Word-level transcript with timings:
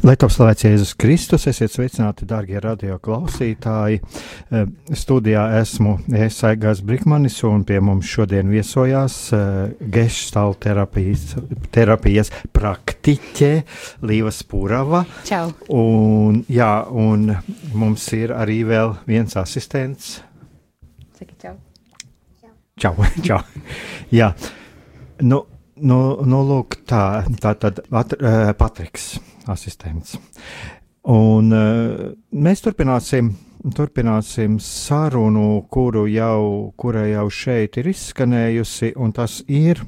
Lai 0.00 0.14
top 0.16 0.32
slavēts 0.32 0.64
Jēzus 0.64 0.94
Kristus, 0.96 1.42
esiet 1.50 1.74
sveicināti, 1.74 2.24
darbie 2.24 2.56
radio 2.64 2.94
klausītāji. 3.04 3.98
Eh, 4.00 4.62
studijā 4.96 5.42
esmu 5.58 5.98
Esaigās 6.16 6.80
Brikmanis, 6.80 7.36
un 7.44 7.66
pie 7.68 7.82
mums 7.84 8.08
šodien 8.08 8.48
viesojās 8.48 9.16
eh, 9.36 9.74
Geštāla 9.92 10.56
terapijas, 10.64 11.34
terapijas 11.76 12.32
praktiķe 12.56 13.50
Līva 14.08 14.32
Spūrava. 14.32 15.02
Čau! 15.28 15.50
Un, 15.76 16.38
jā, 16.48 16.70
un 16.88 17.34
mums 17.76 18.06
ir 18.16 18.32
arī 18.32 18.62
vēl 18.70 18.96
viens 19.10 19.36
asistents. 19.36 20.14
Saki 21.18 21.36
čau! 21.42 21.58
Čau! 22.80 22.94
čau. 23.20 23.42
jā, 24.22 24.32
nu, 25.20 25.42
nu, 25.76 26.00
nu 26.24 26.40
lūk, 26.54 26.80
tā, 26.88 27.26
tā 27.44 27.52
tad 27.60 27.84
at, 27.84 28.16
uh, 28.16 28.54
Patriks 28.56 29.18
asistents. 29.52 30.16
Un 31.10 31.48
uh, 31.54 32.10
mēs 32.36 32.60
turpināsim, 32.64 33.32
turpināsim 33.76 34.58
sarunu, 34.60 35.62
kuru 35.72 36.04
jau, 36.10 36.72
kura 36.76 37.06
jau 37.08 37.26
šeit 37.32 37.80
ir 37.80 37.88
izskanējusi, 37.94 38.92
un 39.00 39.14
tas 39.16 39.40
ir. 39.48 39.80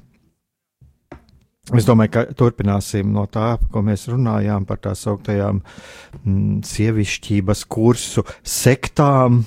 Es 1.70 1.86
domāju, 1.86 2.10
ka 2.16 2.22
turpināsim 2.34 3.12
no 3.14 3.22
tā, 3.30 3.55
ko 3.70 3.84
mēs 3.86 4.08
runājām 4.10 4.64
par 4.66 4.80
tā 4.83 4.96
sauktajām 4.98 5.60
mm, 5.62 6.62
sievišķības 6.66 7.66
kursu 7.70 8.24
sektām. 8.42 9.44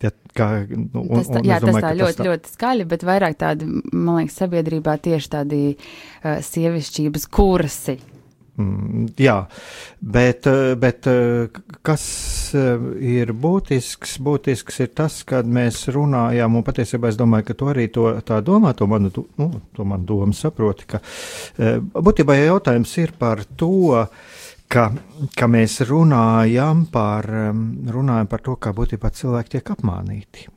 Ja, 0.00 0.08
kā, 0.32 0.48
nu, 0.64 1.02
un, 1.02 1.20
tas 1.20 1.28
tā, 1.28 1.42
jā, 1.44 1.58
domāju, 1.60 1.82
tas 1.82 1.84
tā 1.84 1.90
ļoti, 1.98 2.14
tas 2.16 2.22
tā... 2.22 2.28
ļoti 2.30 2.54
skaļi, 2.54 2.86
bet 2.94 3.04
vairāk 3.04 3.36
tādi, 3.42 3.68
man 3.92 4.22
liekas, 4.22 4.38
sabiedrībā 4.40 4.96
tieši 5.04 5.32
tādi 5.34 5.60
uh, 5.74 6.38
sievišķības 6.46 7.28
kursi. 7.28 7.98
Mm, 8.60 9.06
jā, 9.20 9.36
bet, 10.00 10.46
eh, 10.46 10.74
bet 10.80 11.06
eh, 11.06 11.60
kas 11.86 12.04
eh, 12.58 12.82
ir 13.12 13.32
būtisks? 13.32 14.18
Būtisks 14.24 14.80
ir 14.84 14.92
tas, 14.96 15.20
kad 15.28 15.48
mēs 15.48 15.86
runājam, 15.94 16.58
un 16.58 16.66
patiesībā 16.66 17.10
es 17.10 17.18
domāju, 17.20 17.48
ka 17.48 17.56
to 17.62 17.70
arī 17.72 17.86
to, 17.94 18.06
tā 18.26 18.40
domā, 18.44 18.74
to 18.76 18.88
manu, 18.90 19.12
nu, 19.40 19.48
to 19.76 19.86
manu 19.88 20.08
domu 20.08 20.36
saproti, 20.36 20.88
ka 20.90 21.00
būtībā 21.94 22.36
jautājums 22.40 22.92
ir 23.00 23.14
par 23.18 23.44
to, 23.56 24.04
ka, 24.68 24.90
ka 25.36 25.50
mēs 25.50 25.80
runājam 25.88 26.86
par, 26.92 27.28
runājam 27.96 28.30
par 28.30 28.44
to, 28.44 28.56
kā 28.60 28.74
būtībā 28.76 29.12
cilvēki 29.14 29.56
tiek 29.56 29.74
apmānīti. 29.76 30.48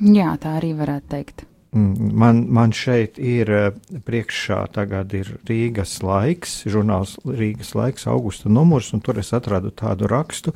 Jā, 0.00 0.34
tā 0.40 0.58
arī 0.60 0.74
varētu 0.78 1.10
teikt. 1.10 1.49
Mm, 1.72 2.10
man, 2.12 2.46
man 2.48 2.72
šeit 2.74 3.18
ir 3.22 3.50
eh, 3.54 3.68
priekšā 4.02 4.64
tagad 4.74 5.12
ir 5.14 5.36
Rīgas 5.46 6.00
laiks, 6.02 6.64
žurnāls 6.66 7.14
Rīgas 7.22 7.76
laiks, 7.78 8.08
augusta 8.10 8.50
numurs, 8.50 8.88
un 8.90 9.02
tur 9.06 9.20
es 9.22 9.28
atradu 9.36 9.70
tādu 9.70 10.08
rakstu, 10.10 10.50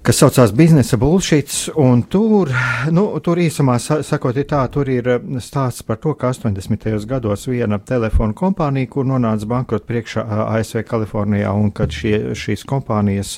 kas 0.00 0.22
saucās 0.22 0.54
biznesa 0.56 0.96
bullshits, 0.96 1.66
tur, 2.08 2.48
nu, 2.96 3.02
tur 3.20 3.40
īsumā 3.44 3.74
sakot, 3.84 4.38
ir 4.40 4.46
tā, 4.48 4.62
tur 4.72 4.88
ir 4.88 5.10
eh, 5.18 5.26
stāsts 5.44 5.84
par 5.84 6.00
to, 6.00 6.14
ka 6.16 6.30
80. 6.32 7.04
gados 7.10 7.44
viena 7.50 7.76
telefona 7.76 8.32
kompānija, 8.32 8.88
kur 8.94 9.04
nonāca 9.04 9.50
bankrota 9.50 9.84
priekšā 9.90 10.24
ASV 10.46 10.80
Kalifornijā, 10.88 11.50
un 11.52 11.68
kad 11.76 11.92
šie, 11.92 12.30
šīs 12.32 12.64
kompānijas 12.72 13.34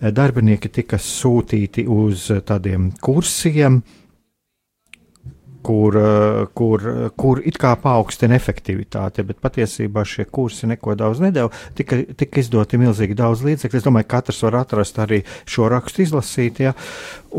darbinieki 0.00 0.72
tika 0.80 0.96
sūtīti 0.96 1.84
uz 1.92 2.30
tādiem 2.48 2.88
kursiem, 3.04 3.82
kur, 5.64 5.96
eh, 5.96 6.46
kur, 6.54 6.82
kur 7.16 7.40
it 7.44 7.56
kā 7.60 7.72
paaugstina 7.80 8.36
efektivitāti, 8.36 9.24
bet 9.24 9.40
patiesībā 9.44 10.04
šie 10.04 10.26
kursi 10.28 10.68
neko 10.68 10.96
daudz 11.00 11.22
nedēļ. 11.24 11.50
Tika, 11.78 12.00
tika 12.20 12.42
izdoti 12.42 12.80
milzīgi 12.80 13.16
daudz 13.16 13.44
līdzekļu. 13.46 13.80
Es 13.80 13.86
domāju, 13.86 14.08
ka 14.08 14.20
katrs 14.20 14.42
var 14.44 14.60
atrast 14.60 15.00
arī 15.00 15.22
šo 15.48 15.70
rakstu 15.72 16.04
izlasīt. 16.04 16.60
Ja? 16.66 16.74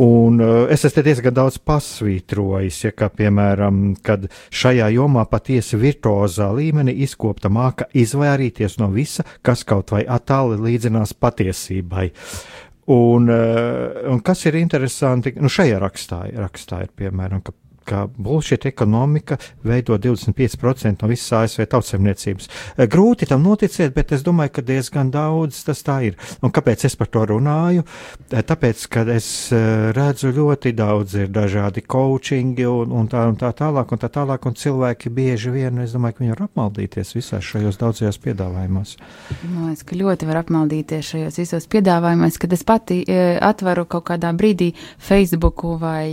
Un 0.02 0.42
uh, 0.44 0.66
es 0.74 0.84
esmu 0.88 1.06
diezgan 1.06 1.36
daudz 1.38 1.60
pasvītrojis, 1.64 2.82
ja 2.88 2.92
kā 2.98 3.08
piemēram, 3.14 3.96
kad 4.04 4.26
šajā 4.52 4.90
jomā 4.98 5.24
patiesi 5.30 5.80
virtuozā 5.80 6.50
līmenī 6.58 6.98
izkopta 7.06 7.52
māka 7.54 7.88
izvairīties 7.94 8.80
no 8.82 8.90
visa, 8.92 9.24
kas 9.46 9.64
kaut 9.64 9.94
vai 9.96 10.04
attāli 10.04 10.60
līdzinās 10.66 11.16
patiesībai. 11.16 12.10
Un, 12.92 13.32
un 13.32 14.20
kas 14.22 14.44
ir 14.46 14.60
interesanti, 14.60 15.32
nu 15.42 15.50
šajā 15.50 15.80
rakstā, 15.82 16.20
rakstā 16.38 16.84
ir 16.86 16.92
piemēram, 16.94 17.42
ka 17.42 17.56
ka 17.86 18.08
bullshit 18.18 18.66
ekonomika 18.66 19.38
veido 19.64 19.98
25% 19.98 21.02
no 21.02 21.10
visas 21.10 21.32
ASV 21.34 21.66
tautsemniecības. 21.70 22.50
Eh, 22.78 22.88
grūti 22.90 23.28
tam 23.30 23.44
noticēt, 23.46 23.94
bet 23.94 24.12
es 24.16 24.24
domāju, 24.26 24.56
ka 24.58 24.66
diezgan 24.66 25.12
daudz 25.14 25.62
tas 25.68 25.84
tā 25.86 26.00
ir. 26.08 26.18
Un 26.42 26.54
kāpēc 26.56 26.86
es 26.90 26.96
par 26.96 27.10
to 27.14 27.26
runāju? 27.30 27.86
Eh, 28.32 28.42
tāpēc, 28.42 28.88
ka 28.90 29.06
es 29.14 29.28
eh, 29.54 29.92
redzu 29.96 30.34
ļoti 30.36 30.74
daudz 30.76 31.16
ir 31.22 31.30
dažādi 31.34 31.86
coachingi 31.86 32.66
un, 32.70 32.92
un, 32.92 33.10
tā, 33.12 33.28
un 33.30 33.38
tā 33.40 33.52
tālāk, 33.56 33.94
un 33.94 34.02
tā 34.02 34.10
tālāk, 34.10 34.50
un 34.50 34.58
cilvēki 34.58 35.14
bieži 35.14 35.54
vien, 35.54 35.84
es 35.84 35.94
domāju, 35.96 36.18
ka 36.18 36.26
viņi 36.26 36.36
var 36.36 36.46
apmaldīties 36.48 37.16
visās 37.18 37.46
šajos 37.46 37.80
daudzajos 37.82 38.20
piedāvājumos. 38.26 38.96
Man 39.44 39.70
liekas, 39.70 39.86
ka 39.86 40.00
ļoti 40.00 40.30
var 40.30 40.42
apmaldīties 40.42 41.14
šajos 41.14 41.40
visos 41.44 41.70
piedāvājumos, 41.70 42.40
kad 42.42 42.54
es 42.56 42.66
pati 42.66 43.04
atveru 43.06 43.86
kaut 43.90 44.08
kādā 44.10 44.32
brīdī 44.36 44.72
Facebooku 44.98 45.76
vai, 45.82 46.10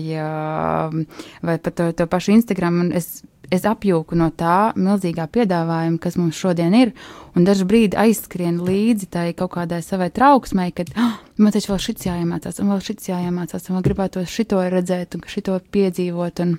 vai 1.43 1.59
pat 1.65 1.77
to, 1.79 1.89
to 1.97 2.07
pašu 2.11 2.35
Instagram, 2.37 2.81
es, 2.97 3.23
es 3.53 3.67
apjūku 3.69 4.17
no 4.19 4.29
tā 4.35 4.73
milzīgā 4.79 5.27
piedāvājuma, 5.33 6.01
kas 6.03 6.19
mums 6.21 6.39
šodien 6.39 6.75
ir, 6.79 6.93
un 7.37 7.47
dažu 7.47 7.67
brīdi 7.69 7.99
aizskrien 8.01 8.61
līdzi 8.65 9.09
tai 9.13 9.27
kaut 9.39 9.55
kādai 9.57 9.83
savai 9.85 10.11
trauksmai, 10.15 10.71
kad 10.77 10.93
oh, 10.97 11.17
man 11.39 11.55
taču 11.55 11.73
vēl 11.73 11.83
šits 11.87 12.09
jāiemācās, 12.09 12.61
un 12.63 12.73
vēl 12.73 12.85
šits 12.89 13.11
jāiemācās, 13.13 13.69
un 13.69 13.79
vēl 13.79 13.87
gribētu 13.89 14.27
šito 14.29 14.63
redzēt, 14.73 15.19
un 15.19 15.27
šito 15.31 15.59
piedzīvot, 15.75 16.45
un, 16.47 16.57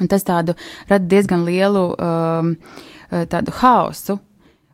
un 0.00 0.12
tas 0.12 0.26
tādu 0.28 0.56
rada 0.90 1.08
diezgan 1.14 1.46
lielu 1.48 1.86
um, 1.92 2.54
tādu 3.10 3.54
haosu, 3.60 4.18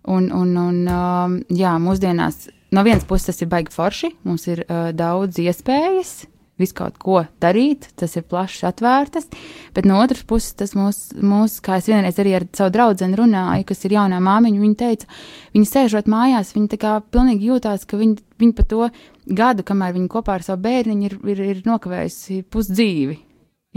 un, 0.08 0.30
un, 0.32 0.54
un 0.56 0.80
um, 0.88 1.38
jā, 1.52 1.74
mūsdienās 1.82 2.48
no 2.74 2.84
vienas 2.84 3.06
puses 3.08 3.30
tas 3.30 3.42
ir 3.42 3.50
baigi 3.52 3.72
forši, 3.74 4.12
mums 4.28 4.46
ir 4.50 4.64
uh, 4.66 4.90
daudz 4.96 5.40
iespējas, 5.42 6.22
visu 6.58 6.76
kaut 6.78 6.98
ko 7.02 7.22
darīt, 7.42 7.88
tas 7.98 8.16
ir 8.18 8.26
plašs, 8.28 8.64
atvērtas, 8.68 9.28
bet 9.76 9.88
no 9.88 10.00
otras 10.02 10.24
puses 10.28 10.56
tas 10.58 10.74
mūs, 10.78 11.00
mūs 11.16 11.58
kā 11.64 11.78
es 11.80 11.88
vienreiz 11.90 12.18
arī 12.20 12.34
ar 12.38 12.46
savu 12.56 12.74
draugu 12.74 13.10
runāju, 13.20 13.66
kas 13.68 13.84
ir 13.86 13.96
jaunā 13.98 14.20
māmiņa, 14.24 14.62
viņa 14.64 14.78
teica, 14.82 15.10
viņa 15.56 15.70
sēžot 15.72 16.10
mājās, 16.10 16.54
viņa 16.56 16.72
tā 16.74 16.80
kā 16.82 16.94
pilnīgi 17.14 17.50
jūtās, 17.52 17.86
ka 17.88 18.00
viņa, 18.00 18.22
viņa 18.42 18.58
pa 18.58 18.68
to 18.68 18.90
gadu, 19.26 19.66
kamēr 19.66 19.96
viņa 19.96 20.12
kopā 20.12 20.38
ar 20.38 20.46
savu 20.46 20.62
bērniņu 20.66 21.10
ir, 21.10 21.18
ir, 21.34 21.44
ir 21.54 21.66
nokavējusi 21.68 22.44
pusdzīvi, 22.52 23.18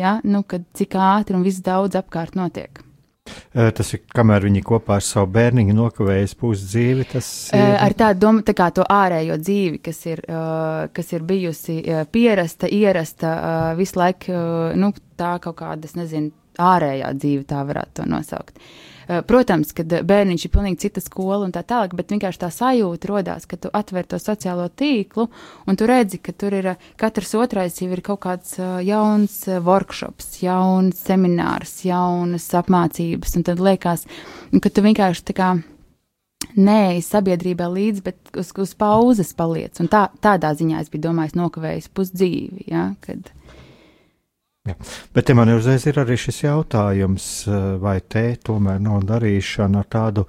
ja, 0.02 0.20
nu, 0.24 0.44
kad 0.44 0.66
cik 0.78 0.98
ātri 0.98 1.38
un 1.38 1.46
viss 1.48 1.64
daudz 1.66 2.00
apkārt 2.00 2.40
notiek. 2.40 2.84
Tas 3.52 3.90
ir 3.94 4.02
kamēr 4.16 4.46
viņi 4.48 4.62
kopā 4.66 4.96
ar 4.98 5.06
savu 5.06 5.28
bērniņu 5.36 5.76
nokavējas 5.76 6.34
pusdzīvi. 6.40 7.06
Ir... 7.12 7.74
Ar 7.84 7.96
tādu 8.00 8.24
domu, 8.24 8.44
tā 8.48 8.56
kā 8.58 8.70
to 8.74 8.86
ārējo 8.88 9.38
dzīvi, 9.42 9.82
kas 9.84 10.00
ir, 10.08 10.24
kas 10.96 11.12
ir 11.14 11.26
bijusi 11.28 11.82
pierasta, 12.16 12.70
ierasta 12.72 13.34
visu 13.78 14.00
laiku, 14.00 14.38
nu, 14.80 14.94
tā 15.20 15.36
kaut 15.44 15.60
kāda, 15.60 15.90
es 15.90 15.98
nezinu, 16.00 16.32
ārējā 16.62 17.12
dzīve, 17.18 17.46
tā 17.50 17.66
varētu 17.68 18.02
to 18.02 18.08
nosaukt. 18.10 18.58
Uh, 18.58 18.90
protams, 19.28 19.74
ka 19.76 19.84
bērniņš 19.84 20.46
ir 20.46 20.52
pilnīgi 20.54 20.82
cita 20.86 21.02
skola 21.04 21.44
un 21.46 21.54
tā 21.56 21.64
tālāk, 21.68 21.96
bet 21.98 22.14
vienkārši 22.14 22.42
tā 22.44 22.52
sajūta 22.54 23.10
rodās, 23.10 23.48
ka 23.50 23.58
tu 23.60 23.72
atver 23.76 24.08
to 24.08 24.20
sociālo 24.22 24.68
tīklu 24.70 25.28
un 25.68 25.80
tu 25.80 25.90
redzi, 25.90 26.22
ka 26.24 26.32
tur 26.32 26.56
ir 26.56 26.72
katrs 27.02 27.34
otrais 27.40 27.82
jau 27.82 27.90
ir 27.92 28.04
kaut 28.06 28.22
kāds 28.24 28.56
jauns 28.86 29.42
workshops, 29.66 30.38
jauns 30.44 31.02
seminārs, 31.08 31.82
jaunas 31.88 32.48
apmācības, 32.62 33.36
un 33.40 33.48
tad 33.50 33.64
liekas, 33.64 34.08
ka 34.62 34.72
tu 34.72 34.86
vienkārši 34.86 35.28
tā 35.32 35.38
kā 35.38 35.52
neej 36.58 37.04
sabiedrībā 37.06 37.68
līdzi, 37.72 38.04
bet 38.06 38.34
uz, 38.38 38.52
uz 38.60 38.74
pauzes 38.78 39.32
paliec. 39.38 39.78
Un 39.82 39.92
tā, 39.92 40.08
tādā 40.24 40.54
ziņā 40.58 40.82
es 40.82 40.92
biju 40.92 41.08
domājis, 41.10 41.38
nokavējis 41.40 41.92
pusdzīvi. 41.96 42.68
Ja, 42.72 42.92
kad... 43.06 43.32
Ja. 44.68 44.76
Bet 45.14 45.32
man 45.34 45.50
uzreiz 45.50 45.88
ir 45.90 45.98
arī 45.98 46.14
šis 46.22 46.44
jautājums, 46.44 47.24
vai 47.82 47.96
te 48.06 48.36
tomēr 48.46 48.78
nav 48.84 49.02
darīšana 49.10 49.82
ar 49.82 49.88
tādu 49.90 50.28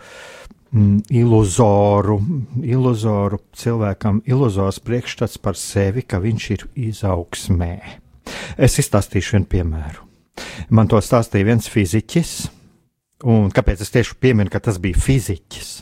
mm, 0.73 1.02
iluzoru, 1.20 2.17
iluzoru 2.64 3.43
cilvēkam, 3.52 4.23
iluzors 4.25 4.81
priekšstats 4.81 5.37
par 5.37 5.61
sevi, 5.61 6.06
ka 6.08 6.23
viņš 6.25 6.49
ir 6.56 6.64
izaugsmē. 6.88 7.76
Es 8.56 8.81
izstāstīšu 8.81 9.37
vienu 9.37 9.50
piemēru. 9.52 10.08
Man 10.73 10.88
to 10.88 10.96
stāstīja 11.05 11.50
viens 11.52 11.69
fiziķis, 11.69 12.35
un 13.28 13.52
kāpēc 13.52 13.85
es 13.85 13.93
tieši 13.93 14.17
pieminu, 14.17 14.49
ka 14.49 14.64
tas 14.64 14.81
bija 14.81 14.96
fiziķis? 14.96 15.75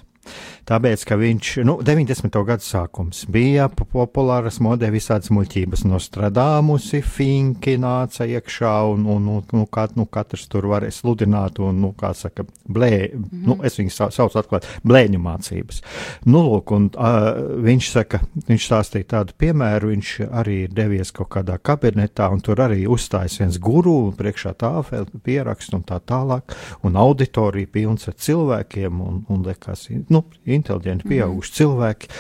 Tāpēc, 0.71 1.03
ka 1.03 1.17
viņš, 1.19 1.49
nu, 1.67 1.73
90. 1.83 2.37
gadu 2.47 2.63
sākums 2.63 3.25
bija 3.33 3.65
populāras 3.75 4.61
modē 4.63 4.93
visādas 4.95 5.33
muļķības 5.35 5.81
nostradāmusi, 5.91 7.01
finki 7.03 7.75
nāca 7.83 8.23
iekšā 8.31 8.75
un, 8.93 9.09
un, 9.11 9.27
un 9.35 9.49
nu, 9.51 9.65
kat, 9.67 9.97
nu, 9.99 10.07
katrs 10.07 10.47
tur 10.53 10.69
varēja 10.71 10.95
sludināt 10.95 11.59
un, 11.59 11.81
nu, 11.83 11.91
kā 11.99 12.13
saka, 12.15 12.45
blē, 12.71 12.93
mm 13.09 13.25
-hmm. 13.25 13.41
nu, 13.49 13.57
es 13.67 13.79
viņu 13.81 13.91
sa 13.91 14.09
saucu 14.15 14.39
atklāt, 14.39 14.69
blēņu 14.87 15.19
mācības. 15.19 15.83
Nu, 16.31 16.45
lūk, 16.47 16.71
un 16.77 16.87
uh, 16.95 17.59
viņš 17.67 17.91
saka, 17.91 18.21
viņš 18.47 18.69
stāstīja 18.71 19.11
tādu 19.17 19.35
piemēru, 19.43 19.91
viņš 19.91 20.15
arī 20.31 20.61
ir 20.69 20.71
devies 20.71 21.11
kaut 21.11 21.33
kādā 21.35 21.59
kabinetā 21.59 22.31
un 22.31 22.41
tur 22.41 22.63
arī 22.63 22.87
uzstājas 22.87 23.41
viens 23.43 23.59
guru, 23.59 24.15
priekšā 24.15 24.55
tāfeli, 24.55 25.19
pierakst 25.25 25.75
un 25.75 25.83
tā 25.83 25.99
tālāk, 25.99 26.55
un 26.83 26.97
auditorija 26.97 27.67
pilns 27.67 28.09
ar 28.09 28.15
cilvēkiem 28.15 29.01
un, 29.01 29.25
un 29.29 29.43
liekas, 29.43 29.89
nu, 30.09 30.23
inteliģenti, 30.61 31.09
pieauguši 31.11 31.51
mm. 31.51 31.59
cilvēki, 31.59 32.11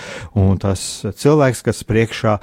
un 0.42 0.60
tas 0.60 0.84
cilvēks, 1.22 1.64
kas 1.68 1.82
priekšā 1.88 2.36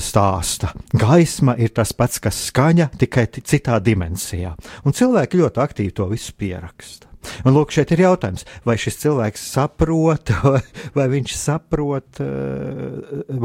stāsta. 0.00 0.72
Gaisma 0.96 1.56
ir 1.60 1.74
tas 1.76 1.94
pats, 1.96 2.22
kas 2.22 2.40
skaņa, 2.48 2.90
tikai 3.02 3.28
citā 3.38 3.78
dimensijā. 3.84 4.56
Un 4.86 4.96
cilvēki 4.96 5.42
ļoti 5.42 5.66
aktīvi 5.66 5.96
to 5.98 6.10
visu 6.12 6.36
pieraksta. 6.38 7.12
Un 7.46 7.54
lūk, 7.54 7.72
šeit 7.74 7.92
ir 7.94 8.02
jautājums, 8.02 8.46
vai 8.66 8.76
šis 8.80 8.98
cilvēks 9.02 9.44
saprot, 9.54 10.32
vai 10.96 11.08
viņš 11.12 11.36
saprot, 11.38 12.22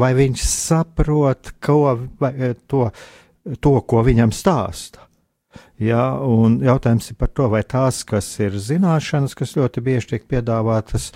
vai 0.02 0.12
viņš 0.18 0.46
saprot, 0.50 1.52
ko, 1.64 1.78
vai, 2.20 2.32
to, 2.70 2.88
to, 3.62 3.74
ko 3.86 4.02
viņam 4.06 4.34
stāsta. 4.34 5.07
Jā, 5.78 6.02
un 6.26 6.56
jautājums 6.58 7.12
ir 7.12 7.16
par 7.20 7.28
to, 7.30 7.44
vai 7.52 7.60
tās, 7.62 8.00
kas 8.06 8.26
ir 8.42 8.56
zināšanas, 8.58 9.36
kas 9.38 9.54
ļoti 9.54 9.82
bieži 9.86 10.08
tiek 10.12 10.24
piedāvātas, 10.26 11.12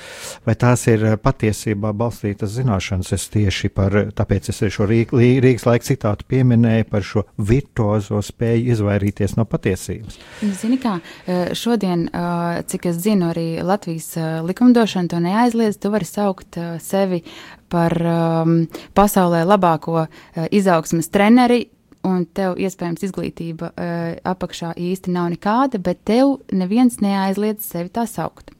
vai 0.46 0.54
tās 0.54 0.84
ir 0.86 1.02
patiesībā 1.18 1.90
balstītas 1.98 2.54
zināšanas. 2.54 3.10
Es 3.16 3.26
tieši 3.32 3.72
par, 3.74 3.96
tāpēc 4.14 4.52
es 4.52 4.62
šo 4.76 4.86
Rīgas 4.86 5.66
laika 5.66 5.88
citātu 5.88 6.28
pieminēju 6.30 6.86
par 6.92 7.02
šo 7.06 7.24
virtuozo 7.42 8.22
spēju 8.22 8.76
izvairīties 8.76 9.34
no 9.40 9.48
patiesības. 9.50 10.20
Zini 10.62 10.78
kā, 10.78 10.94
eh, 11.26 11.50
šodien, 11.58 12.06
eh, 12.06 12.62
cik 12.62 12.86
es 12.86 13.02
zinu, 13.02 13.32
arī 13.34 13.64
Latvijas 13.66 14.16
eh, 14.16 14.40
likumdošana 14.46 15.10
to 15.10 15.18
neaizliedz, 15.18 15.82
tu 15.82 15.90
vari 15.90 16.06
saukt 16.06 16.58
sevi 16.78 17.24
par 17.72 17.92
um, 18.04 18.66
pasaulē 18.94 19.42
labāko 19.48 20.06
izaugsmas 20.52 21.08
treneri, 21.08 21.64
un 22.08 22.24
tev 22.34 22.58
iespējams 22.60 23.04
izglītība 23.06 23.70
uh, 23.72 24.02
apakšā 24.32 24.74
īsti 24.78 25.14
nav 25.14 25.30
nekāda, 25.34 25.80
bet 25.82 26.02
tev 26.08 26.38
neviens 26.52 26.98
neaizliedz 27.02 27.66
sevi 27.72 27.92
tā 27.94 28.06
saukt. 28.10 28.52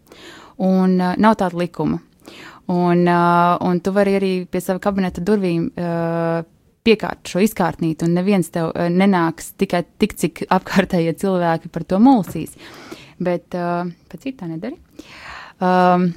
Un 0.63 0.99
uh, 1.01 1.15
nav 1.19 1.39
tāda 1.41 1.59
likuma. 1.59 2.01
Un, 2.71 3.05
uh, 3.09 3.57
un 3.67 3.81
tu 3.83 3.93
vari 3.95 4.17
arī 4.17 4.33
pie 4.47 4.63
sava 4.63 4.81
kabineta 4.83 5.23
durvīm 5.25 5.67
uh, 5.75 6.45
piekārt 6.87 7.31
šo 7.31 7.43
izkārtnīt, 7.43 8.05
un 8.07 8.15
neviens 8.17 8.51
tev 8.55 8.71
uh, 8.71 8.87
nenāks 8.91 9.53
tikai 9.59 9.83
tik, 9.99 10.17
cik 10.19 10.45
apkārtējie 10.57 11.17
cilvēki 11.25 11.73
par 11.73 11.87
to 11.89 11.99
mulsīs. 12.03 12.55
Bet 13.23 13.55
uh, 13.59 13.87
pēc 14.11 14.29
citā 14.29 14.49
nedari. 14.51 14.79
Um, 15.63 16.09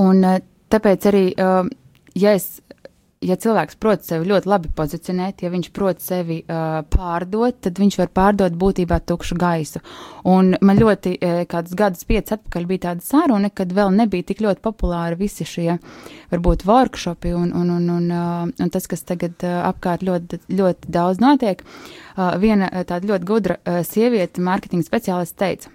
un 0.00 0.22
uh, 0.24 0.38
tāpēc 0.72 1.08
arī, 1.10 1.24
uh, 1.36 1.66
ja 2.16 2.36
es 2.36 2.60
ja 3.24 3.36
cilvēks 3.40 3.78
prot 3.80 4.04
sevi 4.06 4.28
ļoti 4.28 4.48
labi 4.50 4.70
pozicionēt, 4.76 5.42
ja 5.44 5.50
viņš 5.52 5.70
prot 5.74 6.02
sevi 6.04 6.40
uh, 6.42 6.80
pārdot, 6.90 7.58
tad 7.64 7.78
viņš 7.80 7.98
var 8.00 8.10
pārdot 8.14 8.56
būtībā 8.58 8.98
tukšu 9.06 9.38
gaisu. 9.40 9.82
Un 10.28 10.54
man 10.64 10.80
ļoti, 10.80 11.14
uh, 11.18 11.42
kādus 11.50 11.76
gadus 11.78 12.06
pieci 12.08 12.36
atpakaļ 12.36 12.68
bija 12.70 12.84
tāda 12.88 13.04
saruna, 13.06 13.50
kad 13.50 13.72
vēl 13.74 13.94
nebija 13.96 14.28
tik 14.30 14.42
ļoti 14.44 14.64
populāri 14.64 15.18
visi 15.20 15.46
šie, 15.48 15.78
varbūt, 16.32 16.66
workshopi 16.68 17.34
un, 17.36 17.52
un, 17.56 17.74
un, 17.78 17.90
un, 17.96 18.08
uh, 18.10 18.48
un 18.48 18.74
tas, 18.74 18.88
kas 18.90 19.06
tagad 19.08 19.44
uh, 19.46 19.62
apkārt 19.70 20.04
ļoti, 20.06 20.42
ļoti 20.54 20.92
daudz 20.94 21.22
notiek. 21.24 21.64
Uh, 22.14 22.34
viena 22.42 22.70
uh, 22.70 22.84
tāda 22.88 23.14
ļoti 23.14 23.30
gudra 23.30 23.60
uh, 23.60 23.82
sieviete, 23.86 24.44
mārketinga 24.44 24.86
speciālists 24.86 25.38
teica, 25.40 25.72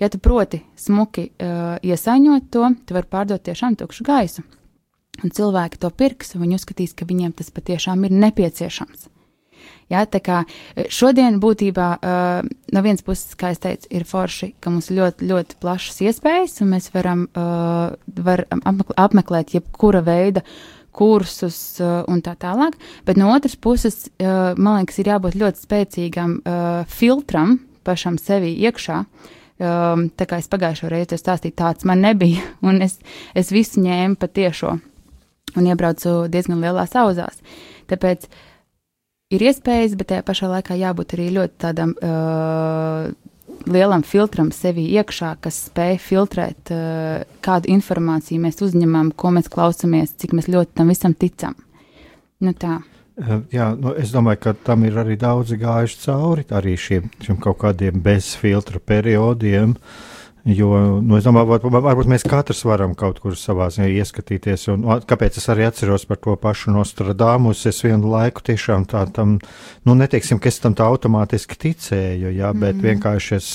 ja 0.00 0.10
tu 0.12 0.20
proti 0.22 0.62
smuki 0.78 1.30
uh, 1.30 1.78
iesaņot 1.82 2.50
to, 2.52 2.74
tu 2.86 2.98
vari 2.98 3.14
pārdot 3.16 3.48
tiešām 3.48 3.80
tukšu 3.80 4.06
gaisu. 4.08 4.44
Un 5.22 5.30
cilvēki 5.34 5.78
to 5.82 5.90
pirks, 5.94 6.34
un 6.34 6.44
viņi 6.44 6.58
uzskatīs, 6.58 6.94
ka 6.98 7.06
viņiem 7.08 7.34
tas 7.38 7.52
patiešām 7.54 8.06
ir 8.08 8.14
nepieciešams. 8.24 9.08
Jā, 9.92 10.04
tā 10.08 10.22
kā 10.24 10.42
e, 10.42 10.86
šodien 10.92 11.38
būtībā 11.42 11.88
uh, 11.98 12.50
no 12.72 12.82
vienas 12.84 13.04
puses, 13.04 13.34
kā 13.38 13.52
es 13.52 13.60
teicu, 13.62 13.88
ir 13.92 14.06
forši, 14.08 14.52
ka 14.62 14.72
mums 14.72 14.88
ir 14.90 14.98
ļoti, 15.00 15.28
ļoti 15.28 15.58
plašas 15.62 16.00
iespējas, 16.06 16.60
un 16.64 16.72
mēs 16.72 16.88
varam, 16.94 17.26
uh, 17.36 17.92
var 18.24 18.46
apmeklēt 18.50 19.52
jebkura 19.56 20.02
veida 20.06 20.44
kursus 20.96 21.58
uh, 21.80 22.02
un 22.10 22.22
tā 22.24 22.34
tālāk, 22.40 22.78
bet 23.08 23.20
no 23.20 23.30
otras 23.34 23.56
puses, 23.56 24.06
uh, 24.16 24.52
man 24.56 24.82
liekas, 24.82 25.00
ir 25.02 25.12
jābūt 25.12 25.38
ļoti 25.42 25.66
spēcīgam 25.66 26.38
uh, 26.40 26.82
filtram 26.88 27.60
pašam 27.84 28.18
sevi 28.20 28.54
iekšā. 28.62 29.04
Um, 29.62 30.08
tā 30.18 30.26
kā 30.26 30.40
es 30.42 30.48
pagājušo 30.50 30.88
reizi 30.90 31.18
stāstīju, 31.20 31.54
tāds 31.58 31.86
man 31.86 32.00
nebija, 32.02 32.42
un 32.68 32.80
es, 32.82 32.96
es 33.38 33.52
visu 33.54 33.84
ņēmu 33.84 34.18
patiešo 34.18 34.78
un 35.56 35.68
iebraucu 35.68 36.14
diezgan 36.32 36.62
lielās 36.62 36.94
auzās. 36.98 37.40
Tāpēc 37.90 38.28
ir 39.34 39.44
iespējas, 39.48 39.96
bet 39.98 40.12
tajā 40.12 40.24
pašā 40.26 40.50
laikā 40.52 40.78
jābūt 40.80 41.16
arī 41.16 41.28
ļoti 41.36 41.58
tādam 41.64 41.94
uh, 41.96 43.10
lielam 43.72 44.04
filtram 44.06 44.52
sevī 44.54 44.86
iekšā, 45.00 45.34
kas 45.44 45.64
spēj 45.68 45.98
filtrēt, 46.04 46.72
uh, 46.74 47.26
kādu 47.44 47.72
informāciju 47.74 48.44
mēs 48.44 48.62
uzņemam, 48.64 49.12
ko 49.16 49.34
mēs 49.36 49.50
klausamies, 49.52 50.16
cik 50.20 50.36
mēs 50.38 50.50
ļoti 50.52 50.80
tam 50.80 50.92
visam 50.92 51.14
ticam. 51.14 51.58
Nu 52.42 52.54
tā. 52.58 52.80
Uh, 53.20 53.42
jā, 53.52 53.72
nu 53.78 53.92
es 53.98 54.14
domāju, 54.14 54.40
ka 54.46 54.56
tam 54.70 54.86
ir 54.88 54.96
arī 55.02 55.18
daudzi 55.20 55.60
gājuši 55.60 56.00
cauri 56.06 56.48
arī 56.48 56.78
šiem, 56.80 57.12
šiem 57.22 57.38
kaut 57.42 57.60
kādiem 57.64 58.00
bezfiltra 58.02 58.80
periodiem. 58.80 59.76
Uh, 59.76 60.11
Jo, 60.42 60.68
nu, 60.98 61.14
es 61.20 61.22
domāju, 61.22 61.52
varbūt, 61.52 61.74
varbūt 61.84 62.08
mēs 62.10 62.24
katrs 62.26 62.64
varam 62.66 62.96
kaut 62.98 63.20
kur 63.22 63.36
savā 63.38 63.68
ziņā 63.70 63.86
ieskatīties. 64.02 64.64
Un, 64.72 64.86
kāpēc 65.06 65.36
es 65.38 65.44
arī 65.52 65.68
atceros 65.68 66.02
par 66.08 66.18
to 66.18 66.34
pašu 66.34 66.72
Nostradāmus? 66.74 67.60
Es 67.70 67.78
vienu 67.84 68.10
laiku 68.10 68.42
tiešām 68.48 68.88
tā 68.90 69.04
tam, 69.14 69.36
nu, 69.86 69.94
neteiksim, 70.00 70.40
ka 70.42 70.50
es 70.50 70.58
tam 70.62 70.74
tā 70.74 70.88
automātiski 70.90 71.58
ticēju, 71.62 72.32
jā, 72.34 72.50
bet 72.58 72.74
mm. 72.74 72.88
vienkārši 72.88 73.36
es, 73.38 73.50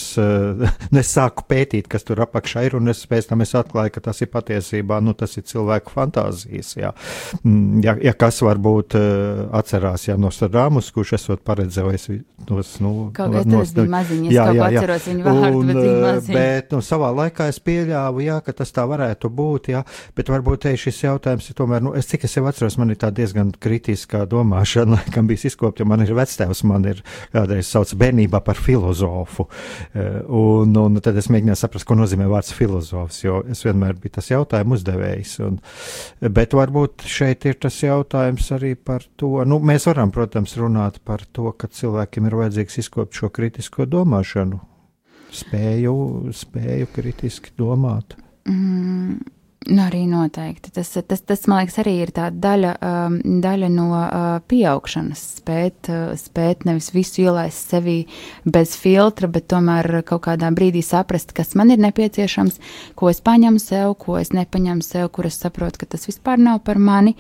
es 1.04 1.12
sāku 1.12 1.44
pētīt, 1.52 1.90
kas 1.92 2.08
tur 2.08 2.24
apakšā 2.24 2.64
ir, 2.70 2.78
un 2.80 2.88
es 2.94 3.04
pēc 3.10 3.28
tam 3.34 3.44
es 3.44 3.52
atklāju, 3.60 3.92
ka 3.98 4.06
tas 4.08 4.24
ir 4.24 4.32
patiesībā, 4.32 5.02
nu, 5.04 5.12
tas 5.18 5.36
ir 5.36 5.44
cilvēku 5.52 5.92
fantāzijas, 5.92 6.72
jā. 6.80 6.94
Mm, 7.42 7.84
ja, 7.84 7.98
ja 8.00 8.16
kas 8.16 8.40
varbūt 8.48 8.96
atcerās, 9.60 10.08
jā, 10.08 10.16
Nostradāmus, 10.16 10.94
kurš 10.96 11.18
esot 11.20 11.44
paredzējis 11.44 12.10
tos, 12.48 12.78
nu, 12.80 13.10
kaut 13.12 13.36
no, 13.36 13.60
tas 13.60 13.76
bija 13.76 13.92
maziņas, 13.92 14.32
jā, 14.32 14.50
jā, 14.56 14.72
jā. 14.72 14.82
atceros 14.82 15.12
viņu 15.12 15.28
vārdu, 15.28 15.54
un, 15.60 15.68
bet 15.68 15.84
viņa 15.84 16.02
maziņa. 16.08 16.40
Bet, 16.40 16.77
nu, 16.78 16.84
savā 16.86 17.10
laikā 17.16 17.48
es 17.50 17.58
pieļāvu, 17.64 18.22
jā, 18.28 18.38
ka 18.46 18.54
tas 18.56 18.72
tā 18.76 18.86
varētu 18.90 19.32
būt, 19.34 19.72
jā, 19.74 19.84
bet 20.18 20.30
varbūt 20.30 20.66
te 20.68 20.74
šis 20.78 21.02
jautājums 21.08 21.50
ir 21.50 21.58
tomēr, 21.58 21.84
nu, 21.86 21.94
es 21.98 22.10
cik 22.10 22.28
es 22.28 22.38
jau 22.38 22.46
atceros, 22.50 22.78
man 22.78 22.94
ir 22.94 23.00
tā 23.02 23.10
diezgan 23.16 23.52
kritiskā 23.64 24.26
domāšana, 24.30 24.98
laikam 25.00 25.30
bija 25.30 25.50
izkopta, 25.50 25.84
jo 25.84 25.90
man 25.90 26.06
ir 26.06 26.14
vectēvs, 26.18 26.64
man 26.70 26.86
ir 26.92 27.02
kādreiz 27.34 27.72
sauc 27.72 27.94
bērnībā 27.98 28.44
par 28.46 28.60
filozofu, 28.62 29.48
eh, 29.98 30.22
un, 30.28 30.78
un 30.84 31.02
tad 31.04 31.18
es 31.18 31.32
mēģināju 31.34 31.62
saprast, 31.64 31.88
ko 31.88 31.98
nozīmē 31.98 32.30
vārds 32.30 32.54
filozofs, 32.56 33.24
jo 33.26 33.42
es 33.50 33.64
vienmēr 33.66 33.98
biju 33.98 34.18
tas 34.20 34.32
jautājumu 34.34 34.78
uzdevējs, 34.78 35.36
un, 35.48 35.60
bet 36.38 36.56
varbūt 36.58 37.08
šeit 37.10 37.50
ir 37.50 37.60
tas 37.66 37.82
jautājums 37.82 38.52
arī 38.56 38.76
par 38.78 39.06
to, 39.18 39.34
nu, 39.50 39.60
mēs 39.64 39.90
varam, 39.90 40.14
protams, 40.14 40.58
runāt 40.62 41.02
par 41.08 41.26
to, 41.34 41.50
ka 41.58 41.72
cilvēkiem 41.72 42.30
ir 42.30 42.42
vajadzīgs 42.44 42.82
izkopt 42.86 43.18
šo 43.18 43.34
kritisko 43.34 43.90
domāšanu, 43.90 44.62
spēju, 45.34 45.96
spēju 46.36 46.92
kritiski 46.96 47.56
domāt. 47.58 48.16
Mm, 48.48 49.20
Nu, 49.68 49.82
arī 49.84 50.06
noteikti. 50.08 50.72
Tas, 50.72 50.94
tas, 51.10 51.22
tas, 51.28 51.42
man 51.50 51.60
liekas, 51.60 51.76
arī 51.82 51.98
ir 52.00 52.12
tā 52.16 52.30
daļa, 52.32 52.70
um, 52.88 53.18
daļa 53.44 53.68
no 53.74 53.88
uh, 53.98 54.28
pieaugšanas. 54.48 55.24
Spēt, 55.42 55.90
uh, 55.92 56.14
spēt 56.16 56.64
nevis 56.70 56.88
visu 56.96 57.26
ielaist 57.26 57.74
sevī 57.74 57.98
bez 58.48 58.78
filtra, 58.80 59.28
bet 59.28 59.50
tomēr 59.52 60.06
kaut 60.08 60.24
kādā 60.30 60.54
brīdī 60.56 60.86
saprast, 60.86 61.36
kas 61.36 61.52
man 61.60 61.74
ir 61.76 61.84
nepieciešams, 61.84 62.62
ko 62.96 63.12
es 63.12 63.20
paņemu 63.26 63.60
sev, 63.60 63.98
ko 64.00 64.16
es 64.22 64.32
nepaņemu 64.38 64.88
sev, 64.88 65.10
kur 65.12 65.28
es 65.28 65.42
saprotu, 65.42 65.84
ka 65.84 65.92
tas 65.98 66.08
vispār 66.08 66.40
nav 66.40 66.62
par 66.64 66.80
mani. 66.80 67.18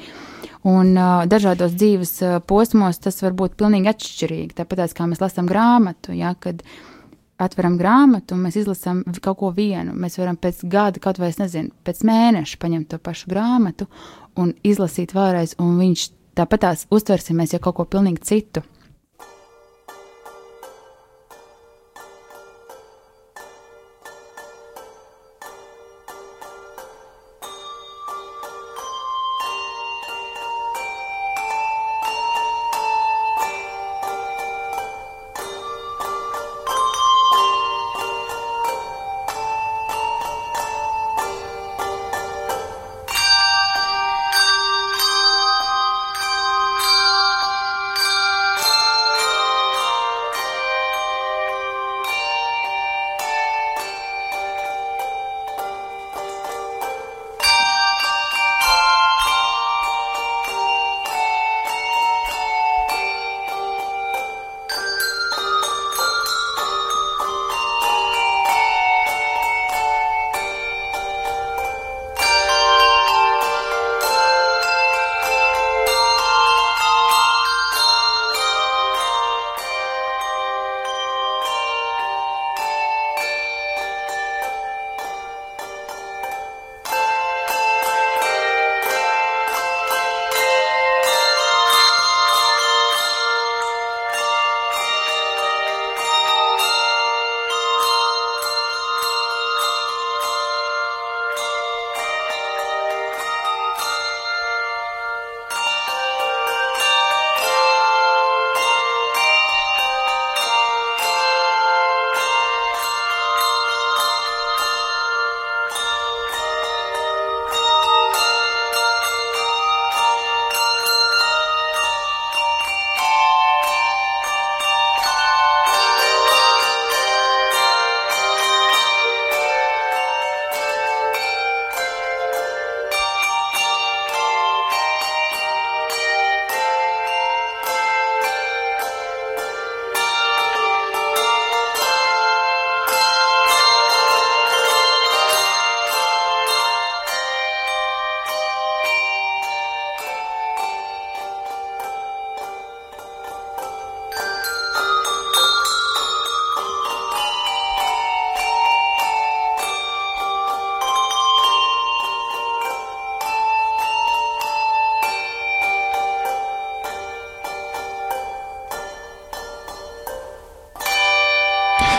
Un 0.63 0.95
uh, 0.95 1.25
dažādos 1.27 1.75
dzīves 1.75 2.19
uh, 2.23 2.37
posmos 2.39 3.03
tas 3.03 3.19
var 3.25 3.35
būt 3.35 3.59
pilnīgi 3.59 3.91
atšķirīgi. 3.91 4.55
Tāpat 4.61 4.95
kā 4.95 5.09
mēs 5.09 5.25
lasām 5.25 5.51
grāmatu, 5.51 6.15
ja, 6.15 6.31
kad 6.39 6.63
uh, 6.63 6.96
atveram 7.41 7.77
grāmatu 7.77 8.35
un 8.35 8.43
mēs 8.45 8.57
izlasām 8.61 9.03
kaut 9.21 9.39
ko 9.41 9.51
vienu. 9.55 9.93
Mēs 9.93 10.17
varam 10.19 10.37
pēc 10.41 10.63
gada, 10.69 11.01
kaut 11.03 11.19
vai 11.21 11.31
es 11.31 11.39
nezinu, 11.41 11.73
pēc 11.85 12.03
mēneša 12.07 12.59
paņemt 12.61 12.89
to 12.93 13.01
pašu 13.01 13.29
grāmatu 13.31 13.87
un 14.37 14.53
izlasīt 14.65 15.13
vēlreiz, 15.17 15.55
un 15.61 15.77
viņš 15.81 16.07
tāpat 16.37 16.65
tās 16.65 16.87
uztversimies 16.93 17.53
jau 17.53 17.61
kaut 17.63 17.79
ko 17.79 17.87
pilnīgi 17.97 18.25
citu. 18.25 18.65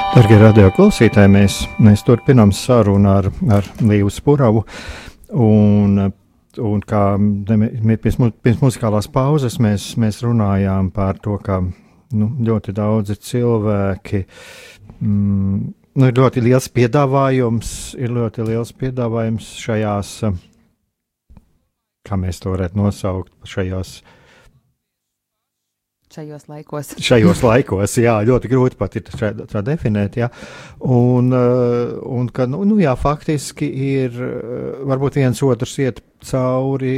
Darbie 0.09 0.39
radio 0.41 0.71
klausītāji, 0.73 1.29
mēs, 1.29 1.55
mēs 1.85 2.01
turpinām 2.07 2.49
sarunu 2.57 3.11
ar, 3.13 3.27
ar 3.53 3.67
Līvu 3.85 4.09
Spuravu. 4.11 4.63
Un, 5.37 5.99
un 6.65 6.81
kā 6.89 7.03
pirms, 7.19 8.17
pirms 8.17 8.63
muzikālās 8.65 9.11
pauzes 9.13 9.59
mēs, 9.61 9.91
mēs 10.01 10.23
runājām 10.25 10.89
par 10.97 11.21
to, 11.23 11.37
ka 11.45 11.61
nu, 11.61 12.31
ļoti 12.49 12.73
daudzi 12.79 13.19
cilvēki. 13.29 14.25
Mm, 14.99 15.63
nu, 15.77 16.09
ir 16.09 16.21
ļoti 16.23 16.45
liels 16.49 16.71
piedāvājums, 16.73 17.73
ir 18.01 18.15
ļoti 18.17 18.49
liels 18.49 18.73
piedāvājums 18.81 19.53
šajās, 19.61 20.15
kā 22.09 22.23
mēs 22.25 22.41
to 22.41 22.57
varētu 22.57 22.81
nosaukt, 22.81 23.35
šajās 23.45 23.99
uh, 24.01 24.15
šajos 26.15 26.49
laikos. 26.49 26.95
šajos 27.09 27.43
laikos, 27.45 27.97
jā, 28.01 28.17
ļoti 28.29 28.51
grūti 28.51 28.79
pat 28.81 28.99
ir 28.99 29.09
tā 29.51 29.63
definēt, 29.67 30.21
jā. 30.23 30.31
Un, 30.85 31.33
eh, 31.37 31.97
un 32.09 32.29
ka, 32.35 32.49
nu, 32.51 32.63
nu 32.69 32.79
jā, 32.83 32.95
faktiski 32.99 33.69
ir, 33.89 34.17
eh, 34.17 34.85
varbūt 34.89 35.21
viens 35.21 35.43
otrs 35.47 35.79
iet 35.85 36.03
cauri, 36.25 36.95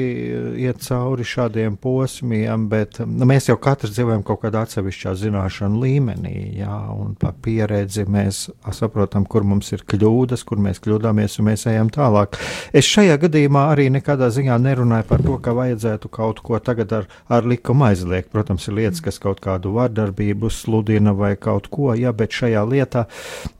iet 0.60 0.80
cauri 0.84 1.24
šādiem 1.26 1.76
posmiem, 1.80 2.66
bet 2.70 3.00
nu, 3.04 3.26
mēs 3.28 3.50
jau 3.50 3.56
katrs 3.60 3.92
dzīvojam 3.94 4.22
kaut 4.26 4.40
kādā 4.44 4.64
atsevišķā 4.64 5.12
zināšanu 5.20 5.80
līmenī, 5.82 6.34
jā, 6.60 6.76
un 6.94 7.12
pa 7.20 7.32
pieredzi 7.44 8.06
mēs 8.10 8.46
saprotam, 8.76 9.26
kur 9.28 9.44
mums 9.46 9.70
ir 9.76 9.84
kļūdas, 9.88 10.44
kur 10.48 10.62
mēs 10.62 10.80
kļūdāmies, 10.84 11.38
un 11.40 11.50
mēs 11.50 11.66
ejam 11.70 11.92
tālāk. 11.92 12.40
Es 12.76 12.88
šajā 12.88 13.18
gadījumā 13.26 13.66
arī 13.74 13.90
nekādā 13.92 14.30
ziņā 14.32 14.56
nerunāju 14.62 15.08
par 15.10 15.24
to, 15.26 15.36
ka 15.42 15.54
vajadzētu 15.58 16.10
kaut 16.12 16.42
ko 16.44 16.58
tagad 16.64 16.96
ar, 16.96 17.08
ar 17.28 17.48
likumu 17.48 17.90
aizliegt. 17.90 18.32
Protams, 18.32 18.68
ir 18.68 18.78
lietas, 18.80 19.04
kas 19.04 19.20
kaut 19.22 19.42
kādu 19.44 19.74
vardarbību 19.76 20.50
sludina 20.54 21.14
vai 21.16 21.34
kaut 21.40 21.68
ko, 21.72 21.92
jā, 21.98 22.12
bet 22.16 22.36
šajā 22.40 22.66
lietā 22.68 23.06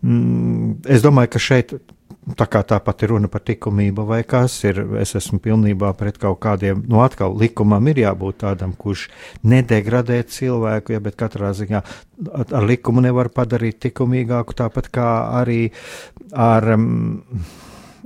mm, 0.01 0.87
es 0.89 1.05
domāju, 1.05 1.35
ka 1.35 1.49
šeit 1.51 1.75
tā 2.37 2.47
kā 2.51 2.63
tāpat 2.67 3.05
ir 3.05 3.15
runa 3.15 3.31
par 3.33 3.43
likumību 3.49 4.05
vai 4.09 4.21
kas 4.29 4.59
ir, 4.69 4.83
es 5.01 5.15
esmu 5.19 5.41
pilnībā 5.43 5.93
pret 5.99 6.19
kaut 6.21 6.41
kādiem, 6.43 6.83
nu 6.91 7.01
atkal 7.05 7.35
likumam 7.39 7.89
ir 7.91 8.03
jābūt 8.05 8.43
tādam, 8.45 8.75
kurš 8.77 9.09
nedegradē 9.47 10.21
cilvēku, 10.29 10.95
ja, 10.97 11.01
bet 11.01 11.17
katrā 11.21 11.55
ziņā 11.57 11.81
ar 12.45 12.69
likumu 12.69 13.03
nevar 13.05 13.33
padarīt 13.33 13.89
likumīgāku, 13.89 14.59
tāpat 14.61 14.93
kā 14.93 15.09
arī 15.41 15.65
ar. 16.37 16.73
Um, 16.77 17.19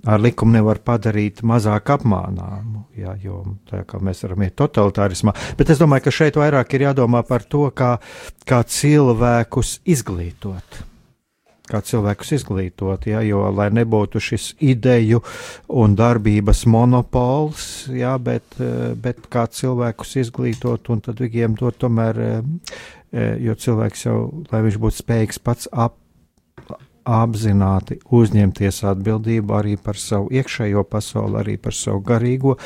ar 0.04 0.20
likumu 0.20 0.52
nevar 0.52 0.76
padarīt 0.84 1.40
mazāk 1.48 1.94
apmānāmu, 1.94 2.82
jā, 3.00 3.14
jo 3.24 3.38
tā 3.70 3.86
kā 3.88 3.96
mēs 4.04 4.20
varam 4.26 4.44
iet 4.44 4.56
totalitārismā. 4.60 5.32
Bet 5.56 5.72
es 5.72 5.80
domāju, 5.80 6.04
ka 6.04 6.12
šeit 6.12 6.36
vairāk 6.36 6.76
ir 6.76 6.90
jādomā 6.90 7.24
par 7.24 7.46
to, 7.48 7.70
kā, 7.72 7.94
kā 8.44 8.60
cilvēkus 8.68 9.78
izglītot 9.88 10.84
kā 11.70 11.80
cilvēkus 11.84 12.34
izglītot, 12.36 13.06
ja, 13.08 13.22
jo 13.24 13.44
lai 13.54 13.70
nebūtu 13.72 14.20
šis 14.22 14.50
ideju 14.64 15.22
un 15.72 15.96
darbības 15.96 16.64
monopols, 16.70 17.88
ja, 17.94 18.16
bet, 18.20 18.44
eh, 18.60 18.92
bet 19.00 19.28
kā 19.32 19.46
cilvēkus 19.48 20.16
izglītot 20.24 20.90
un 20.92 21.00
tad 21.04 21.22
viņiem 21.24 21.56
dot 21.60 21.78
tomēr, 21.80 22.20
eh, 22.20 22.42
eh, 23.12 23.36
jo 23.40 23.54
cilvēks 23.54 24.06
jau, 24.06 24.18
lai 24.52 24.62
viņš 24.62 24.80
būtu 24.80 25.00
spējīgs 25.02 25.40
pats 25.42 25.68
ap, 25.72 25.96
apzināti 27.04 27.98
uzņemties 28.08 28.82
atbildību 28.88 29.52
arī 29.52 29.76
par 29.76 29.94
savu 29.94 30.30
iekšējo 30.32 30.84
pasauli, 30.88 31.36
arī 31.36 31.56
par 31.60 31.72
savu 31.72 32.00
garīgo, 32.00 32.56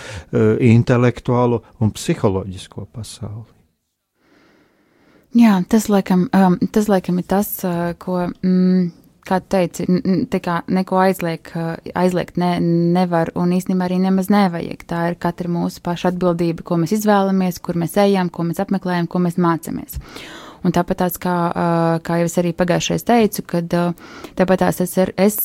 intelektuālo 0.62 1.62
un 1.80 1.90
psiholoģisko 1.90 2.86
pasauli. 2.92 3.57
Jā, 5.36 5.58
tas 5.68 5.90
laikam, 5.92 6.24
um, 6.32 6.56
tas 6.72 6.86
laikam 6.88 7.18
ir 7.20 7.26
tas, 7.28 7.50
uh, 7.66 7.92
ko, 8.00 8.22
mm, 8.32 8.86
kā 9.28 9.42
teici, 9.44 9.84
tā 10.32 10.40
kā 10.40 10.54
neko 10.72 10.96
aizliek, 11.02 11.50
uh, 11.52 11.74
aizliegt 12.00 12.38
ne, 12.40 12.54
nevar 12.96 13.28
un 13.36 13.52
īstenībā 13.52 13.90
arī 13.90 13.98
nemaz 14.00 14.30
nevajag. 14.32 14.86
Tā 14.88 15.02
ir 15.10 15.18
katra 15.20 15.50
mūsu 15.52 15.82
paša 15.84 16.14
atbildība, 16.14 16.64
ko 16.64 16.78
mēs 16.80 16.96
izvēlamies, 16.96 17.60
kur 17.60 17.76
mēs 17.76 17.98
ejam, 18.00 18.32
ko 18.32 18.46
mēs 18.48 18.62
apmeklējam, 18.64 19.08
ko 19.12 19.20
mēs 19.26 19.36
mācāmies. 19.36 20.00
Un 20.64 20.72
tāpat 20.74 21.02
tās, 21.04 21.20
kā, 21.20 21.34
uh, 21.52 21.98
kā 22.02 22.22
jau 22.22 22.30
es 22.30 22.38
arī 22.40 22.54
pagājušajā 22.56 23.04
teicu, 23.12 23.44
kad 23.52 23.76
uh, 23.76 24.16
tāpat 24.40 24.64
tās 24.64 24.80
es, 24.80 24.96
ar, 25.04 25.12
es 25.20 25.36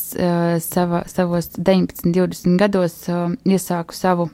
sava, 0.63 1.03
savos 1.11 1.51
19, 1.59 2.07
20 2.15 2.55
gados 2.61 3.01
iesāku 3.43 3.99
savu 3.99 4.31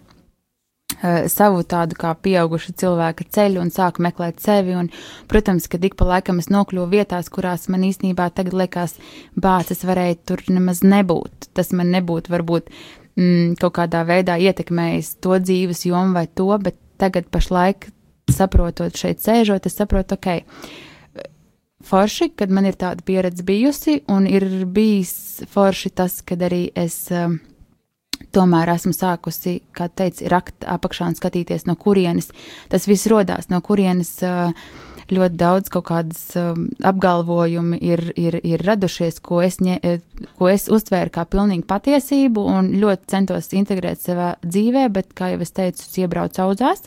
savu 1.01 1.63
tādu 1.63 1.95
kā 1.99 2.13
pieauguša 2.15 2.73
cilvēka 2.81 3.27
ceļu 3.35 3.61
un 3.63 3.71
sāku 3.73 4.03
meklēt 4.03 4.41
sevi. 4.43 4.75
Un, 4.79 4.89
protams, 5.31 5.69
ka 5.71 5.79
ik 5.81 5.95
pa 5.99 6.07
laikam 6.09 6.41
es 6.41 6.49
nokļuvu 6.51 6.89
vietās, 6.91 7.31
kurās 7.31 7.69
man 7.71 7.85
īstenībā 7.87 8.29
tagad 8.35 8.57
liekas, 8.59 8.97
bācis 9.35 9.85
varēja 9.87 10.19
tur 10.27 10.43
nemaz 10.51 10.83
nebūt. 10.83 11.51
Tas 11.55 11.71
man 11.75 11.93
nebūtu 11.95 12.33
varbūt 12.33 12.69
mm, 13.15 13.55
kaut 13.61 13.77
kādā 13.79 14.03
veidā 14.07 14.39
ietekmējis 14.39 15.15
to 15.23 15.39
dzīves 15.39 15.85
jomu 15.87 16.17
vai 16.19 16.27
to, 16.27 16.51
bet 16.61 16.77
tagad 16.99 17.29
pašlaik 17.31 17.89
saprotot 18.29 18.95
šeit 18.97 19.23
sēžot, 19.23 19.65
es 19.65 19.77
saprotu, 19.79 20.19
ok. 20.19 20.43
Forši, 21.89 22.33
kad 22.35 22.51
man 22.51 22.67
ir 22.67 22.75
tāda 22.77 23.01
pieredze 23.07 23.45
bijusi, 23.47 24.01
un 24.11 24.27
ir 24.27 24.45
bijis 24.67 25.45
forši 25.49 25.93
tas, 25.95 26.19
kad 26.27 26.43
arī 26.43 26.65
es 26.77 27.05
uh, 27.15 27.31
tomēr 28.35 28.73
esmu 28.75 28.93
sākusi, 28.95 29.59
kā 29.75 29.89
teicu, 29.89 30.27
rakt 30.31 30.67
apakšā 30.67 31.09
un 31.09 31.17
skatīties, 31.17 31.65
no 31.69 31.75
kurienes 31.79 32.31
tas 32.71 32.87
viss 32.89 33.09
rodās, 33.09 33.49
no 33.49 33.61
kurienes 33.65 34.19
ļoti 35.09 35.39
daudz 35.41 35.71
kaut 35.73 35.87
kādas 35.87 36.21
apgalvojumi 36.85 37.79
ir, 37.81 38.03
ir, 38.19 38.37
ir 38.45 38.63
radušies, 38.65 39.17
ko 39.25 39.41
es, 39.41 39.57
ņē, 39.63 39.79
ko 40.37 40.51
es 40.51 40.67
uztvēru 40.69 41.13
kā 41.15 41.25
pilnīgi 41.25 41.65
patiesību 41.69 42.45
un 42.45 42.71
ļoti 42.81 43.09
centos 43.15 43.49
integrēt 43.57 44.03
savā 44.05 44.35
dzīvē, 44.45 44.85
bet, 44.93 45.13
kā 45.17 45.33
jau 45.33 45.41
es 45.45 45.55
teicu, 45.55 45.89
iebraucu 46.03 46.45
audzās. 46.45 46.85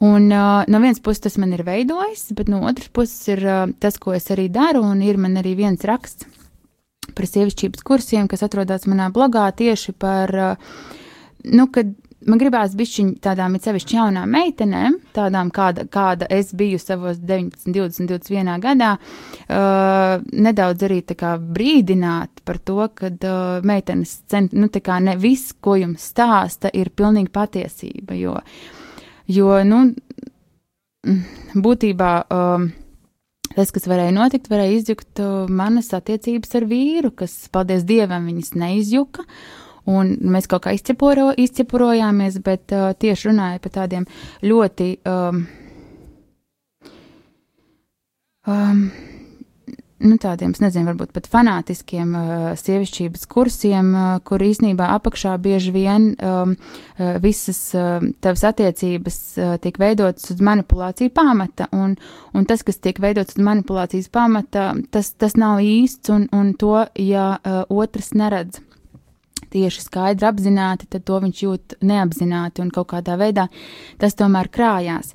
Un 0.00 0.30
uh, 0.32 0.62
no 0.64 0.78
vienas 0.80 1.02
puses 1.04 1.26
tas 1.26 1.34
man 1.36 1.52
ir 1.52 1.60
veidojis, 1.66 2.30
bet 2.32 2.48
no 2.48 2.62
otras 2.64 2.88
puses 2.88 3.20
ir 3.34 3.42
uh, 3.44 3.66
tas, 3.84 3.98
ko 4.00 4.14
es 4.16 4.30
arī 4.32 4.46
daru, 4.48 4.80
un 4.94 5.02
ir 5.04 5.20
man 5.20 5.36
arī 5.36 5.52
viens 5.58 5.84
raksts, 5.84 6.24
par 7.16 7.28
sievišķības 7.30 7.86
kursiem, 7.86 8.28
kas 8.30 8.44
atrodas 8.46 8.86
manā 8.90 9.10
blogā 9.14 9.48
tieši 9.56 9.96
par, 9.98 10.34
nu, 11.44 11.66
kad 11.74 11.92
man 12.28 12.40
gribās 12.40 12.74
bišķiņ 12.76 13.12
tādām 13.24 13.54
it 13.56 13.66
sevišķi 13.66 13.96
jaunām 13.96 14.32
meitenēm, 14.34 14.96
tādām 15.16 15.50
kāda, 15.54 15.86
kāda 15.90 16.28
es 16.32 16.52
biju 16.56 16.80
savos 16.80 17.20
19, 17.22 17.70
20, 17.72 18.10
21 18.10 18.60
gadā, 18.62 18.90
uh, 18.96 20.24
nedaudz 20.32 20.84
arī 20.88 21.00
tā 21.06 21.16
kā 21.20 21.34
brīdināt 21.40 22.42
par 22.44 22.60
to, 22.60 22.82
ka 22.94 23.12
uh, 23.12 23.64
meitenes 23.66 24.18
cent, 24.30 24.52
nu, 24.56 24.68
tā 24.72 24.82
kā 24.84 25.00
ne 25.04 25.16
viss, 25.20 25.54
ko 25.60 25.78
jums 25.80 26.10
stāsta, 26.12 26.72
ir 26.72 26.92
pilnīgi 26.96 27.32
patiesība, 27.32 28.18
jo, 28.20 28.36
jo, 29.30 29.56
nu, 29.64 29.86
būtībā, 31.56 32.12
um, 32.28 32.68
uh, 32.68 32.79
Tas, 33.56 33.72
kas 33.74 33.88
varēja 33.90 34.12
notikt, 34.14 34.46
varēja 34.50 34.76
izjukt 34.78 35.20
uh, 35.22 35.48
manas 35.50 35.90
attiecības 35.96 36.54
ar 36.60 36.66
vīru, 36.70 37.10
kas, 37.18 37.34
paldies 37.50 37.82
Dievam, 37.88 38.28
viņas 38.30 38.54
neizjuka. 38.60 39.24
Un 39.90 40.12
mēs 40.30 40.46
kaut 40.50 40.66
kā 40.66 40.74
izķepuro, 40.76 41.30
izķepurojāmies, 41.40 42.38
bet 42.46 42.70
uh, 42.76 42.92
tieši 42.94 43.30
runāja 43.32 43.62
par 43.64 43.74
tādiem 43.74 44.06
ļoti 44.46 44.90
um, 45.08 45.40
um, 48.46 48.84
nu, 50.00 50.16
tādiem, 50.20 50.52
nezinu, 50.56 50.88
varbūt 50.90 51.12
pat 51.16 51.26
fanātiskiem 51.30 52.14
uh, 52.16 52.44
sievišķības 52.58 53.26
kursiem, 53.30 53.90
uh, 53.94 54.14
kur 54.26 54.42
īsnībā 54.44 54.88
apakšā 54.96 55.34
bieži 55.42 55.74
vien 55.74 56.10
um, 56.16 56.54
uh, 56.56 57.12
visas 57.22 57.60
uh, 57.76 58.00
tavas 58.24 58.44
attiecības 58.48 59.20
uh, 59.36 59.52
tiek 59.62 59.76
veidotas 59.80 60.32
uz 60.32 60.40
manipulāciju 60.44 61.12
pamata, 61.14 61.68
un, 61.76 61.94
un 62.34 62.48
tas, 62.48 62.64
kas 62.66 62.80
tiek 62.80 63.00
veidots 63.02 63.36
uz 63.36 63.44
manipulācijas 63.44 64.10
pamata, 64.12 64.72
tas, 64.90 65.12
tas 65.20 65.36
nav 65.40 65.60
īsts, 65.64 66.12
un, 66.14 66.26
un 66.36 66.54
to, 66.58 66.76
ja 67.00 67.34
uh, 67.36 67.62
otrs 67.68 68.14
neredz 68.16 68.62
tieši 69.50 69.82
skaidri 69.84 70.28
apzināti, 70.28 70.88
tad 70.90 71.04
to 71.08 71.18
viņš 71.22 71.44
jūt 71.44 71.80
neapzināti, 71.84 72.62
un 72.64 72.70
kaut 72.74 72.92
kādā 72.94 73.16
veidā 73.20 73.48
tas 74.00 74.16
tomēr 74.18 74.50
krājās. 74.52 75.14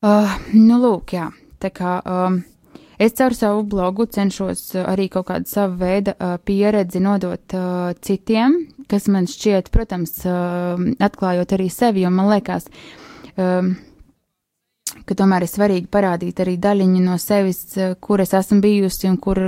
Uh, 0.00 0.30
nu, 0.56 0.80
lūk, 0.80 1.12
jā, 1.18 1.28
tā 1.60 1.70
kā. 1.74 1.98
Um, 2.08 2.40
Es 3.00 3.14
caur 3.16 3.32
savu 3.32 3.62
blogu 3.64 4.04
cenšos 4.12 4.74
uh, 4.74 4.84
arī 4.92 5.08
kaut 5.12 5.30
kādu 5.30 5.48
savu 5.48 5.78
veidu 5.80 6.12
uh, 6.12 6.34
pieredzi 6.44 7.00
nodot 7.00 7.54
uh, 7.56 7.92
citiem, 8.04 8.58
kas 8.90 9.08
man 9.08 9.28
šķiet, 9.30 9.70
protams, 9.72 10.18
atklājot 10.26 11.54
arī 11.56 11.68
sevi, 11.72 12.02
jo 12.02 12.10
man 12.10 12.26
liekas, 12.32 12.66
ka 15.06 15.14
tomēr 15.18 15.44
ir 15.44 15.50
svarīgi 15.50 15.88
parādīt 15.92 16.40
arī 16.42 16.56
daļiņu 16.60 17.02
no 17.04 17.16
sevis, 17.20 17.60
eh, 17.76 17.94
kur 18.00 18.20
es 18.22 18.32
esmu 18.36 18.60
bijusi 18.64 19.08
un 19.10 19.16
kur, 19.22 19.38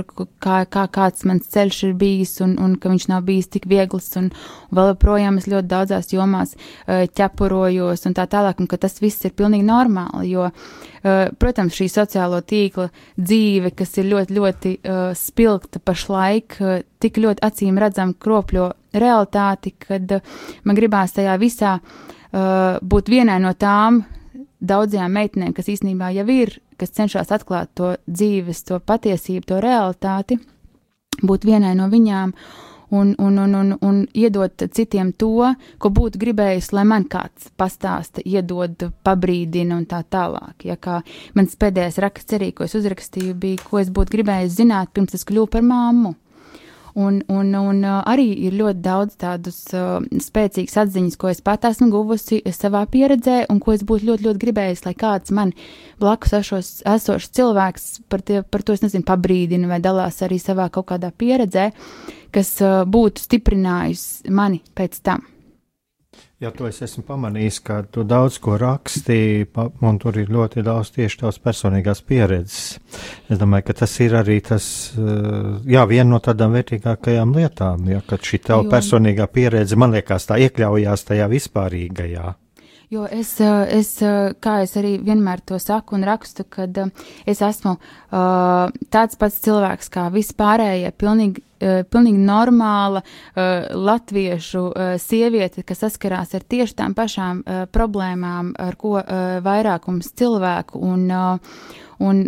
kā, 0.43 0.63
kā 0.65 0.85
kāds 0.91 1.25
mans 1.29 1.49
ceļš 1.53 1.79
ir 1.87 1.93
bijis 1.99 2.39
un, 2.45 2.55
un 2.61 2.75
ka 2.81 2.91
viņš 2.91 3.07
nav 3.11 3.25
bijis 3.27 3.51
tik 3.53 3.67
viegls 3.69 4.09
un, 4.19 4.29
un 4.69 4.79
vēl 4.79 4.93
joprojām 4.93 5.39
es 5.41 5.49
ļoti 5.51 5.69
daudzās 5.71 6.13
jomās 6.13 6.55
uh, 6.55 7.05
ķepurojos 7.07 8.07
un 8.07 8.17
tā 8.17 8.27
tālāk, 8.29 8.61
un 8.63 8.69
ka 8.71 8.79
tas 8.81 8.99
viss 9.01 9.25
ir 9.25 9.35
pilnīgi 9.37 9.67
normāli, 9.67 10.31
jo, 10.33 10.47
uh, 10.49 11.11
protams, 11.39 11.75
šī 11.77 11.89
sociālo 11.91 12.41
tīkla 12.41 12.89
dzīve, 13.17 13.73
kas 13.77 13.97
ir 13.99 14.09
ļoti, 14.11 14.37
ļoti 14.37 14.71
spilgta 15.17 15.79
pašlaik, 15.83 16.57
tik 17.01 17.19
ļoti 17.19 17.43
acīm 17.43 17.77
redzam 17.81 18.13
kropļo 18.13 18.69
realitāti, 18.99 19.73
kad 19.87 20.19
man 20.63 20.77
gribās 20.77 21.15
tajā 21.15 21.35
visā 21.41 21.77
būt 22.33 23.11
vienai 23.11 23.39
no 23.43 23.53
tām, 23.59 24.01
daudzajām 24.63 25.13
meitenēm, 25.19 25.53
kas 25.55 25.69
īstenībā 25.75 26.11
jau 26.17 26.27
ir, 26.31 26.57
kas 26.79 26.95
cenšas 26.95 27.33
atklāt 27.35 27.73
to 27.77 27.95
dzīves, 28.07 28.63
to 28.67 28.79
patiesību, 28.79 29.47
to 29.49 29.63
realitāti, 29.63 30.39
būt 31.23 31.47
vienai 31.47 31.73
no 31.77 31.89
viņām 31.91 32.33
un, 32.93 33.13
un, 33.17 33.37
un, 33.41 33.53
un, 33.57 33.77
un 33.81 34.01
iedot 34.13 34.65
citiem 34.71 35.11
to, 35.17 35.49
ko 35.81 35.89
būtu 35.89 36.21
gribējis, 36.21 36.71
lai 36.77 36.85
man 36.85 37.07
kāds 37.09 37.49
pastāsta, 37.57 38.21
iedod, 38.25 38.89
pabrīdina 39.05 39.79
un 39.79 39.87
tā 39.89 40.03
tālāk. 40.05 40.67
Ja 40.69 40.77
kā 40.77 40.99
mans 41.33 41.57
pēdējais 41.59 41.97
raksts 42.03 42.37
arī, 42.37 42.51
ko 42.53 42.67
es 42.67 42.75
uzrakstīju, 42.77 43.33
bija, 43.33 43.63
ko 43.65 43.81
es 43.81 43.89
būtu 43.93 44.17
gribējis 44.19 44.59
zināt, 44.59 44.93
pirms 44.93 45.17
es 45.17 45.25
kļuvu 45.25 45.49
par 45.55 45.65
māmu. 45.65 46.13
Un, 46.93 47.23
un, 47.27 47.47
un 47.57 47.79
uh, 47.81 48.03
arī 48.05 48.27
ir 48.45 48.53
ļoti 48.53 48.81
daudz 48.85 49.15
tādas 49.17 49.57
uh, 49.73 49.95
spēcīgas 50.21 50.77
atziņas, 50.83 51.17
ko 51.17 51.31
es 51.31 51.41
pat 51.41 51.65
esmu 51.65 51.89
guvusi 51.89 52.37
savā 52.53 52.83
pieredzē, 52.85 53.47
un 53.49 53.57
ko 53.63 53.73
es 53.73 53.81
būtu 53.81 54.11
ļoti, 54.11 54.27
ļoti 54.27 54.43
gribējis, 54.43 54.85
lai 54.85 54.93
kāds 54.93 55.33
man 55.33 55.55
blakus 56.01 56.35
esošs, 56.37 56.71
esošs 56.93 57.33
cilvēks 57.33 57.89
par, 58.13 58.21
tie, 58.21 58.43
par 58.45 58.61
to, 58.61 58.77
es 58.77 58.85
nezinu, 58.85 59.07
pabrīdina 59.09 59.73
vai 59.73 59.81
dalās 59.81 60.21
arī 60.21 60.37
savā 60.37 60.69
kaut 60.69 60.91
kādā 60.93 61.09
pieredzē, 61.09 61.71
kas 62.33 62.55
uh, 62.61 62.83
būtu 62.85 63.25
stiprinājis 63.25 64.29
mani 64.29 64.61
pēc 64.77 65.01
tam. 65.01 65.25
Jā, 66.43 66.49
to 66.51 66.65
es 66.67 66.81
esmu 66.83 67.05
pamanījis, 67.07 67.57
ka 67.63 67.75
tu 67.87 68.03
daudz 68.03 68.35
ko 68.43 68.57
rakstīji, 68.59 69.45
un 69.87 69.99
tur 70.01 70.17
ir 70.19 70.31
ļoti 70.33 70.59
daudz 70.67 70.89
tieši 70.91 71.21
tavas 71.21 71.37
personīgās 71.39 72.01
pieredzes. 72.03 72.81
Es 73.31 73.39
domāju, 73.39 73.69
ka 73.69 73.75
tas 73.79 73.93
ir 74.03 74.17
arī 74.19 74.41
tas, 74.43 74.65
eh, 74.91 75.05
jā, 75.71 75.85
viena 75.87 76.09
no 76.09 76.19
tādām 76.19 76.51
vērtīgākajām 76.57 77.31
lietām, 77.37 77.87
ja, 77.87 78.01
kad 78.03 78.27
šī 78.27 78.41
tava 78.43 78.65
jo. 78.65 78.73
personīgā 78.73 79.29
pieredze, 79.31 79.79
man 79.79 79.95
liekas, 79.95 80.27
tā 80.27 80.41
iekļaujās 80.43 81.07
tajā 81.13 81.29
vispārīgajā. 81.31 82.33
Jo 82.91 83.07
es, 83.07 83.39
eh, 83.39 83.79
es, 83.79 84.01
eh, 84.01 84.33
kā 84.35 84.57
es 84.63 84.75
arī 84.75 84.97
vienmēr 84.99 85.45
to 85.45 85.55
saku 85.63 85.95
un 85.95 86.03
rakstu, 86.03 86.43
kad 86.43 86.75
es 87.25 87.39
esmu 87.39 87.77
tāds 88.11 89.15
pats 89.17 89.39
cilvēks 89.47 89.89
kā 89.89 90.11
vispārējie, 90.11 90.91
pilnīgi, 90.91 91.41
pilnīgi 91.89 92.21
normāla 92.23 93.03
uh, 93.03 93.71
latviešu 93.73 94.63
uh, 94.67 94.93
sieviete, 95.01 95.65
kas 95.67 95.83
saskarās 95.85 96.35
ar 96.37 96.45
tieši 96.45 96.77
tām 96.79 96.95
pašām 96.97 97.43
problēmām, 97.73 98.53
ar 98.59 98.77
ko 98.79 98.95
vairākums 99.43 100.13
cilvēku 100.17 100.79
un, 100.83 101.09
un 102.03 102.23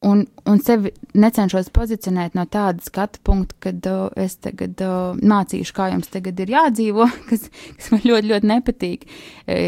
un, 0.00 0.22
un 0.48 0.60
sevi 0.64 0.92
necenšos 1.12 1.68
pozicionēt 1.76 2.36
no 2.38 2.46
tāda 2.48 2.80
skatu 2.84 3.20
punkta, 3.26 3.56
kad 3.66 3.88
uh, 3.90 4.06
es 4.16 4.38
tagad 4.40 4.80
uh, 4.84 5.18
mācīšu, 5.20 5.74
kā 5.76 5.90
jums 5.92 6.08
tagad 6.12 6.40
ir 6.40 6.54
jādzīvo, 6.54 7.08
kas, 7.28 7.48
kas 7.76 7.90
man 7.92 8.04
ļoti, 8.06 8.30
ļoti 8.32 8.50
nepatīk, 8.54 9.06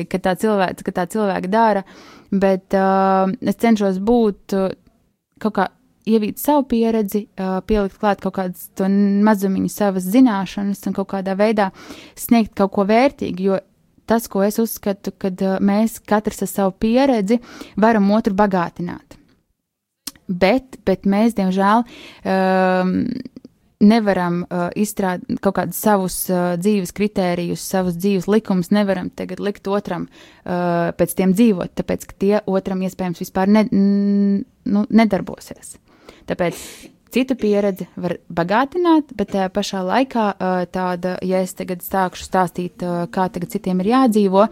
ka 0.08 0.22
tā 0.24 0.36
cilvēka, 0.40 0.88
ka 0.88 0.96
tā 1.02 1.06
cilvēka 1.12 1.52
dara, 1.52 1.84
bet 2.32 2.78
uh, 2.78 3.28
es 3.44 3.60
cenšos 3.60 4.00
būt 4.00 4.56
uh, 4.56 4.72
kaut 5.42 5.58
kā 5.58 5.68
ievīt 6.08 6.40
savu 6.42 6.64
pieredzi, 6.70 7.26
pielikt 7.68 7.98
klāt 8.00 8.22
kaut 8.24 8.36
kādas 8.38 8.68
to 8.78 8.88
mazumiņu 8.88 9.70
savas 9.72 10.08
zināšanas 10.10 10.82
un 10.88 10.96
kaut 10.96 11.10
kādā 11.14 11.36
veidā 11.38 11.70
sniegt 12.18 12.54
kaut 12.58 12.72
ko 12.74 12.86
vērtīgu, 12.88 13.48
jo 13.48 13.60
tas, 14.06 14.28
ko 14.28 14.42
es 14.44 14.58
uzskatu, 14.62 15.14
kad 15.18 15.40
mēs 15.62 16.00
katrs 16.04 16.42
ar 16.44 16.50
savu 16.50 16.74
pieredzi 16.82 17.38
varam 17.80 18.10
otru 18.14 18.34
bagātināt. 18.36 19.18
Bet, 20.28 20.78
bet 20.86 21.06
mēs, 21.08 21.34
diemžēl, 21.36 21.82
um, 22.32 22.92
nevaram 23.82 24.42
uh, 24.44 24.68
izstrādāt 24.78 25.40
kaut 25.42 25.56
kādus 25.58 25.80
savus 25.82 26.16
uh, 26.30 26.54
dzīves 26.60 26.94
kritērijus, 26.96 27.64
savus 27.74 27.98
dzīves 27.98 28.28
likumus, 28.30 28.70
nevaram 28.74 29.10
tagad 29.10 29.42
likt 29.42 29.68
otram 29.68 30.06
uh, 30.06 30.92
pēc 30.96 31.16
tiem 31.18 31.34
dzīvot, 31.36 31.74
tāpēc, 31.80 32.06
ka 32.08 32.18
tie 32.24 32.34
otram 32.46 32.84
iespējams 32.86 33.22
vispār 33.24 33.50
ne, 33.50 33.66
n, 33.74 34.42
nu, 34.70 34.86
nedarbosies. 34.88 35.76
Tāpēc 36.32 36.58
citu 37.12 37.36
pieredzi 37.36 37.86
var 38.00 38.14
bagātināt, 38.32 39.12
bet 39.16 39.34
tajā 39.34 39.48
pašā 39.52 39.82
laikā 39.84 40.26
tāda, 40.72 41.16
ja 41.26 41.42
es 41.44 41.52
tagad 41.58 41.82
sākšu 41.84 42.24
stāstīt, 42.24 42.84
kā 43.12 43.26
tagad 43.34 43.52
citiem 43.52 43.82
ir 43.84 43.90
jādzīvo, 43.92 44.46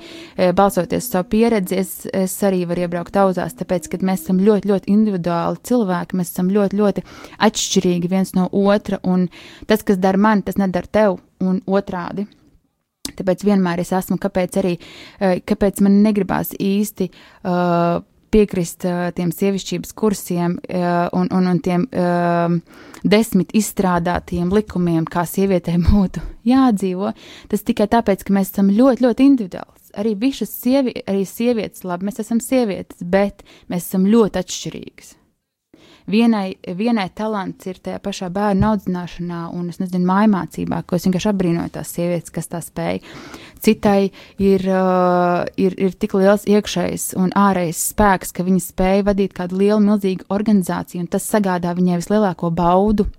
balsoties 0.56 1.06
uz 1.06 1.14
savu 1.14 1.30
pieredzi, 1.32 1.78
es, 1.80 1.94
es 2.12 2.34
arī 2.46 2.66
varu 2.68 2.84
iebraukt 2.84 3.16
auzās, 3.22 3.56
tāpēc, 3.56 3.88
ka 3.88 4.02
mēs 4.04 4.26
esam 4.26 4.42
ļoti, 4.44 4.68
ļoti 4.72 4.92
individuāli 4.92 5.62
cilvēki, 5.70 6.20
mēs 6.20 6.34
esam 6.34 6.52
ļoti, 6.52 6.80
ļoti 6.82 7.06
atšķirīgi 7.48 8.12
viens 8.12 8.34
no 8.36 8.50
otra, 8.52 9.00
un 9.08 9.30
tas, 9.70 9.86
kas 9.86 10.00
dara 10.02 10.20
mani, 10.20 10.44
tas 10.44 10.60
nedara 10.60 10.92
tev, 11.00 11.18
un 11.40 11.62
otrādi. 11.64 12.28
Tāpēc 13.16 13.42
vienmēr 13.48 13.80
es 13.82 13.90
esmu, 13.96 14.20
kāpēc 14.20 14.60
arī, 14.60 14.76
kāpēc 15.48 15.80
man 15.82 15.96
negribās 16.04 16.52
īsti 16.60 17.08
uh, 17.10 18.04
piekrist 18.30 18.86
tiem 19.16 19.32
sievišķības 19.34 19.94
kursiem 19.98 20.56
un, 21.16 21.28
un, 21.30 21.48
un 21.50 21.60
tiem 21.64 21.86
desmit 23.02 23.54
izstrādātiem 23.56 24.52
likumiem, 24.54 25.06
kā 25.10 25.26
sievietēm 25.28 25.86
būtu 25.92 26.24
jādzīvo, 26.48 27.12
tas 27.50 27.66
tikai 27.66 27.88
tāpēc, 27.90 28.24
ka 28.26 28.36
mēs 28.36 28.52
esam 28.54 28.72
ļoti, 28.74 29.06
ļoti 29.06 29.30
individuāls. 29.32 29.94
Arī 29.98 30.14
bišas 30.18 30.52
sievi, 30.54 30.94
arī 31.10 31.24
sievietes, 31.26 31.82
labi, 31.84 32.06
mēs 32.10 32.22
esam 32.22 32.42
sievietes, 32.42 33.02
bet 33.02 33.42
mēs 33.72 33.88
esam 33.88 34.06
ļoti 34.10 34.44
atšķirīgas. 34.44 35.16
Vienai, 36.08 36.56
vienai 36.76 37.08
talants 37.14 37.66
ir 37.68 37.78
tajā 37.82 38.00
pašā 38.02 38.30
bērnu 38.32 38.66
audzināšanā, 38.70 39.42
un 39.54 39.68
es 39.70 39.80
nezinu, 39.82 40.06
mājmācībā, 40.08 40.80
ko 40.86 40.96
es 40.96 41.06
vienkārši 41.06 41.30
apbrīnoju 41.30 41.72
tās 41.74 41.92
sievietes, 41.96 42.32
kas 42.34 42.50
tā 42.50 42.62
spēj. 42.64 43.02
Citai 43.60 44.10
ir, 44.40 44.64
uh, 44.64 45.44
ir, 45.60 45.76
ir 45.76 45.96
tik 46.00 46.16
liels 46.16 46.46
iekšējs 46.48 47.10
un 47.20 47.34
ārējs 47.36 47.82
spēks, 47.92 48.32
ka 48.32 48.46
viņa 48.46 48.62
spēja 48.64 49.08
vadīt 49.10 49.36
kādu 49.36 49.60
lielu, 49.60 49.80
milzīgu 49.84 50.30
organizāciju, 50.32 51.04
un 51.04 51.10
tas 51.12 51.28
sagādā 51.28 51.74
viņai 51.76 52.00
vislielāko 52.00 52.52
baudu. 52.54 53.10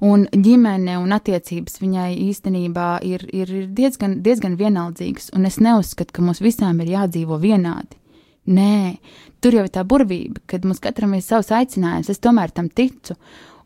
Un 0.00 0.24
ģimene 0.32 0.96
un 0.96 1.12
attiecības 1.12 1.78
viņai 1.82 2.10
īstenībā 2.30 2.90
ir, 3.04 3.26
ir 3.36 3.50
diezgan, 3.76 4.22
diezgan 4.24 4.56
vienaldzīgas, 4.56 5.30
un 5.36 5.44
es 5.46 5.60
neuzskatu, 5.60 6.14
ka 6.16 6.24
mums 6.24 6.40
visām 6.40 6.80
ir 6.80 6.94
jādzīvo 6.96 7.36
vienādi. 7.40 7.99
Nē, 8.48 8.96
tur 9.44 9.54
jau 9.58 9.66
ir 9.66 9.72
tā 9.72 9.84
burvība, 9.84 10.40
kad 10.48 10.64
mums 10.64 10.80
katram 10.82 11.12
ir 11.14 11.24
savs 11.24 11.52
aicinājums. 11.52 12.08
Es 12.08 12.22
tomēr 12.22 12.52
tam 12.54 12.70
ticu. 12.72 13.16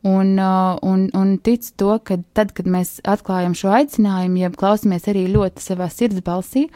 Un, 0.05 0.35
uh, 0.37 0.75
un, 0.85 1.07
un 1.17 1.37
ticu 1.41 1.71
to, 1.81 1.93
ka 2.05 2.19
tad, 2.37 2.51
kad 2.53 2.67
mēs 2.69 2.99
atklājam 3.09 3.55
šo 3.57 3.71
aicinājumu, 3.73 4.43
ja 4.43 4.51
klausamies 4.53 5.07
arī 5.09 5.25
ļoti 5.33 5.65
savā 5.65 5.87
sirds 5.89 6.21
balsī, 6.27 6.67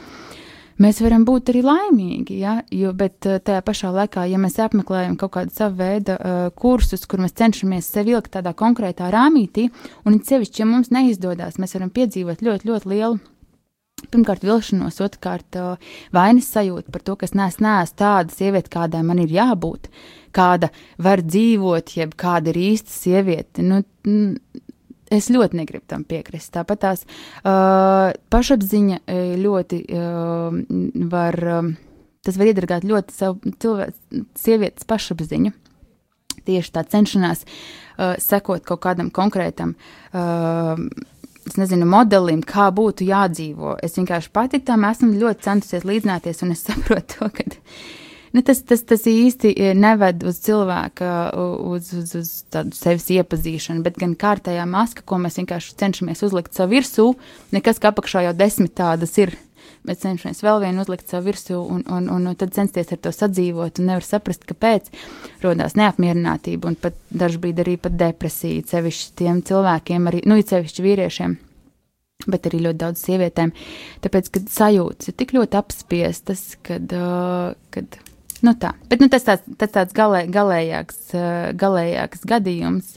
mēs 0.80 1.02
varam 1.04 1.26
būt 1.28 1.52
arī 1.52 1.60
laimīgi. 1.66 2.38
Ja? 2.40 2.54
Jo, 2.72 2.94
bet 2.96 3.28
uh, 3.28 3.36
tajā 3.44 3.60
pašā 3.66 3.92
laikā, 3.92 4.24
ja 4.30 4.40
mēs 4.40 4.56
apmeklējam 4.64 5.18
kaut 5.20 5.34
kādu 5.34 5.52
savu 5.52 5.82
veidu 5.82 6.16
uh, 6.16 6.46
kursus, 6.56 7.04
kur 7.04 7.20
mēs 7.20 7.36
cenšamies 7.36 7.90
sevi 7.92 8.16
ilgt 8.16 8.32
tādā 8.38 8.54
konkrētā 8.56 9.10
rāmītī, 9.12 9.68
un 10.08 10.16
it 10.16 10.30
sevišķi, 10.30 10.62
ja 10.64 10.70
mums 10.70 10.88
neizdodas, 10.94 11.60
mēs 11.60 11.76
varam 11.76 11.92
piedzīvot 11.92 12.46
ļoti, 12.46 12.72
ļoti 12.72 12.94
lielu 12.94 13.20
Pirmkārt, 14.08 14.44
vilšanos, 14.46 15.00
otrkārt, 15.04 15.58
vainas 16.14 16.48
sajūta 16.54 16.92
par 16.94 17.02
to, 17.04 17.16
ka 17.18 17.26
es 17.26 17.34
neesmu, 17.36 17.64
neesmu 17.66 17.98
tāda 17.98 18.32
sieviete, 18.32 18.70
kādai 18.72 19.02
man 19.04 19.20
ir 19.20 19.34
jābūt, 19.34 19.90
kāda 20.36 20.70
var 21.02 21.20
dzīvot, 21.26 21.92
jeb 21.98 22.14
kāda 22.18 22.52
ir 22.54 22.60
īsta 22.70 22.94
sieviete. 22.94 23.64
Nu, 23.66 23.82
es 25.12 25.28
ļoti 25.32 25.58
negribu 25.60 25.84
tam 25.90 26.06
piekrist. 26.08 26.52
Tāpat 26.54 26.82
tās 26.84 27.04
uh, 27.08 28.14
pašapziņa 28.32 29.02
ļoti 29.42 29.82
uh, 29.88 30.58
var, 31.12 31.38
uh, 31.58 31.70
tas 32.24 32.40
var 32.40 32.52
iedragāt 32.52 32.86
ļoti 32.88 33.16
savu 33.16 33.54
cilvēku, 33.60 34.24
sievietes 34.38 34.88
pašapziņu. 34.88 35.54
Tieši 36.48 36.72
tā 36.72 36.84
cenšanās 36.88 37.44
uh, 37.44 38.16
sekot 38.22 38.64
kaut 38.68 38.84
kādam 38.84 39.12
konkrētam. 39.12 39.74
Uh, 40.12 40.88
es 41.50 41.60
nezinu, 41.60 41.86
modelim, 41.88 42.42
kā 42.46 42.68
būtu 42.74 43.06
jādzīvo. 43.08 43.76
Es 43.84 43.96
vienkārši 43.98 44.32
pati 44.34 44.60
tam 44.64 44.86
esmu 44.88 45.14
ļoti 45.18 45.46
centusies 45.46 45.86
līdzināties, 45.88 46.44
un 46.44 46.54
es 46.54 46.64
saprotu 46.68 47.18
to, 47.18 47.30
ka 47.34 47.48
nu, 48.32 48.42
tas, 48.44 48.60
tas, 48.68 48.84
tas 48.86 49.06
īsti 49.08 49.54
neved 49.78 50.24
uz 50.28 50.40
cilvēka, 50.44 51.12
uz, 51.72 51.92
uz, 51.96 52.14
uz 52.18 52.32
tādu 52.52 52.76
sevis 52.76 53.08
iepazīšanu, 53.16 53.84
bet 53.86 53.98
gan 54.00 54.14
kārtējā 54.18 54.66
maska, 54.68 55.04
ko 55.08 55.20
mēs 55.22 55.40
vienkārši 55.40 55.76
cenšamies 55.80 56.24
uzlikt 56.28 56.56
savu 56.56 56.76
virsū, 56.76 57.10
nekas, 57.54 57.80
ka 57.82 57.92
apakšā 57.92 58.26
jau 58.28 58.36
desmit 58.36 58.76
tādas 58.78 59.16
ir. 59.20 59.36
Mēs 59.88 60.02
cenšamies 60.02 60.44
vēl 60.44 60.62
vienu 60.66 60.84
uzlikt 60.84 61.08
savu 61.08 61.30
virsū, 61.30 61.58
un, 61.58 61.82
un, 61.88 62.08
un, 62.12 62.28
un 62.28 62.38
tad 62.38 62.52
censties 62.56 62.92
ar 62.92 63.00
to 63.02 63.12
sadzīvot, 63.14 63.80
un 63.80 63.88
nevar 63.88 64.04
saprast, 64.04 64.44
kāpēc 64.48 64.90
rodās 65.44 65.78
neapmierinātība, 65.78 66.68
un 66.68 66.78
pat 66.80 66.98
dažkārt 67.08 67.62
arī 67.64 67.78
pat 67.80 67.96
depresija, 67.98 68.66
sevišķi 68.68 69.14
tiem 69.22 69.42
cilvēkiem, 69.48 70.10
arī, 70.10 70.24
nu, 70.28 70.40
sevišķi 70.44 70.84
vīriešiem 70.84 71.38
bet 72.26 72.48
arī 72.48 72.58
ļoti 72.64 72.80
daudz 72.80 73.02
sievietēm. 73.06 73.52
Tāpēc, 74.04 74.28
kad 74.34 74.50
sajūtas 74.52 75.12
ir 75.12 75.16
tik 75.20 75.32
ļoti 75.36 75.58
apspiestas, 75.60 76.44
kad, 76.66 76.90
uh, 76.92 77.54
kad 77.74 77.98
nu 78.44 78.54
tā, 78.58 78.74
bet 78.90 79.02
nu, 79.02 79.08
tas 79.12 79.26
tāds, 79.26 79.46
tas 79.60 79.72
tāds 79.74 79.96
galē, 79.96 80.24
galējāks, 80.34 81.14
galējāks 81.58 82.26
gadījums 82.28 82.96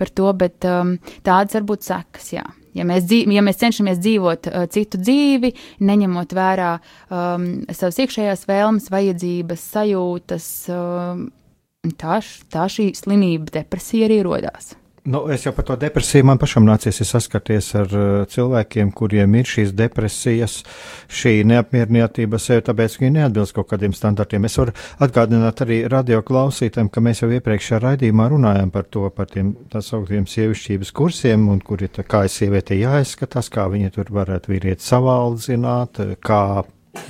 par 0.00 0.12
to, 0.16 0.30
bet 0.36 0.64
um, 0.68 0.94
tādas 1.26 1.56
var 1.58 1.66
būt 1.72 1.88
sekas, 1.88 2.30
jā. 2.36 2.46
Ja 2.76 2.86
mēs, 2.86 3.06
dzīv, 3.10 3.32
ja 3.34 3.42
mēs 3.44 3.60
cenšamies 3.60 4.00
dzīvot 4.02 4.50
uh, 4.50 4.66
citu 4.70 5.00
dzīvi, 5.02 5.52
neņemot 5.86 6.34
vērā 6.36 6.72
um, 6.78 7.48
savas 7.68 7.98
iekšējās 8.04 8.46
vēlmes, 8.50 8.90
vajadzības, 8.94 9.64
sajūtas, 9.76 10.50
um, 10.74 11.24
tā, 12.00 12.20
tā 12.52 12.68
šī 12.70 12.92
slimība, 12.98 13.60
depresija 13.60 14.10
arī 14.10 14.20
rodās. 14.26 14.74
Nu, 15.04 15.22
es 15.32 15.46
jau 15.46 15.52
par 15.56 15.64
to 15.64 15.74
depresiju 15.80 16.26
man 16.28 16.38
pašam 16.38 16.66
nācies 16.68 16.98
saskarties 17.08 17.70
ar 17.78 17.92
uh, 17.96 18.08
cilvēkiem, 18.28 18.90
kuriem 18.92 19.32
ir 19.40 19.46
šīs 19.48 19.70
depresijas, 19.72 20.58
šī 21.08 21.38
neapmierinātība 21.48 22.36
sev, 22.36 22.60
tāpēc 22.66 22.98
viņi 23.00 23.14
neatbilst 23.14 23.56
kaut 23.56 23.70
kādiem 23.70 23.94
standartiem. 23.96 24.44
Es 24.44 24.58
varu 24.60 24.74
atgādināt 25.00 25.62
arī 25.64 25.78
radio 25.88 26.20
klausītājiem, 26.26 26.90
ka 26.92 27.00
mēs 27.06 27.22
jau 27.24 27.30
iepriekšējā 27.32 27.80
raidījumā 27.86 28.26
runājām 28.34 28.74
par 28.74 28.90
to, 28.92 29.06
par 29.16 29.30
tiem 29.32 29.54
tā 29.72 29.80
sauktiem 29.84 30.28
sievišķības 30.28 30.92
kursiem, 31.00 31.48
un 31.48 31.64
kur 31.64 31.80
ir 31.80 31.94
tā 31.96 32.04
kā 32.04 32.26
sieviete 32.28 32.76
jāizskatās, 32.76 33.48
kā 33.48 33.70
viņa 33.72 33.94
tur 33.96 34.12
varētu 34.20 34.52
vīrieti 34.52 34.84
savaldzināt, 34.84 36.02
kā 36.20 36.42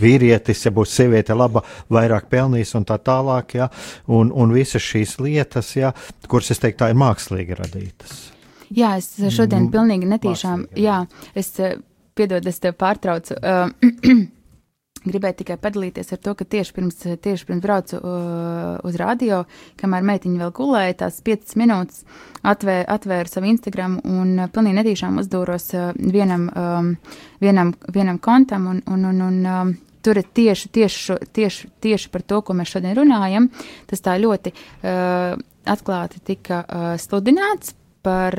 vīrietis, 0.01 0.65
ja 0.67 0.73
būs 0.75 0.95
sieviete 0.97 1.37
laba, 1.37 1.63
vairāk 1.93 2.29
pelnīs 2.33 2.75
un 2.79 2.87
tā 2.89 2.99
tālāk, 3.03 3.57
ja, 3.61 3.71
un, 4.09 4.33
un 4.33 4.53
visas 4.55 4.85
šīs 4.85 5.19
lietas, 5.23 5.75
ja, 5.77 5.95
kuras, 6.29 6.51
es 6.55 6.63
teiktu, 6.63 6.83
tā 6.85 6.91
ir 6.93 7.01
mākslīgi 7.01 7.59
radītas. 7.59 8.19
Jā, 8.71 8.95
es 9.01 9.17
šodien 9.19 9.67
mm, 9.67 9.71
pilnīgi 9.73 10.11
netīšām, 10.11 10.67
mākslīgi, 10.69 10.85
jā. 10.85 11.01
es, 11.35 11.55
eh, 11.59 11.79
piedod, 12.15 12.47
es 12.47 12.61
tev 12.63 12.77
pārtraucu. 12.79 13.39
Uh, 13.41 14.29
Gribēju 15.01 15.39
tikai 15.39 15.57
padalīties 15.57 16.13
ar 16.13 16.19
to, 16.21 16.35
ka 16.37 16.45
tieši 16.45 16.75
pirms, 16.77 16.99
tieši 17.25 17.47
pirms 17.49 17.63
braucu 17.65 17.97
uh, 17.97 18.75
uz 18.85 18.99
radio, 19.01 19.45
kamēr 19.81 20.05
meitiņa 20.05 20.43
vēl 20.43 20.51
gulēja, 20.59 20.99
tās 21.05 21.23
5 21.25 21.55
minūtes 21.61 22.03
atvēra, 22.45 22.85
atvēra 22.99 23.33
savu 23.33 23.49
Instagram 23.49 23.97
un 24.05 24.35
uh, 24.37 24.51
pilnīgi 24.53 24.77
netīšām 24.81 25.17
uzdūros 25.23 25.71
uh, 25.73 25.93
vienam, 25.97 26.51
um, 26.53 26.91
vienam, 27.41 27.73
vienam 27.89 28.21
kontam 28.21 28.69
un, 28.75 28.83
un, 28.93 29.09
un, 29.09 29.25
un 29.31 29.41
um, 29.55 29.73
tur 30.05 30.21
ir 30.21 30.29
tieši, 30.37 30.69
tieši, 30.77 31.17
tieši, 31.33 31.71
tieši 31.81 32.13
par 32.13 32.25
to, 32.29 32.43
ko 32.45 32.57
mēs 32.57 32.73
šodien 32.75 32.97
runājam. 32.99 33.49
Tas 33.89 34.05
tā 34.05 34.19
ļoti 34.21 34.53
uh, 34.53 35.37
atklāti 35.71 36.21
tika 36.33 36.61
uh, 36.65 36.93
sludināts 37.01 37.73
par, 38.05 38.37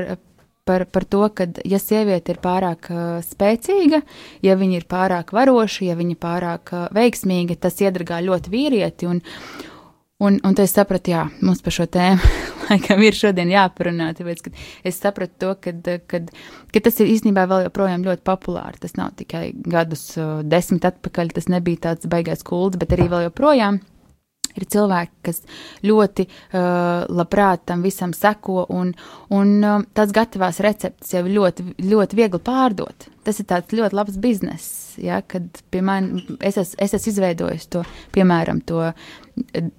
par, 0.65 0.85
par 0.85 1.05
to, 1.05 1.23
ka, 1.35 1.47
ja 1.65 1.79
sieviete 1.81 2.35
ir 2.35 2.39
pārāk 2.43 2.91
uh, 2.91 3.01
spēcīga, 3.25 4.01
ja 4.45 4.55
viņa 4.59 4.79
ir 4.79 4.87
pārāk 4.91 5.33
varoša, 5.35 5.85
ja 5.89 5.97
viņa 5.99 6.15
ir 6.15 6.21
pārāk 6.21 6.73
uh, 6.75 6.87
veiksmīga, 6.95 7.57
tas 7.61 7.81
iedragā 7.81 8.21
ļoti 8.25 8.53
vīrieti. 8.53 9.09
Un, 9.09 9.21
un, 10.21 10.39
un 10.45 10.57
es 10.61 10.75
sapratu, 10.77 11.13
jā, 11.15 11.25
mums 11.41 11.63
par 11.65 11.77
šo 11.77 11.87
tēmu 11.91 12.31
laikam 12.69 13.03
ir 13.03 13.17
šodien 13.17 13.51
jāparunā, 13.51 14.11
tāpēc, 14.17 14.51
es 14.87 14.99
sapratu 15.01 15.37
to, 15.43 15.53
ka, 15.63 15.97
kad, 16.07 16.33
ka 16.71 16.83
tas 16.85 17.01
ir 17.01 17.11
īstenībā 17.15 17.47
vēl 17.49 17.67
joprojām 17.67 18.05
ļoti 18.07 18.25
populāri. 18.27 18.81
Tas 18.83 18.97
nav 18.99 19.15
tikai 19.19 19.49
gadus 19.55 20.11
uh, 20.17 20.39
desmit 20.45 20.87
atpakaļ, 20.87 21.35
tas 21.37 21.51
nebija 21.51 21.89
tāds 21.89 22.11
baigais 22.11 22.45
kults, 22.47 22.79
bet 22.81 22.93
arī 22.95 23.09
vēl 23.11 23.29
joprojām 23.29 23.81
Ir 24.57 24.67
cilvēki, 24.73 25.13
kas 25.27 25.41
ļoti 25.87 26.27
uh, 26.27 27.07
labprāt 27.11 27.65
tam 27.71 27.85
visam 27.85 28.15
seko, 28.15 28.65
un, 28.73 28.93
un 29.33 29.55
uh, 29.63 29.79
tās 29.97 30.13
gatavās 30.15 30.61
receptes 30.63 31.13
jau 31.15 31.23
ļoti, 31.27 31.71
ļoti 31.87 32.19
viegli 32.19 32.41
pārdot. 32.43 33.07
Tas 33.21 33.37
ir 33.37 33.45
tāds 33.51 33.75
ļoti 33.77 33.95
labs 33.95 34.17
bizness, 34.21 34.95
ja, 34.97 35.19
kad 35.21 35.61
pie 35.69 35.83
manis 35.85 36.25
es, 36.39 36.57
es, 36.57 36.75
es 36.81 36.95
esmu 36.97 37.11
izveidojis 37.13 37.67
to, 37.69 37.83
piemēram, 38.15 38.63
to 38.65 38.89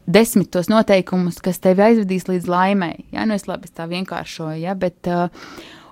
desmitos 0.06 0.70
noteikumus, 0.70 1.40
kas 1.42 1.58
tevi 1.62 1.82
aizvedīs 1.88 2.28
līdz 2.30 2.48
laimei. 2.50 3.04
Ja, 3.12 3.26
nu 3.26 3.34
es 3.34 3.48
labi 3.50 3.68
es 3.68 3.74
tā 3.76 3.88
vienkāršoju, 3.90 4.62
ja, 4.62 4.76
bet 4.78 5.10
uh, 5.10 5.26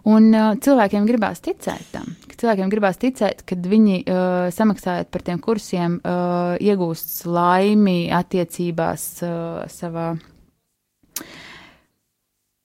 Un 0.09 0.31
uh, 0.33 0.55
cilvēkiem 0.57 1.05
gribās 1.09 1.43
ticēt 1.45 1.91
tam. 1.93 2.15
Cilvēkiem 2.41 2.71
gribās 2.73 2.97
ticēt, 3.01 3.43
ka 3.45 3.59
viņi 3.61 4.01
uh, 4.01 4.49
samaksājot 4.55 5.11
par 5.13 5.25
tiem 5.27 5.41
kursiem, 5.45 5.99
uh, 6.01 6.55
iegūst 6.57 7.27
laimi 7.29 8.09
attiecībās 8.17 9.07
uh, 9.27 9.65
savā. 9.69 10.15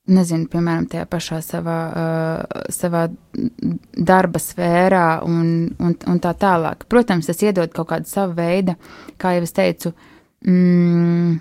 Nezinu, 0.06 0.46
piemēram, 0.48 0.86
tajā 0.88 1.04
pašā 1.10 1.42
savā, 1.42 1.76
uh, 1.90 2.64
savā 2.72 3.04
darba 3.92 4.40
sfērā 4.40 5.06
un, 5.26 5.66
un, 5.82 5.96
un 5.98 6.22
tā 6.22 6.32
tālāk. 6.40 6.86
Protams, 6.88 7.28
tas 7.28 7.42
iedod 7.42 7.74
kaut 7.74 7.90
kādu 7.90 8.08
savu 8.08 8.38
veidu, 8.38 8.78
kā 9.20 9.34
jau 9.36 9.44
es 9.44 9.56
teicu, 9.56 9.92
mm, 10.46 11.36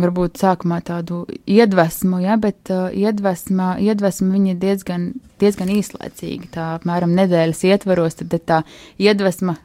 varbūt 0.00 0.40
sākumā 0.42 0.80
tādu 0.84 1.24
iedvesmu, 1.50 2.20
ja, 2.24 2.36
bet 2.40 2.70
uh, 2.72 2.88
iedvesma, 2.94 3.74
iedvesma 3.82 4.32
viņa 4.34 4.56
diezgan, 4.62 5.08
diezgan 5.42 5.72
īslaicīga. 5.74 6.50
Tā 6.54 6.68
apmēram 6.78 7.14
nedēļas 7.16 7.64
ietvaros, 7.70 8.18
tad 8.20 8.36
tā 8.46 8.60
iedvesma 9.02 9.56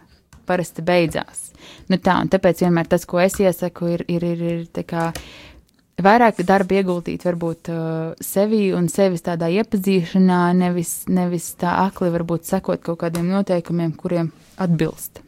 parasti 0.49 0.85
beidzās. 0.85 1.49
Nu 1.89 1.99
tā, 2.01 2.17
tāpēc 2.31 2.63
vienmēr 2.65 2.89
tas, 2.89 3.05
ko 3.09 3.21
es 3.21 3.37
iesaku, 3.41 3.93
ir, 3.95 4.05
ir, 4.09 4.25
ir, 4.25 4.43
ir 4.49 4.89
kā 4.89 5.09
vairāk 6.03 6.41
darba 6.47 6.79
ieguldīt 6.79 7.25
varbūt 7.27 7.71
uh, 7.73 8.11
sevi 8.23 8.69
un 8.75 8.89
sevis 8.91 9.25
tādā 9.25 9.51
iepazīšanā, 9.59 10.41
nevis, 10.57 11.03
nevis 11.11 11.53
tā 11.59 11.77
akli 11.85 12.11
varbūt 12.13 12.49
sekot 12.49 12.85
kaut 12.85 13.01
kādiem 13.05 13.29
noteikumiem, 13.33 13.95
kuriem 13.99 14.31
atbilst. 14.61 15.23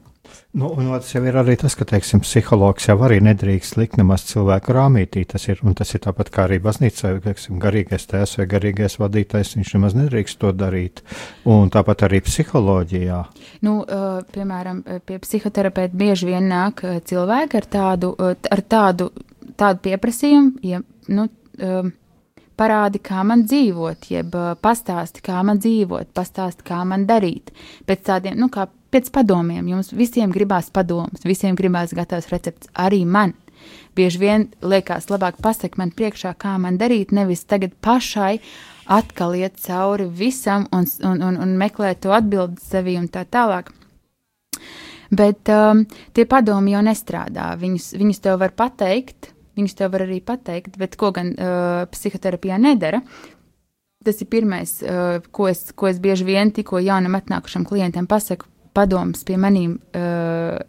Nu, 0.52 0.68
un 0.76 0.90
otrs 0.92 1.14
jau 1.14 1.22
ir 1.24 1.38
arī 1.40 1.54
tas, 1.62 1.78
ka, 1.80 1.86
teiksim, 1.88 2.20
psihologs 2.26 2.90
jau 2.90 2.98
arī 3.06 3.22
nedrīkst 3.24 3.78
likt 3.80 3.96
nemaz 4.00 4.26
cilvēku 4.28 4.74
rāmītī. 4.76 5.24
Tas 5.32 5.48
ir, 5.48 5.62
un 5.64 5.78
tas 5.80 5.94
ir 5.96 6.02
tāpat 6.04 6.32
kā 6.34 6.44
arī 6.44 6.58
baznīcā, 6.64 7.14
teiksim, 7.24 7.60
garīgais 7.64 8.10
tēvs 8.12 8.36
vai 8.42 8.48
garīgais 8.52 8.98
vadītājs, 9.00 9.54
viņš 9.56 9.72
nemaz 9.78 9.96
nedrīkst 9.96 10.42
to 10.42 10.52
darīt. 10.52 11.00
Un 11.48 11.72
tāpat 11.72 12.04
arī 12.10 12.20
psiholoģijā. 12.26 13.22
Nu, 13.64 13.78
piemēram, 14.36 14.84
pie 15.08 15.22
psihoterapeita 15.24 15.96
bieži 16.04 16.34
vien 16.34 16.52
nāk 16.52 16.84
cilvēki 17.08 17.62
ar 17.62 17.70
tādu, 17.78 18.12
ar 18.20 18.66
tādu, 18.76 19.08
tādu 19.56 19.84
pieprasījumu, 19.88 20.60
ja, 20.68 20.84
nu, 21.16 21.30
parādi, 22.60 23.00
kā 23.00 23.24
man 23.28 23.46
dzīvot, 23.48 24.12
jeb 24.12 24.36
pastāsti, 24.62 25.24
kā 25.26 25.40
man 25.48 25.64
dzīvot, 25.64 26.12
pastāsti, 26.18 26.68
kā 26.68 26.84
man 26.88 27.08
darīt. 27.10 27.56
Pēc 27.88 28.06
tādiem, 28.12 28.38
nu, 28.42 28.52
kā 28.54 28.68
pēc 28.92 29.12
padomiem. 29.16 29.68
Jums 29.72 29.94
visiem 29.96 30.34
gribās 30.34 30.70
padomus, 30.74 31.24
visiem 31.26 31.56
gribās 31.56 31.96
gatavs 31.96 32.30
recepts, 32.32 32.72
arī 32.74 33.06
man. 33.06 33.34
Bieži 33.96 34.22
vien 34.22 34.48
liekas, 34.64 35.10
labāk 35.12 35.42
pasakot 35.44 35.78
man 35.82 35.92
priekšā, 35.96 36.34
kā 36.40 36.56
man 36.62 36.80
darīt, 36.82 37.12
nevis 37.14 37.44
tagad 37.46 37.76
pašai 37.84 38.40
atkal 38.92 39.36
iet 39.38 39.60
cauri 39.62 40.08
visam 40.08 40.66
un, 40.74 40.88
un, 41.08 41.22
un, 41.28 41.38
un 41.44 41.58
meklēt 41.60 42.02
to 42.04 42.16
atbildi 42.16 42.64
sevi 42.64 42.98
un 43.00 43.08
tā 43.12 43.26
tālāk. 43.28 43.72
Bet 45.12 45.52
um, 45.52 45.84
tie 46.16 46.24
padomi 46.28 46.72
jau 46.72 46.82
nestrādā. 46.88 47.52
Viņus, 47.60 47.92
viņus 48.00 48.24
tev 48.24 48.40
var 48.40 48.56
pateikt, 48.56 49.34
viņus 49.60 49.76
tev 49.76 49.92
var 49.94 50.06
arī 50.06 50.22
pateikt, 50.24 50.80
bet 50.80 50.96
ko 51.00 51.12
gan 51.16 51.34
uh, 51.36 51.84
psihoterapijā 51.92 52.60
nedara. 52.64 53.04
Tas 54.02 54.24
ir 54.24 54.32
pirmais, 54.32 54.78
uh, 54.82 55.20
ko, 55.36 55.50
es, 55.52 55.68
ko 55.76 55.92
es 55.92 56.00
bieži 56.02 56.26
vien 56.26 56.56
tikko 56.56 56.80
jaunam 56.82 57.20
atnākušam 57.20 57.68
klientam 57.68 58.08
pasaku 58.10 58.48
padoms 58.74 59.26
pie 59.28 59.38
manīm. 59.42 59.78
Uh, 59.96 60.60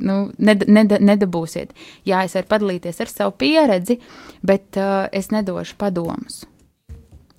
nu, 0.00 0.16
ned, 0.38 0.64
ned, 0.68 0.94
nedabūsiet. 1.00 1.74
Jā, 2.08 2.22
es 2.24 2.36
varu 2.38 2.48
padalīties 2.54 3.02
ar 3.02 3.10
savu 3.10 3.36
pieredzi, 3.38 3.98
bet 4.46 4.80
uh, 4.80 5.06
es 5.12 5.30
nedošu 5.34 5.76
padomus. 5.80 6.42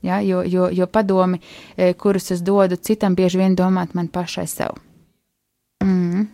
Ja, 0.04 0.20
jo, 0.20 0.42
jo, 0.44 0.68
jo 0.72 0.88
padomi, 0.92 1.40
eh, 1.78 1.94
kurus 1.96 2.32
es 2.36 2.42
dodu 2.44 2.76
citam, 2.76 3.16
bieži 3.16 3.40
vien 3.40 3.56
domāt 3.56 3.94
man 3.96 4.10
pašai 4.12 4.48
sev. 4.52 4.76
Mm. 5.84 6.26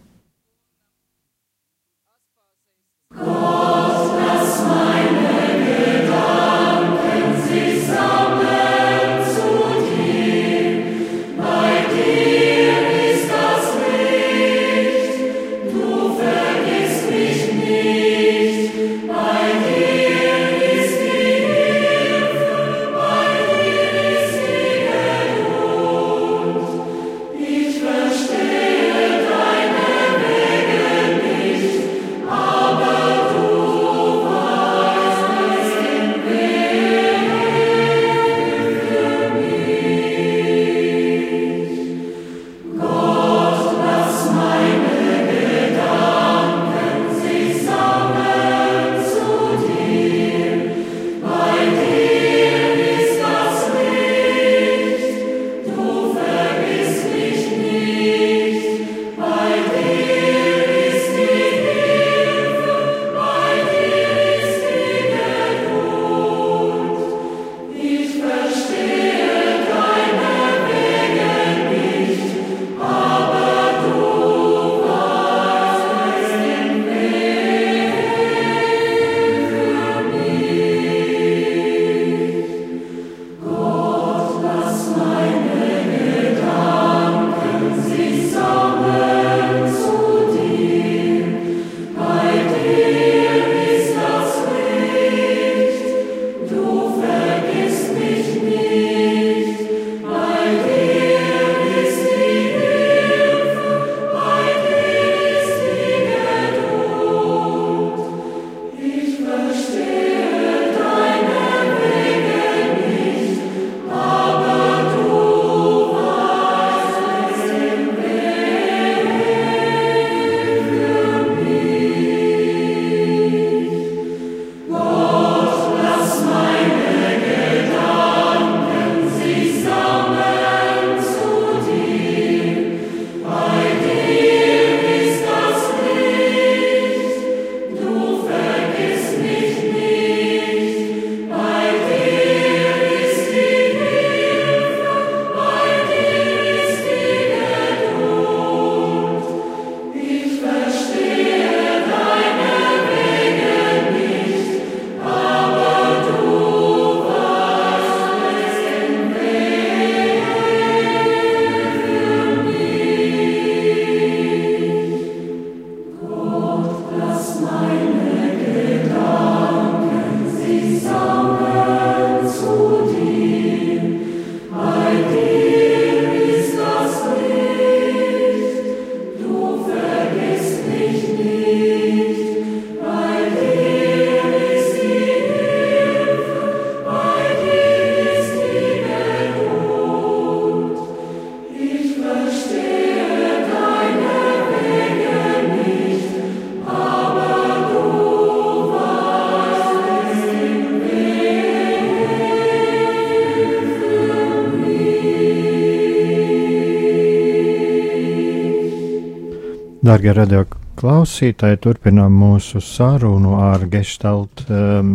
Darbie 209.90 210.12
radio 210.14 210.44
klausītāji, 210.78 211.58
turpinām 211.64 212.14
mūsu 212.14 212.60
sarunu 212.62 213.32
ar 213.42 213.64
gestalt 213.72 214.44
um, 214.46 214.92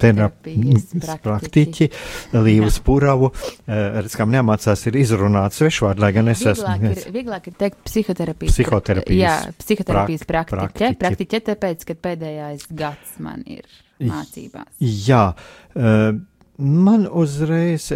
terapijas 0.00 0.86
praktiķi 1.20 1.88
Līvu 2.46 2.70
Spuravu. 2.72 3.28
Uh, 3.28 3.98
redz, 3.98 4.16
kam 4.16 4.32
neamācās 4.32 4.86
ir 4.88 4.96
izrunāt 5.02 5.58
svešvārdu, 5.58 6.00
lai 6.06 6.10
gan 6.16 6.32
es 6.32 6.40
esmu. 6.40 6.72
Vieglāk 6.72 7.02
ir, 7.02 7.12
vieglāk 7.18 7.50
ir 7.52 7.58
teikt 7.60 7.84
psihoterapijas. 7.90 8.56
Psihoterapijas. 8.56 9.20
Jā, 9.20 9.36
psihoterapijas 9.60 10.24
prak- 10.32 10.54
praktiķe. 10.54 10.88
praktiķe. 10.88 11.00
Praktiķe 11.04 11.44
tāpēc, 11.50 11.86
ka 11.90 12.00
pēdējais 12.08 12.66
gads 12.80 13.20
man 13.20 13.44
ir 13.44 13.68
mācībās. 14.00 14.72
Jā, 14.80 15.24
uh, 15.76 16.10
man 16.56 17.08
uzreiz. 17.12 17.92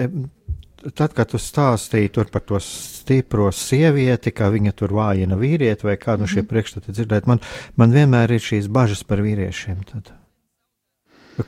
Tad, 0.93 1.15
kad 1.17 1.31
tu 1.33 1.39
stāstīji 1.41 2.11
par 2.33 2.43
to 2.45 2.59
stipro 2.61 3.49
sievieti, 3.55 4.35
kā 4.37 4.51
viņa 4.53 4.75
tur 4.77 4.93
vājina 4.93 5.39
vīrieti, 5.41 5.87
vai 5.89 5.97
kādu 6.01 6.25
no 6.25 6.29
šiem 6.29 6.45
priekšstatiem 6.51 6.97
dzirdēt, 6.97 7.31
man, 7.31 7.41
man 7.81 7.95
vienmēr 7.95 8.37
ir 8.37 8.45
šīs 8.45 8.69
bažas 8.69 9.01
par 9.09 9.23
vīriešiem. 9.25 9.81
Tad. 9.89 10.13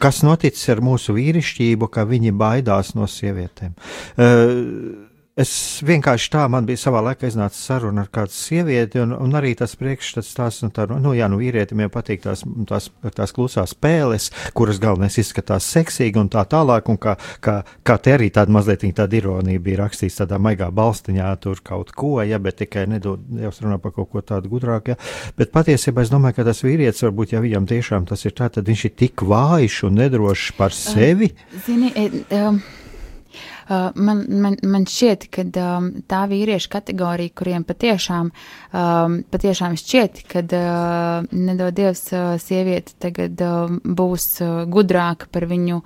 Kas 0.03 0.22
noticis 0.27 0.66
ar 0.72 0.81
mūsu 0.83 1.14
vīrišķību, 1.18 1.90
ka 1.92 2.07
viņi 2.09 2.33
baidās 2.35 2.94
no 2.96 3.07
sievietēm? 3.11 3.77
Uh, 4.16 5.06
Es 5.37 5.51
vienkārši 5.85 6.31
tā, 6.33 6.46
man 6.49 6.64
bija 6.64 6.81
savā 6.81 7.03
laikā 7.11 7.29
iznāca 7.29 7.59
saruna 7.61 8.07
ar 8.07 8.09
kādu 8.09 8.33
sievieti, 8.33 9.03
un, 9.03 9.11
un 9.12 9.37
arī 9.37 9.51
tas 9.59 9.75
priekšstats 9.77 10.31
tās, 10.33 10.61
nu, 10.64 10.70
tā, 10.72 10.87
nu, 10.88 11.11
jā, 11.12 11.27
nu, 11.29 11.37
vīrietim 11.37 11.83
jau 11.85 11.90
patīk 11.92 12.22
tās, 12.25 12.40
tās, 12.70 12.87
tās 13.18 13.35
klusās 13.37 13.75
spēles, 13.77 14.31
kuras 14.57 14.81
galvenais 14.81 15.18
izskatās 15.20 15.66
seksīgi 15.75 16.16
un 16.22 16.31
tā 16.33 16.46
tālāk, 16.49 16.88
un 16.88 16.96
kā, 16.96 17.18
kā, 17.44 17.59
kā 17.85 17.96
te 18.01 18.14
arī 18.14 18.31
tāda 18.33 18.55
mazliet 18.57 18.87
tāda 18.96 19.18
ironija 19.20 19.61
bija 19.66 19.83
rakstīts 19.83 20.16
tādā 20.22 20.38
maigā 20.40 20.70
balstiņā, 20.72 21.29
tur 21.44 21.61
kaut 21.61 21.92
ko, 21.92 22.14
ja, 22.25 22.40
bet 22.40 22.62
tikai 22.62 22.87
nedod, 22.94 23.29
jau 23.37 23.53
runā 23.59 23.77
par 23.85 23.92
kaut 23.99 24.09
ko 24.14 24.25
tādu 24.25 24.55
gudrāku, 24.55 24.94
ja, 24.94 25.31
bet 25.37 25.53
patiesībā 25.53 26.07
es 26.07 26.14
domāju, 26.16 26.38
ka 26.40 26.49
tas 26.49 26.64
vīrietis 26.64 27.05
varbūt, 27.05 27.37
ja 27.37 27.44
viņam 27.44 27.68
tiešām 27.77 28.09
tas 28.09 28.25
ir 28.25 28.38
tā, 28.40 28.49
tad 28.57 28.72
viņš 28.72 28.88
ir 28.88 28.96
tik 29.05 29.29
vājš 29.29 29.83
un 29.90 30.01
nedrošs 30.01 30.57
par 30.57 30.72
sevi. 30.72 31.35
Zini, 31.68 31.92
um, 32.33 32.62
man, 33.68 34.22
man, 34.29 34.57
man 34.62 34.87
šķiet, 34.87 35.26
ka 35.33 35.44
um, 35.62 35.88
tā 36.07 36.22
vīriešu 36.31 36.70
kategorija, 36.70 37.35
kuriem 37.35 37.66
patiešām, 37.66 38.31
um, 38.31 39.18
patiešām 39.33 39.76
šķiet, 39.81 40.22
ka 40.31 40.44
nedod 41.33 41.74
Dievs 41.76 42.09
sieviete 42.42 42.94
tagad 43.02 43.42
būs 43.83 44.29
gudrāka 44.70 45.31
par 45.33 45.48
viņu, 45.50 45.81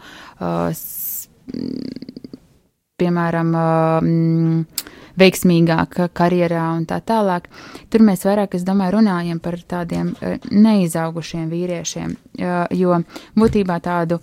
piemēram, 3.00 3.54
mm, 3.56 4.88
veiksmīgāka 5.20 6.10
karjerā 6.16 6.66
un 6.76 6.84
tā 6.88 7.00
tālāk. 7.04 7.48
Tur 7.90 8.04
mēs 8.06 8.24
vairāk, 8.28 8.54
es 8.56 8.66
domāju, 8.66 8.98
runājam 8.98 9.40
par 9.42 9.58
tādiem 9.68 10.12
neizaugušiem 10.50 11.48
vīriešiem, 11.50 12.14
jo 12.76 13.02
būtībā 13.40 13.80
tādu 13.84 14.20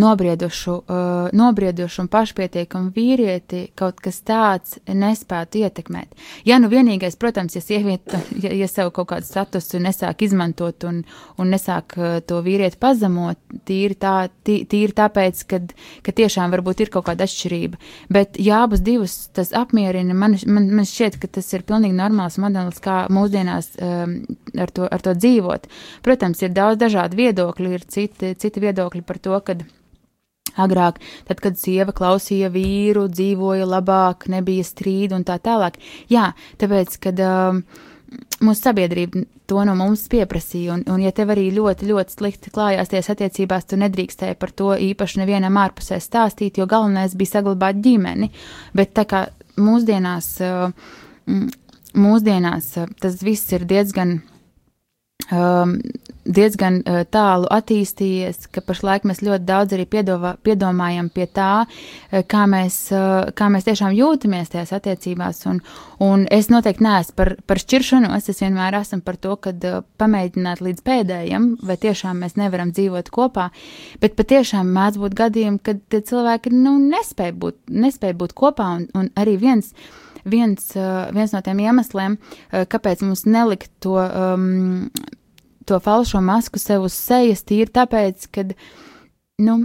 nobriedušu, 0.00 0.74
uh, 0.74 1.28
nobriedušu 1.32 2.04
un 2.04 2.08
pašpietiekumu 2.12 2.92
vīrieti 2.94 3.66
kaut 3.78 4.00
kas 4.04 4.20
tāds 4.26 4.78
nespētu 4.88 5.62
ietekmēt. 5.64 6.14
Ja 6.48 6.58
nu 6.62 6.70
vienīgais, 6.72 7.16
protams, 7.20 7.56
ja 7.56 7.62
sieviete, 7.64 8.20
ja, 8.42 8.52
ja 8.54 8.68
sev 8.70 8.92
kaut 8.96 9.10
kādu 9.12 9.28
statusu 9.28 9.80
nesāk 9.82 10.24
izmantot 10.26 10.86
un, 10.88 11.02
un 11.38 11.52
nesāk 11.54 11.96
uh, 11.98 12.16
to 12.26 12.40
vīrieti 12.44 12.80
pazemot, 12.80 13.40
tīri, 13.68 13.98
tā, 14.00 14.14
tī, 14.46 14.60
tīri 14.70 14.96
tāpēc, 14.96 15.44
ka, 15.50 15.60
ka 16.06 16.16
tiešām 16.22 16.54
varbūt 16.54 16.84
ir 16.84 16.92
kaut 16.94 17.08
kāda 17.08 17.28
atšķirība. 17.28 17.80
Bet 18.12 18.40
ja 18.42 18.64
abus 18.64 18.84
divus 18.84 19.16
tas 19.34 19.54
apmierina, 19.56 20.16
man, 20.16 20.36
man, 20.46 20.70
man 20.80 20.88
šķiet, 20.88 21.20
ka 21.22 21.30
tas 21.38 21.52
ir 21.54 21.66
pilnīgi 21.66 21.96
normāls 21.98 22.38
modelis, 22.42 22.82
kā 22.84 23.04
mūsdienās 23.12 23.74
um, 23.78 24.18
ar, 24.58 24.74
to, 24.74 24.88
ar 24.90 25.04
to 25.04 25.14
dzīvot. 25.18 25.70
Protams, 26.04 26.42
ir 26.44 26.54
daudz 26.56 26.80
dažādu 26.82 27.18
viedokļu, 27.20 27.72
ir 27.76 27.88
citi, 27.88 28.34
citi 28.40 28.62
viedokļi 28.64 29.04
par 29.06 29.20
to, 29.22 29.38
ka 29.44 29.58
Agrāk, 30.60 31.00
tad, 31.28 31.40
kad 31.42 31.58
sieva 31.58 31.94
klausīja 31.96 32.50
vīru, 32.54 33.08
dzīvoja 33.10 33.66
labāk, 33.66 34.28
nebija 34.30 34.66
strīdu 34.66 35.18
un 35.18 35.26
tā 35.26 35.40
tālāk. 35.42 35.80
Jā, 36.12 36.30
tāpēc, 36.60 36.98
kad 37.02 37.22
um, 37.24 37.62
mūsu 38.44 38.68
sabiedrība 38.68 39.24
to 39.50 39.64
no 39.66 39.74
mums 39.76 40.06
pieprasīja, 40.12 40.76
un, 40.76 40.84
un 40.94 41.02
ja 41.04 41.12
tev 41.16 41.34
arī 41.34 41.48
ļoti, 41.54 41.88
ļoti 41.90 42.16
slikti 42.16 42.52
klājās 42.54 42.92
tajās 42.92 43.10
attiecībās, 43.12 43.66
tu 43.68 43.78
nedrīkstēji 43.80 44.38
par 44.40 44.54
to 44.56 44.72
īpaši 44.86 45.20
nevienam 45.20 45.58
ārpusē 45.60 45.98
stāstīt, 46.00 46.60
jo 46.60 46.68
galvenais 46.70 47.16
bija 47.18 47.36
saglabāt 47.36 47.82
ģimeni. 47.84 48.30
Bet 48.76 48.94
tā 48.96 49.06
kā 49.10 49.26
mūsdienās, 49.60 50.30
uh, 50.44 50.70
mūsdienās 51.98 52.70
uh, 52.80 52.94
tas 53.02 53.18
viss 53.26 53.52
ir 53.56 53.66
diezgan 53.68 54.20
um, 55.30 55.76
diezgan 56.24 56.80
uh, 56.80 57.02
tālu 57.10 57.48
attīstījies, 57.52 58.48
ka 58.52 58.62
pašlaik 58.64 59.04
mēs 59.08 59.22
ļoti 59.24 59.46
daudz 59.48 59.76
arī 59.76 59.86
piedovā, 59.90 60.34
piedomājam 60.44 61.10
pie 61.12 61.26
tā, 61.28 61.64
uh, 61.64 62.22
kā 62.28 62.44
mēs, 62.50 62.78
uh, 62.94 63.30
kā 63.36 63.50
mēs 63.52 63.66
tiešām 63.68 63.94
jūtamies 63.96 64.52
tajās 64.52 64.72
attiecībās. 64.76 65.42
Un, 65.50 65.60
un 66.04 66.24
es 66.32 66.48
noteikti 66.52 66.84
neesmu 66.86 67.16
par, 67.18 67.34
par 67.46 67.60
šķiršanos, 67.60 68.30
es 68.32 68.40
vienmēr 68.44 68.78
esmu 68.80 69.02
par 69.06 69.18
to, 69.20 69.36
ka 69.36 69.52
uh, 69.54 69.82
pamēģināt 70.00 70.62
līdz 70.64 70.86
pēdējiem, 70.86 71.50
vai 71.64 71.76
tiešām 71.80 72.24
mēs 72.24 72.38
nevaram 72.40 72.72
dzīvot 72.74 73.12
kopā, 73.14 73.50
bet 74.02 74.16
patiešām 74.18 74.72
mēdz 74.74 75.02
būt 75.02 75.18
gadījumi, 75.20 75.60
kad 75.64 75.84
tie 75.92 76.00
cilvēki 76.04 76.54
nu, 76.56 76.78
nespēja, 76.88 77.36
būt, 77.44 77.60
nespēja 77.68 78.16
būt 78.24 78.34
kopā, 78.38 78.70
un, 78.78 78.88
un 78.96 79.12
arī 79.20 79.36
viens 79.40 79.74
viens, 80.24 80.70
viens 81.12 81.34
no 81.34 81.40
tiem 81.44 81.58
iemesliem, 81.60 82.14
kāpēc 82.48 83.02
mums 83.04 83.26
nelikt 83.28 83.68
to, 83.84 83.98
um, 84.00 84.88
to 85.66 85.78
falšo 85.82 86.20
masku 86.24 86.60
sev 86.62 86.86
uz 86.88 86.96
sejas, 86.96 87.44
tīri 87.46 87.72
tāpēc, 87.74 88.28
ka, 88.34 88.46
nu, 89.44 89.58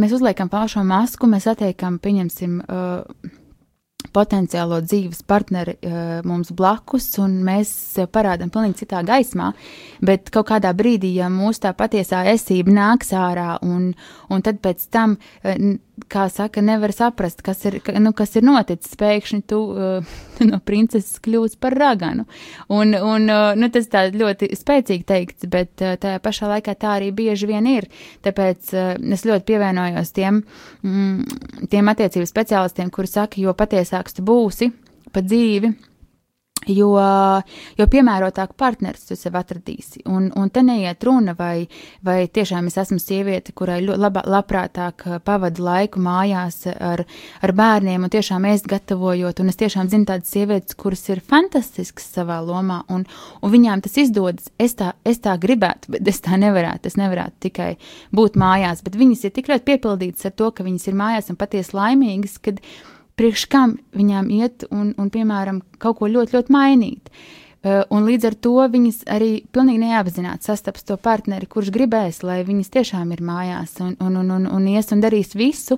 mēs 0.00 0.16
uzliekam 0.16 0.50
falšo 0.52 0.84
masku, 0.86 1.28
mēs 1.30 1.48
attiekam, 1.50 1.98
pieņemsim, 2.02 2.58
uh, 2.64 3.36
potenciālo 4.16 4.80
dzīves 4.82 5.22
partneri 5.28 5.76
uh, 5.76 6.20
mums 6.26 6.50
blakus, 6.56 7.06
un 7.22 7.36
mēs 7.46 7.70
sev 7.94 8.08
parādām 8.14 8.50
pilnīgi 8.52 8.82
citā 8.82 9.02
gaismā. 9.06 9.52
Bet 10.04 10.32
kaut 10.34 10.48
kādā 10.50 10.72
brīdī, 10.76 11.12
ja 11.20 11.28
mūsu 11.32 11.66
tā 11.66 11.74
patiesā 11.76 12.24
esība 12.32 12.74
nāks 12.74 13.12
ārā, 13.16 13.52
un, 13.66 13.92
un 14.30 14.46
tad 14.46 14.62
pēc 14.64 14.88
tam, 14.92 15.18
uh, 15.44 15.76
kā 16.10 16.26
saka, 16.32 16.62
nevar 16.64 16.92
saprast, 16.94 17.42
kas 17.44 17.64
ir, 17.68 17.78
nu, 18.00 18.12
kas 18.16 18.36
ir 18.38 18.44
noticis. 18.46 18.96
Pēkšņi 19.00 19.40
tu 19.50 19.60
uh, 19.72 20.14
no 20.50 20.60
princeses 20.64 21.20
kļūsi 21.24 21.60
par 21.60 21.76
raganu. 21.78 22.26
Un, 22.72 22.94
un 22.94 23.28
uh, 23.28 23.50
nu, 23.58 23.70
tas 23.72 23.90
tā 23.92 24.06
ļoti 24.14 24.50
spēcīgi 24.58 25.06
teikts, 25.08 25.48
bet 25.50 25.84
uh, 25.84 25.96
tajā 26.00 26.22
pašā 26.24 26.50
laikā 26.54 26.76
tā 26.80 26.96
arī 26.98 27.10
bieži 27.16 27.50
vien 27.50 27.68
ir. 27.70 27.90
Tāpēc 28.26 28.72
uh, 28.74 28.94
es 29.16 29.26
ļoti 29.28 29.48
pievienojos 29.52 30.14
tiem, 30.16 30.42
mm, 30.86 31.68
tiem 31.72 31.92
attiecību 31.94 32.28
speciālistiem, 32.30 32.92
kuri 32.94 33.10
saka, 33.10 33.42
jo 33.42 33.56
patiesāks 33.56 34.18
tu 34.18 34.26
būsi 34.26 34.72
pa 35.10 35.22
dzīvi, 35.26 35.72
Jo, 36.68 36.90
jo 37.80 37.84
piemērotāku 37.88 38.52
partneri 38.60 39.00
tu 39.00 39.16
sev 39.16 39.38
atradīsi. 39.40 40.02
Un, 40.12 40.26
un 40.36 40.50
te 40.52 40.60
neiet 40.60 41.00
runa, 41.08 41.32
vai, 41.38 41.70
vai 42.04 42.26
tiešām 42.28 42.68
es 42.68 42.76
esmu 42.82 42.98
sieviete, 43.00 43.54
kurai 43.56 43.78
laba, 43.80 44.20
labprātāk 44.28 45.06
pavadu 45.24 45.64
laiku 45.64 46.02
mājās 46.04 46.66
ar, 46.74 47.06
ar 47.40 47.54
bērniem 47.56 48.04
un 48.04 48.12
tiešām 48.12 48.44
ēst 48.50 48.68
gatavojot. 48.68 49.40
Un 49.40 49.54
es 49.54 49.60
tiešām 49.62 49.88
zinu 49.88 50.04
tādas 50.10 50.34
sievietes, 50.34 50.76
kuras 50.76 51.06
ir 51.08 51.24
fantastiskas 51.24 52.10
savā 52.18 52.42
lomā, 52.44 52.82
un, 52.92 53.08
un 53.40 53.56
viņām 53.56 53.80
tas 53.88 53.96
izdodas. 54.04 54.52
Es 54.60 54.76
tā, 54.76 54.92
es 55.08 55.24
tā 55.24 55.38
gribētu, 55.40 55.96
bet 55.96 56.12
es 56.12 56.20
tā 56.20 56.36
nevarētu. 56.44 56.92
Es 56.92 57.00
nevarētu 57.00 57.48
tikai 57.48 57.70
būt 58.12 58.36
mājās, 58.36 58.84
bet 58.84 59.00
viņas 59.00 59.24
ir 59.24 59.36
tik 59.38 59.48
ļoti 59.48 59.70
piepildītas 59.72 60.28
ar 60.28 60.36
to, 60.36 60.52
ka 60.52 60.68
viņas 60.68 60.90
ir 60.92 61.02
mājās 61.06 61.32
un 61.32 61.40
patiesi 61.40 61.78
laimīgas, 61.80 62.36
kad 62.44 62.60
priekš 63.20 63.44
kam 63.52 63.76
viņām 63.96 64.32
iet 64.32 64.64
un, 64.72 64.94
un 64.96 65.12
piemēram, 65.12 65.60
kaut 65.82 66.00
ko 66.00 66.08
ļoti, 66.08 66.38
ļoti 66.38 66.54
mainīt. 66.54 67.12
Uh, 67.60 67.82
un 67.92 68.06
līdz 68.08 68.24
ar 68.24 68.34
to 68.40 68.54
viņas 68.72 69.02
arī 69.12 69.42
pilnīgi 69.52 69.82
neapzināti 69.82 70.48
sastaps 70.48 70.86
to 70.88 70.94
partneri, 70.96 71.44
kurš 71.44 71.68
gribēs, 71.74 72.22
lai 72.24 72.38
viņas 72.48 72.72
tiešām 72.72 73.10
ir 73.12 73.20
mājās 73.20 73.74
un, 73.84 73.98
un, 74.00 74.16
un, 74.22 74.30
un, 74.38 74.46
un 74.48 74.68
ies 74.72 74.88
un 74.96 75.02
darīs 75.04 75.34
visu, 75.36 75.76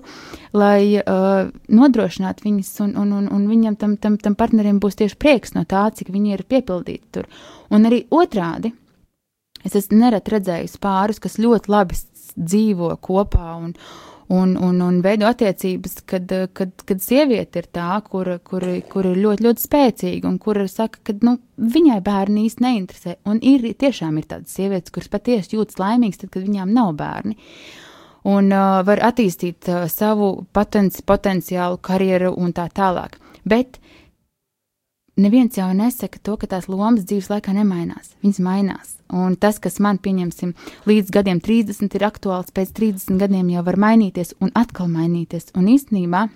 lai 0.55 1.01
uh, 1.01 1.51
nodrošinātu 1.67 2.47
viņas, 2.47 2.71
un, 2.87 2.95
un, 3.03 3.11
un, 3.19 3.27
un 3.35 3.51
viņam 3.51 3.79
tam, 3.81 3.97
tam, 3.99 4.21
tam 4.23 4.39
partnerim 4.39 4.79
būs 4.79 5.01
tieši 5.03 5.19
prieks 5.19 5.57
no 5.57 5.65
tā, 5.67 5.89
cik 5.91 6.15
viņi 6.15 6.37
ir 6.37 6.47
piepildīti 6.47 7.19
tur. 7.19 7.27
Un 7.75 7.91
arī 7.91 8.05
otrādi, 8.15 8.71
es 9.67 9.75
esmu 9.83 9.99
nerad 10.05 10.31
redzējusi 10.31 10.79
pārus, 10.87 11.19
kas 11.19 11.41
ļoti 11.43 11.75
labi 11.75 11.99
dzīvo 12.39 12.95
kopā 13.03 13.57
un, 13.59 13.75
un, 14.29 14.57
un, 14.57 14.81
un 14.81 15.01
veido 15.05 15.27
attiecības, 15.29 15.99
kad, 16.09 16.33
kad, 16.57 16.73
kad 16.89 17.03
sieviete 17.03 17.63
ir 17.63 17.69
tā, 17.75 17.89
kur, 18.07 18.31
kur, 18.47 18.65
kur 18.93 19.09
ir 19.11 19.21
ļoti, 19.23 19.47
ļoti 19.47 19.65
spēcīga 19.67 20.29
un 20.31 20.39
kur 20.43 20.61
saka, 20.71 21.03
ka 21.07 21.17
nu, 21.27 21.37
viņai 21.57 22.01
bērni 22.05 22.47
īsti 22.49 22.67
neinteresē. 22.67 23.17
Un 23.29 23.43
ir 23.43 23.67
tiešām 23.79 24.19
ir 24.21 24.29
tādas 24.31 24.55
sievietes, 24.57 24.95
kuras 24.95 25.11
patiesi 25.13 25.57
jūtas 25.57 25.81
laimīgas, 25.83 26.23
tad, 26.23 26.33
kad 26.35 26.47
viņām 26.47 26.75
nav 26.75 26.95
bērni. 27.01 27.39
Un 28.33 28.53
uh, 28.55 28.79
var 28.87 29.03
attīstīt 29.03 29.67
uh, 29.67 29.89
savu 29.91 30.47
potenci, 30.55 31.03
potenciālu 31.03 31.81
karjeru 31.83 32.31
un 32.39 32.55
tā 32.55 32.69
tālāk. 32.71 33.19
Bet 33.43 33.81
neviens 35.17 35.57
jau 35.57 35.69
nesaka 35.77 36.21
to, 36.23 36.37
ka 36.41 36.49
tās 36.55 36.69
lomas 36.69 37.07
dzīves 37.09 37.31
laikā 37.33 37.55
nemainās. 37.57 38.15
Viņas 38.25 38.43
mainās. 38.45 38.95
Un 39.13 39.37
tas, 39.37 39.59
kas 39.61 39.77
man, 39.85 40.01
pieņemsim, 40.01 40.55
līdz 40.89 41.13
gadiem 41.13 41.41
30 41.45 41.99
ir 41.99 42.07
aktuāls, 42.09 42.53
pēc 42.55 42.73
30 42.79 43.21
gadiem 43.21 43.51
jau 43.53 43.65
var 43.67 43.77
mainīties 43.77 44.37
un 44.41 44.55
atkal 44.57 44.89
mainīties. 44.89 45.53
Un 45.59 45.69
īstenībā, 45.69 46.29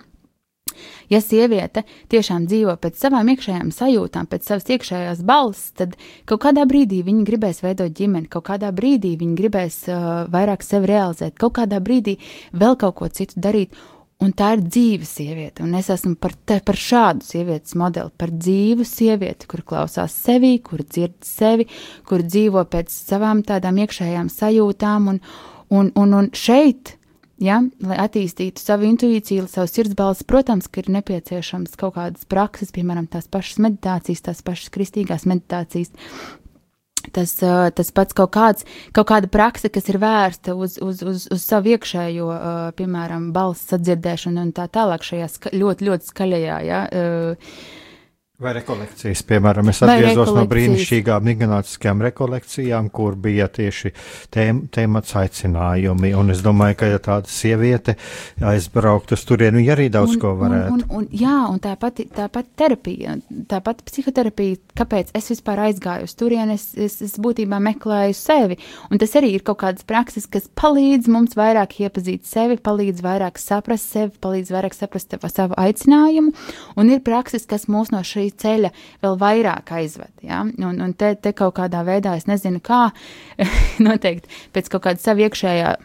ja 1.09 1.21
sieviete 1.23 1.83
tiešām 2.11 2.45
dzīvo 2.49 2.77
pēc 2.81 3.01
savām 3.01 3.31
iekšējām 3.33 3.73
sajūtām, 3.73 4.29
pēc 4.29 4.51
savas 4.51 4.69
iekšējās 4.75 5.25
balss, 5.25 5.71
tad 5.77 5.97
kaut 6.29 6.43
kādā 6.45 6.67
brīdī 6.69 7.01
viņa 7.07 7.25
gribēs 7.27 7.63
veidot 7.65 7.97
ģimeni, 7.97 8.29
kaut 8.29 8.45
kādā 8.51 8.69
brīdī 8.75 9.15
viņa 9.17 9.37
gribēs 9.41 9.83
uh, 9.89 10.07
vairāk 10.33 10.65
sevi 10.65 10.91
realizēt, 10.93 11.37
kaut 11.41 11.57
kādā 11.57 11.81
brīdī 11.81 12.19
vēl 12.53 12.77
kaut 12.77 12.99
ko 13.01 13.09
citu 13.09 13.41
darīt. 13.41 13.73
Un 14.17 14.31
tā 14.33 14.55
ir 14.55 14.63
dzīva 14.65 15.05
sieviete, 15.05 15.61
un 15.61 15.75
es 15.77 15.91
esmu 15.93 16.15
par, 16.17 16.33
te, 16.49 16.55
par 16.65 16.77
šādu 16.81 17.21
sievietes 17.21 17.75
modeli, 17.77 18.09
par 18.17 18.31
dzīvu 18.33 18.85
sievieti, 18.87 19.45
kur 19.51 19.61
klausās 19.61 20.15
sevi, 20.25 20.55
kur 20.65 20.81
dzird 20.81 21.19
sevi, 21.21 21.67
kur 22.09 22.23
dzīvo 22.25 22.63
pēc 22.71 22.89
savām 22.89 23.43
tādām 23.45 23.77
iekšējām 23.83 24.31
sajūtām, 24.33 25.11
un, 25.13 25.19
un, 25.69 25.91
un, 26.01 26.15
un 26.17 26.31
šeit, 26.33 26.95
ja, 27.37 27.59
lai 27.85 27.99
attīstītu 28.07 28.63
savu 28.63 28.89
intuīciju, 28.89 29.45
savu 29.51 29.69
sirdsbalsi, 29.69 30.25
protams, 30.25 30.65
ka 30.65 30.81
ir 30.81 30.89
nepieciešams 30.97 31.77
kaut 31.77 31.99
kādas 31.99 32.25
prakses, 32.25 32.73
piemēram, 32.73 33.05
tās 33.13 33.29
pašas 33.29 33.61
meditācijas, 33.67 34.25
tās 34.31 34.41
pašas 34.41 34.73
kristīgās 34.73 35.29
meditācijas, 35.29 35.93
Tas, 37.15 37.33
tas 37.39 37.91
pats 37.95 38.17
kaut, 38.17 38.31
kāds, 38.35 38.67
kaut 38.95 39.09
kāda 39.11 39.29
praksa, 39.31 39.71
kas 39.73 39.89
ir 39.91 39.99
vērsta 40.01 40.55
uz, 40.57 40.77
uz, 40.83 41.01
uz, 41.05 41.25
uz 41.33 41.43
savu 41.43 41.73
iekšējo, 41.75 42.29
piemēram, 42.77 43.31
balss 43.35 43.69
sadzirdēšanu 43.71 44.47
un 44.47 44.53
tā 44.55 44.67
tālāk 44.71 45.05
šajā 45.07 45.31
ska, 45.31 45.53
ļoti, 45.55 45.89
ļoti 45.89 46.11
skaļajā. 46.11 46.59
Ja, 46.67 46.81
Vai 48.37 48.51
rekolekcijas, 48.53 49.23
piemēram, 49.25 49.71
es 49.71 49.79
atgriezos 49.81 50.29
no 50.35 50.43
brīnišķīgām 50.45 51.23
migrātiskajām 51.25 52.03
rekolekcijām, 52.05 52.91
kur 52.93 53.15
bija 53.17 53.47
tieši 53.49 53.89
tēm, 54.29 54.59
tēmats 54.69 55.15
aicinājumi, 55.17 56.11
un 56.13 56.29
es 56.29 56.43
domāju, 56.45 56.75
ka 56.77 56.89
ja 56.91 56.99
tāda 57.01 57.33
sieviete 57.33 57.95
aizbraukt 58.45 59.15
uz 59.17 59.23
turienu, 59.25 59.57
viņa 59.57 59.71
arī 59.73 59.87
daudz 59.95 60.13
un, 60.13 60.19
ko 60.21 60.33
varētu. 60.37 60.75
Un, 60.75 60.83
un, 60.85 60.99
un, 60.99 61.07
jā, 61.17 61.37
un 61.49 61.57
tāpat, 61.63 62.03
tāpat 62.13 62.51
terapija, 62.61 63.15
tāpat 63.49 63.81
psihoterapija, 63.89 64.59
kāpēc 64.83 65.09
es 65.17 65.31
vispār 65.33 65.63
aizgāju 65.71 66.05
uz 66.05 66.13
turieni, 66.21 66.59
es, 66.59 66.67
es, 66.77 66.99
es 67.07 67.17
būtībā 67.17 67.57
meklēju 67.71 68.19
sevi, 68.21 68.59
un 68.91 69.01
tas 69.01 69.17
arī 69.17 69.33
ir 69.39 69.47
kaut 69.49 69.63
kādas 69.65 69.89
prakses, 69.89 70.29
kas 70.29 70.45
palīdz 70.61 71.09
mums 71.09 71.33
vairāk 71.41 71.79
iepazīt 71.87 72.29
sevi, 72.29 72.61
palīdz 72.61 73.01
vairāk 73.01 73.41
saprast 73.41 73.97
sevi, 73.97 74.13
palīdz 74.21 74.53
vairāk 74.59 74.77
saprast 74.77 75.17
savu 75.33 75.57
aicinājumu, 75.57 76.37
un 76.77 76.93
ir 76.93 77.01
prakses, 77.01 77.49
kas 77.49 77.65
mūs 77.65 77.89
no 77.89 78.05
šī 78.05 78.26
šī 78.27 78.33
ceļa 78.43 78.71
vēl 79.03 79.17
vairāk 79.21 79.73
aizved. 79.79 80.13
Ja? 80.21 80.43
Un, 80.43 80.81
un 80.81 80.93
te, 80.93 81.15
te 81.15 81.33
kaut 81.37 81.57
kādā 81.57 81.83
veidā, 81.87 82.17
es 82.17 82.27
nezinu, 82.27 82.61
kā 82.61 82.89
noteikti 83.87 84.29
pēc 84.53 84.71
kaut 84.73 84.87
kāda 84.87 85.01
sava 85.01 85.27
iekšējā 85.27 85.75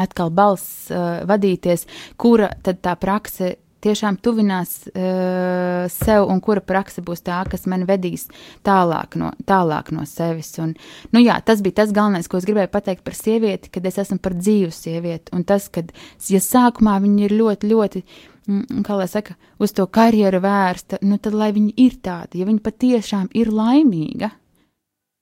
atkal 0.00 0.32
balss 0.34 0.90
uh, 0.90 1.22
vadīties, 1.28 1.86
kura 2.18 2.50
tad 2.64 2.80
tā 2.82 2.96
prakse 2.98 3.56
tiešām 3.84 4.16
tuvinās 4.24 4.86
uh, 4.88 5.84
sev, 5.92 6.24
un 6.32 6.40
kura 6.44 6.62
praksa 6.64 7.04
būs 7.04 7.20
tā, 7.26 7.42
kas 7.50 7.66
man 7.68 7.84
vedīs 7.88 8.26
tālāk 8.64 9.18
no, 9.20 9.32
tālāk 9.46 9.92
no 9.94 10.06
sevis. 10.08 10.54
Un, 10.62 10.72
nu 11.12 11.22
jā, 11.22 11.36
tas 11.44 11.60
bija 11.64 11.82
tas 11.82 11.92
galvenais, 11.94 12.28
ko 12.30 12.40
es 12.40 12.48
gribēju 12.48 12.72
pateikt 12.72 13.04
par 13.04 13.16
sievieti, 13.18 13.72
kad 13.74 13.86
es 13.86 14.00
esmu 14.00 14.18
par 14.24 14.36
dzīvu 14.38 14.72
sievieti. 14.74 15.34
Un 15.36 15.44
tas, 15.44 15.68
ka, 15.68 15.84
ja 16.32 16.40
sākumā 16.40 16.96
viņa 17.04 17.26
ir 17.28 17.36
ļoti, 17.36 17.72
ļoti 17.74 18.04
kā 18.44 18.96
lai 18.98 19.06
saka, 19.08 19.36
uz 19.62 19.72
to 19.76 19.86
karjeru 19.86 20.40
vērsta, 20.44 21.00
nu 21.02 21.18
tad 21.22 21.36
lai 21.36 21.50
viņa 21.56 21.72
ir 21.80 21.96
tāda, 22.04 22.36
ja 22.38 22.48
viņa 22.48 22.64
patiešām 22.64 23.30
ir 23.36 23.52
laimīga, 23.52 24.30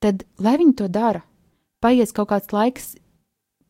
tad 0.03 0.25
lai 0.43 0.57
viņa 0.59 0.75
to 0.81 0.89
dara. 0.91 1.23
Paies 1.83 2.13
kaut 2.15 2.29
kāds 2.31 2.51
laiks, 2.55 2.93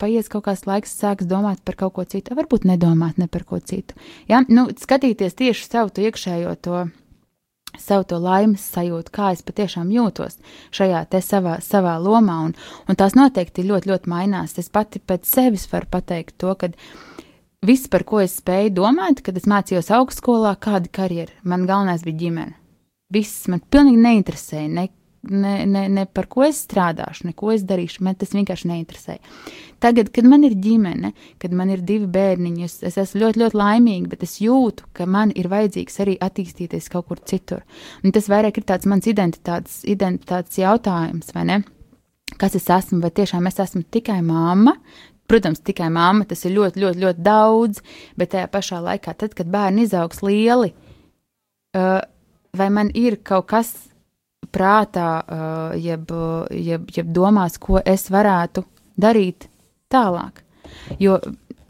paies 0.01 0.29
kaut 0.29 0.45
kāds 0.47 0.65
laiks, 0.69 0.93
sāks 0.97 1.29
domāt 1.29 1.63
par 1.65 1.77
kaut 1.79 1.95
ko 1.97 2.05
citu, 2.05 2.35
varbūt 2.37 2.65
nedomāt 2.69 3.21
ne 3.21 3.29
par 3.29 3.45
ko 3.45 3.59
citu. 3.59 3.97
Ja? 4.29 4.43
Nu, 4.49 4.67
skatīties 4.69 5.37
tieši 5.37 5.69
savu 5.69 5.93
to 5.93 6.05
iekšējo 6.05 6.53
to, 6.65 6.83
savu 7.79 8.05
to 8.09 8.19
laimes 8.21 8.65
sajūtu, 8.73 9.13
kā 9.13 9.31
es 9.33 9.41
patiešām 9.45 9.89
jūtos 9.93 10.37
šajā 10.75 11.05
te 11.09 11.21
savā, 11.25 11.59
savā 11.61 11.95
lomā, 12.01 12.39
un, 12.49 12.53
un 12.89 12.99
tās 12.99 13.17
noteikti 13.17 13.65
ļoti, 13.69 13.93
ļoti 13.93 14.13
mainās. 14.13 14.57
Es 14.61 14.69
pati 14.73 15.01
pēc 15.01 15.29
sevis 15.29 15.65
varu 15.71 15.89
pateikt 15.93 16.37
to, 16.41 16.53
ka 16.57 16.73
viss, 17.67 17.89
par 17.91 18.05
ko 18.07 18.21
es 18.23 18.37
spēju 18.41 18.73
domāt, 18.77 19.23
kad 19.25 19.37
es 19.39 19.47
mācījos 19.49 19.91
augstskolā, 19.95 20.55
kāda 20.61 20.91
karjera. 20.93 21.33
Man 21.43 21.67
galvenais 21.69 22.03
bija 22.05 22.25
ģimene. 22.25 22.57
Viss 23.13 23.47
man 23.51 23.61
pilnīgi 23.71 24.01
neinteresēja. 24.01 24.69
Ne, 24.73 24.87
ne, 25.29 25.53
ne, 25.69 25.83
ne 25.91 26.05
par 26.09 26.27
ko 26.31 26.43
es 26.47 26.63
strādāšu, 26.65 27.27
ne 27.29 27.35
ko 27.37 27.51
es 27.53 27.65
darīšu. 27.67 28.01
Man 28.05 28.17
tas 28.19 28.33
vienkārši 28.35 28.69
neinteresēja. 28.71 29.21
Tagad, 29.83 30.09
kad 30.15 30.27
man 30.29 30.45
ir 30.47 30.55
ģimene, 30.63 31.13
kad 31.41 31.53
man 31.55 31.71
ir 31.73 31.83
divi 31.83 32.07
bērniņi, 32.11 32.65
es, 32.67 32.79
es 32.87 32.97
esmu 33.01 33.25
ļoti, 33.25 33.41
ļoti 33.43 33.59
laimīga, 33.59 34.11
bet 34.13 34.25
es 34.27 34.37
jūtu, 34.43 34.87
ka 34.95 35.07
man 35.09 35.33
ir 35.35 35.51
vajadzīgs 35.51 35.99
arī 36.03 36.17
attīstīties 36.23 36.89
kaut 36.91 37.09
kur 37.11 37.21
citur. 37.27 37.63
Un 38.03 38.15
tas 38.15 38.29
vairāk 38.31 38.59
ir 38.59 38.67
tāds 38.69 38.89
mans 38.89 39.07
identitātes, 39.11 39.81
identitātes 39.89 40.59
jautājums, 40.61 41.33
vai 41.35 41.47
ne? 41.51 41.61
Kas 42.39 42.55
es 42.57 42.65
esmu, 42.71 43.01
vai 43.03 43.11
tiešām 43.13 43.45
es 43.45 43.59
esmu 43.61 43.83
tikai 43.93 44.21
mamma, 44.25 44.73
Protams, 45.29 45.63
tikai 45.63 45.87
mamma 45.93 46.27
tas 46.27 46.43
ir 46.45 46.55
ļoti, 46.57 46.81
ļoti, 46.83 47.01
ļoti 47.03 47.23
daudz, 47.23 47.81
bet 48.19 48.33
tajā 48.33 48.49
pašā 48.51 48.81
laikā, 48.83 49.15
tad, 49.17 49.33
kad 49.37 49.49
bērni 49.49 49.87
izaugs 49.87 50.21
lieli, 50.25 50.73
uh, 51.77 51.99
vai 52.57 52.69
man 52.73 52.91
ir 52.97 53.17
kaut 53.25 53.47
kas 53.53 53.71
prātā, 54.53 55.09
uh, 55.23 55.77
jeb, 55.79 56.11
jeb, 56.51 56.89
jeb 56.93 57.13
domās, 57.15 57.57
ko 57.57 57.79
es 57.79 58.09
varētu 58.13 58.65
darīt 58.99 59.47
tālāk. 59.93 60.43
Jo 60.99 61.19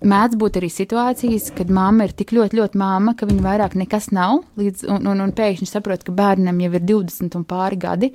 mēdz 0.07 0.37
būt 0.39 0.59
arī 0.59 0.69
situācijas, 0.71 1.49
kad 1.57 1.71
mamma 1.73 2.07
ir 2.07 2.13
tik 2.17 2.33
ļoti, 2.35 2.59
ļoti 2.59 2.79
māma, 2.79 3.13
ka 3.17 3.27
viņa 3.29 3.43
vairāk 3.45 3.77
nekas 3.79 4.09
nav, 4.15 4.43
līdz, 4.59 4.85
un, 4.91 5.07
un, 5.11 5.23
un 5.25 5.33
pēkšņi 5.35 5.69
saprot, 5.69 6.05
ka 6.05 6.15
bērnam 6.15 6.59
jau 6.63 6.71
ir 6.73 6.85
20 6.91 7.39
un 7.39 7.45
pāri 7.49 7.79
gadi, 7.81 8.11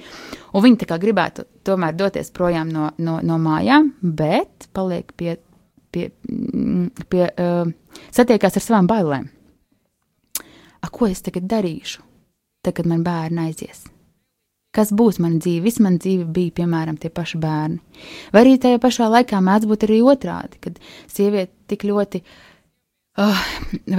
un 0.52 0.64
viņa 0.64 0.82
tā 0.82 0.90
kā 0.90 1.00
gribētu 1.02 1.46
tomēr 1.68 1.96
doties 1.98 2.32
projām 2.34 2.70
no, 2.72 2.90
no, 3.02 3.18
no 3.24 3.40
mājām, 3.42 3.92
bet 4.02 4.68
paliek 4.76 5.12
pie, 5.18 5.36
pie, 5.94 6.10
mm, 6.28 7.08
pie 7.10 7.26
uh, 7.28 7.68
satiekās 8.14 8.60
ar 8.60 8.64
savām 8.64 8.90
bailēm. 8.90 9.28
A, 10.78 10.90
ko 10.94 11.08
es 11.10 11.24
tagad 11.26 11.48
darīšu, 11.50 12.04
tagad, 12.64 12.86
man 12.90 13.02
bērni 13.06 13.48
aizies? 13.48 13.88
Kas 14.74 14.92
būs 14.94 15.20
mana 15.22 15.40
dzīve. 15.42 15.64
Viss 15.66 15.82
man 15.84 15.98
dzīve 16.00 16.26
bija, 16.34 16.56
piemēram, 16.60 16.98
tie 17.00 17.10
paši 17.14 17.40
bērni. 17.42 17.80
Vai 18.34 18.44
arī 18.44 18.58
tajā 18.60 18.80
pašā 18.82 19.08
laikā 19.12 19.40
mēdz 19.44 19.70
būt 19.70 19.88
arī 19.88 20.02
otrādi, 20.04 20.60
kad 20.64 20.78
sieviete 21.10 21.54
tik 21.70 21.88
ļoti. 21.88 22.22
Uh, 23.18 23.38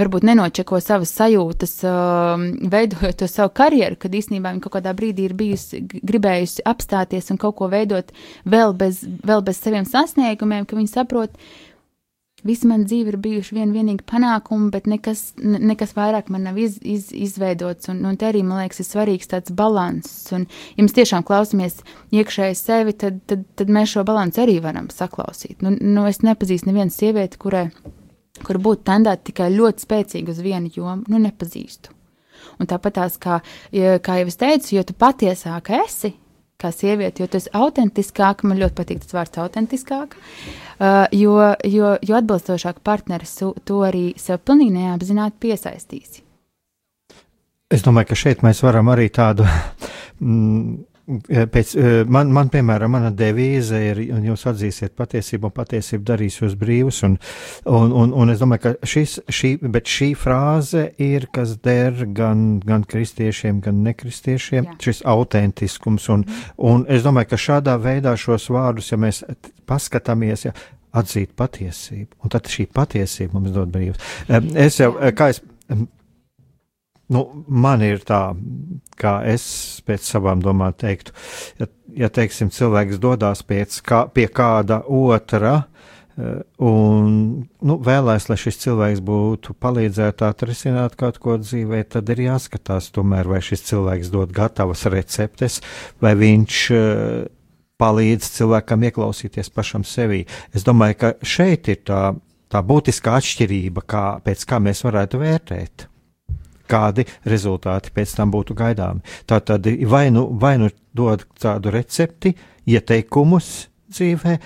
varbūt 0.00 0.24
nenočeko 0.24 0.78
savas 0.80 1.10
sajūtas, 1.12 1.74
uh, 1.84 2.40
veidojot 2.72 3.18
to 3.20 3.26
savu 3.28 3.50
karjeru, 3.52 3.98
kad 4.00 4.14
īstenībā 4.16 4.54
viņa 4.54 4.64
kaut 4.64 4.78
kādā 4.78 4.94
brīdī 4.96 5.26
ir 5.28 5.34
bijusi, 5.36 5.82
gribējusi 5.84 6.64
apstāties 6.64 7.28
un 7.28 7.36
kaut 7.42 7.58
ko 7.58 7.68
veidot 7.68 8.14
vēl 8.48 8.72
bez, 8.80 9.02
vēl 9.04 9.44
bez 9.44 9.60
saviem 9.60 9.84
sasniegumiem, 9.84 10.64
ka 10.64 10.78
viņa 10.78 10.94
saprot, 10.94 11.36
uh, 11.36 11.69
Visa 12.46 12.68
mana 12.70 12.88
dzīve 12.88 13.12
ir 13.12 13.18
bijuši 13.20 13.56
vien 13.56 13.74
vienīgi 13.74 14.06
panākumi, 14.08 14.70
bet 14.72 14.88
nekas, 14.90 15.30
nekas 15.40 15.94
vairāk 15.96 16.30
man 16.32 16.46
nav 16.48 16.58
iz, 16.60 16.78
iz, 16.80 17.10
izveidots. 17.12 17.90
Un, 17.92 18.02
un 18.08 18.18
te 18.20 18.28
arī, 18.30 18.42
man 18.46 18.62
liekas, 18.62 18.80
ir 18.80 18.88
svarīgs 18.88 19.30
tāds 19.30 19.54
balanss. 19.56 20.30
Un, 20.36 20.46
ja 20.76 20.86
mēs 20.86 20.96
tiešām 20.96 21.26
klausāmies 21.28 21.80
iekšēji 22.16 22.58
sevi, 22.58 22.96
tad, 22.96 23.20
tad, 23.30 23.44
tad 23.60 23.72
mēs 23.72 23.94
šo 23.94 24.04
balansu 24.08 24.44
arī 24.44 24.58
varam 24.64 24.88
saklausīt. 24.94 25.60
Nu, 25.64 25.74
nu, 25.76 26.06
es 26.08 26.22
nepazīstu 26.24 26.70
nevienu 26.70 26.94
sievieti, 26.94 27.40
kurai 27.40 27.68
kur 28.46 28.60
būtu 28.62 28.86
tendēta 28.88 29.26
tikai 29.30 29.50
ļoti 29.54 29.84
spēcīgi 29.84 30.32
uz 30.32 30.40
vienu 30.44 30.70
jomu. 30.74 31.04
Nu, 31.10 31.20
nepazīstu. 31.20 31.92
Un 32.60 32.68
tāpat 32.68 32.96
tās, 32.96 33.16
kā, 33.20 33.40
kā 34.04 34.18
jau 34.20 34.28
es 34.30 34.38
teicu, 34.40 34.74
jo 34.76 34.84
tu 34.86 34.96
patiesāk 34.96 35.72
esi, 35.82 36.14
kā 36.60 36.72
sieviete, 36.74 37.22
jo 37.22 37.30
tas 37.30 37.48
ir 37.48 37.56
autentiskāk, 37.58 38.44
man 38.46 38.60
ļoti 38.60 38.76
patīk 38.78 39.04
tas 39.04 39.16
vārds 39.16 39.40
autentiskāk, 39.42 40.16
uh, 40.16 41.06
jo, 41.16 41.36
jo, 41.64 41.94
jo 42.04 42.18
atbilstošāk 42.20 42.82
partneris 42.86 43.36
to 43.40 43.80
arī 43.86 44.10
sev 44.20 44.42
pilnīgi 44.44 44.76
neapzināti 44.76 45.40
piesaistīsi. 45.46 46.26
Es 47.70 47.84
domāju, 47.86 48.10
ka 48.10 48.18
šeit 48.18 48.40
mēs 48.42 48.64
varam 48.66 48.90
arī 48.90 49.08
tādu 49.14 49.46
mm, 50.20 50.78
Pēc, 51.50 51.72
man, 52.10 52.30
man, 52.34 52.50
piemēram, 52.52 52.92
mana 52.94 53.10
devīze 53.14 53.80
ir, 53.90 54.00
un 54.14 54.24
jūs 54.28 54.46
atzīsiet 54.50 54.94
patiesību, 54.98 55.50
un 55.50 55.54
patiesību 55.56 56.06
darīs 56.06 56.40
jūs 56.40 56.56
brīvus, 56.60 57.02
un, 57.08 57.16
un, 57.66 57.94
un, 58.02 58.14
un 58.22 58.32
es 58.32 58.42
domāju, 58.42 58.62
ka 58.66 58.90
šis, 58.92 59.18
šī, 59.26 59.52
bet 59.74 59.90
šī 59.90 60.10
frāze 60.18 60.86
ir, 61.02 61.28
kas 61.34 61.56
der 61.64 62.04
gan, 62.16 62.60
gan 62.66 62.86
kristiešiem, 62.88 63.62
gan 63.64 63.82
nekristiešiem, 63.86 64.68
Jā. 64.70 64.76
šis 64.86 65.04
autentiskums, 65.10 66.08
un, 66.14 66.26
un 66.56 66.84
es 66.90 67.06
domāju, 67.06 67.32
ka 67.32 67.40
šādā 67.48 67.78
veidā 67.82 68.16
šos 68.20 68.50
vārdus, 68.54 68.92
ja 68.92 69.00
mēs 69.00 69.24
paskatāmies, 69.70 70.46
ja, 70.48 70.54
atzīt 70.96 71.34
patiesību, 71.38 72.18
un 72.24 72.32
tad 72.34 72.50
šī 72.50 72.66
patiesība 72.74 73.38
mums 73.38 73.54
dod 73.54 73.70
brīvus. 73.70 74.00
Es 74.58 74.80
jau, 74.80 74.94
kā 75.14 75.30
es 75.34 75.42
nu, 77.10 77.24
man 77.46 77.82
ir 77.84 78.04
tā, 78.06 78.22
kā 79.00 79.20
es 79.28 79.44
pēc 79.86 80.06
savām 80.06 80.42
domām 80.44 80.74
teiktu, 80.76 81.14
ja, 81.60 81.68
ja 82.04 82.10
teiksim, 82.12 82.52
cilvēks 82.54 83.00
dodas 83.02 83.42
kā, 83.86 84.04
pie 84.14 84.28
kāda 84.28 84.82
otra, 84.86 85.54
uh, 85.64 86.38
un 86.62 87.18
nu, 87.66 87.78
vēlēs, 87.86 88.28
lai 88.30 88.38
šis 88.40 88.62
cilvēks 88.64 89.02
būtu 89.06 89.56
palīdzētu 89.58 90.28
atrisināt 90.28 90.96
kaut 91.00 91.18
ko 91.18 91.36
dzīvē, 91.40 91.82
tad 91.96 92.08
ir 92.14 92.26
jāskatās 92.28 92.92
tomēr, 92.94 93.28
vai 93.28 93.42
šis 93.44 93.66
cilvēks 93.72 94.14
dod 94.14 94.32
gatavas 94.36 94.86
receptes, 94.92 95.60
vai 96.02 96.14
viņš 96.20 96.62
uh, 96.76 97.28
palīdz 97.80 98.34
cilvēkam 98.36 98.90
ieklausīties 98.90 99.48
pašam 99.56 99.86
sevī. 99.88 100.26
Es 100.52 100.66
domāju, 100.66 100.98
ka 101.00 101.14
šeit 101.24 101.70
ir 101.72 101.80
tā, 101.88 102.02
tā 102.52 102.60
būtiskā 102.66 103.16
atšķirība, 103.18 103.86
kā, 103.88 104.04
pēc 104.24 104.44
kā 104.46 104.60
mēs 104.62 104.84
varētu 104.84 105.22
vērtēt 105.22 105.89
kādi 106.70 107.06
rezultāti 107.28 107.92
pēc 107.94 108.16
tam 108.18 108.32
būtu 108.34 108.56
gaidāmi. 108.58 109.04
Tā 109.26 109.40
tad 109.44 109.66
vai 109.90 110.08
nu, 110.14 110.26
vai 110.40 110.56
nu 110.62 110.70
dod 110.96 111.26
tādu 111.40 111.74
recepti, 111.74 112.34
ieteikumus 112.70 113.68
dzīvē, 113.90 114.38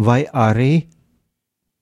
vai 0.00 0.22
arī 0.28 0.72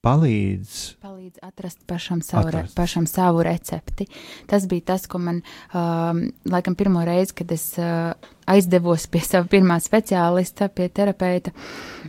palīdz. 0.05 0.75
Palīdz 1.03 1.41
atrast 1.43 1.81
pašam 1.87 2.21
savu, 2.23 2.47
atrast. 2.47 2.71
Re, 2.71 2.75
pašam 2.77 3.07
savu 3.09 3.43
recepti. 3.43 4.07
Tas 4.47 4.67
bija 4.71 4.93
tas, 4.93 5.07
ko 5.11 5.19
man, 5.23 5.41
um, 5.75 6.21
laikam, 6.49 6.77
pirmo 6.79 7.03
reizi, 7.07 7.35
kad 7.41 7.51
es 7.51 7.65
uh, 7.81 8.13
aizdevos 8.49 9.09
pie 9.11 9.21
sava 9.25 9.47
pirmā 9.51 9.79
speciālista, 9.83 10.69
pie 10.71 10.87
terapeita, 10.95 11.51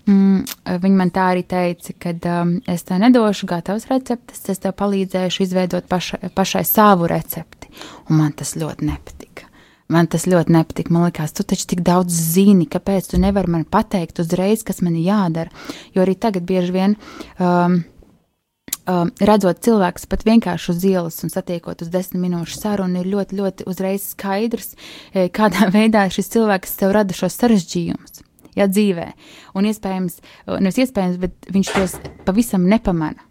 mm, 0.07 0.77
viņa 0.85 1.01
man 1.03 1.11
tā 1.15 1.31
arī 1.35 1.45
teica, 1.51 1.97
ka 1.99 2.15
um, 2.41 2.57
es 2.71 2.87
tev 2.87 3.03
nedošu 3.03 3.51
gatavas 3.51 3.89
receptes, 3.91 4.47
es 4.55 4.63
tev 4.63 4.77
palīdzēšu 4.79 5.49
izveidot 5.49 5.91
paša, 5.91 6.23
pašai 6.37 6.65
savu 6.69 7.11
recepti. 7.11 7.60
Un 8.09 8.21
man 8.21 8.35
tas 8.37 8.57
ļoti 8.59 8.89
nepatika. 8.89 9.47
Man 9.91 10.07
tas 10.07 10.29
ļoti 10.31 10.55
nepatika. 10.55 10.95
Man 10.95 11.09
liekas, 11.09 11.35
tu 11.35 11.47
taču 11.47 11.67
tik 11.73 11.85
daudz 11.87 12.15
zini, 12.15 12.69
kāpēc 12.71 13.11
tu 13.11 13.19
nevari 13.23 13.51
man 13.51 13.65
pateikt 13.67 14.23
uzreiz, 14.23 14.63
kas 14.67 14.85
man 14.87 14.99
ir 14.99 15.09
jādara. 15.11 15.51
Jo 15.95 16.05
arī 16.05 16.15
tagad 16.19 16.47
bieži 16.47 16.77
vien. 16.77 17.01
Um, 17.39 17.83
Um, 18.89 19.11
redzot 19.21 19.61
cilvēku 19.63 20.07
pat 20.09 20.23
vienkārši 20.25 20.71
uz 20.73 20.85
ielas 20.89 21.19
un 21.23 21.31
satiekot 21.31 21.83
uz 21.85 21.91
desmit 21.93 22.23
minūšu 22.25 22.57
sarunu, 22.57 23.03
ir 23.03 23.11
ļoti, 23.13 23.37
ļoti 23.39 23.67
uzreiz 23.71 24.07
skaidrs, 24.15 24.73
eh, 25.13 25.29
kādā 25.29 25.69
veidā 25.77 26.07
šis 26.11 26.33
cilvēks 26.33 26.79
tev 26.81 26.95
rada 26.97 27.15
šos 27.15 27.37
sarežģījumus. 27.43 28.25
Jā, 28.57 28.67
dzīvē. 28.67 29.07
Un 29.59 29.69
iespējams, 29.71 30.17
nevis 30.59 30.81
iespējams, 30.83 31.21
bet 31.23 31.51
viņš 31.53 31.73
tos 31.77 31.99
pavisam 32.27 32.65
nepamana 32.73 33.30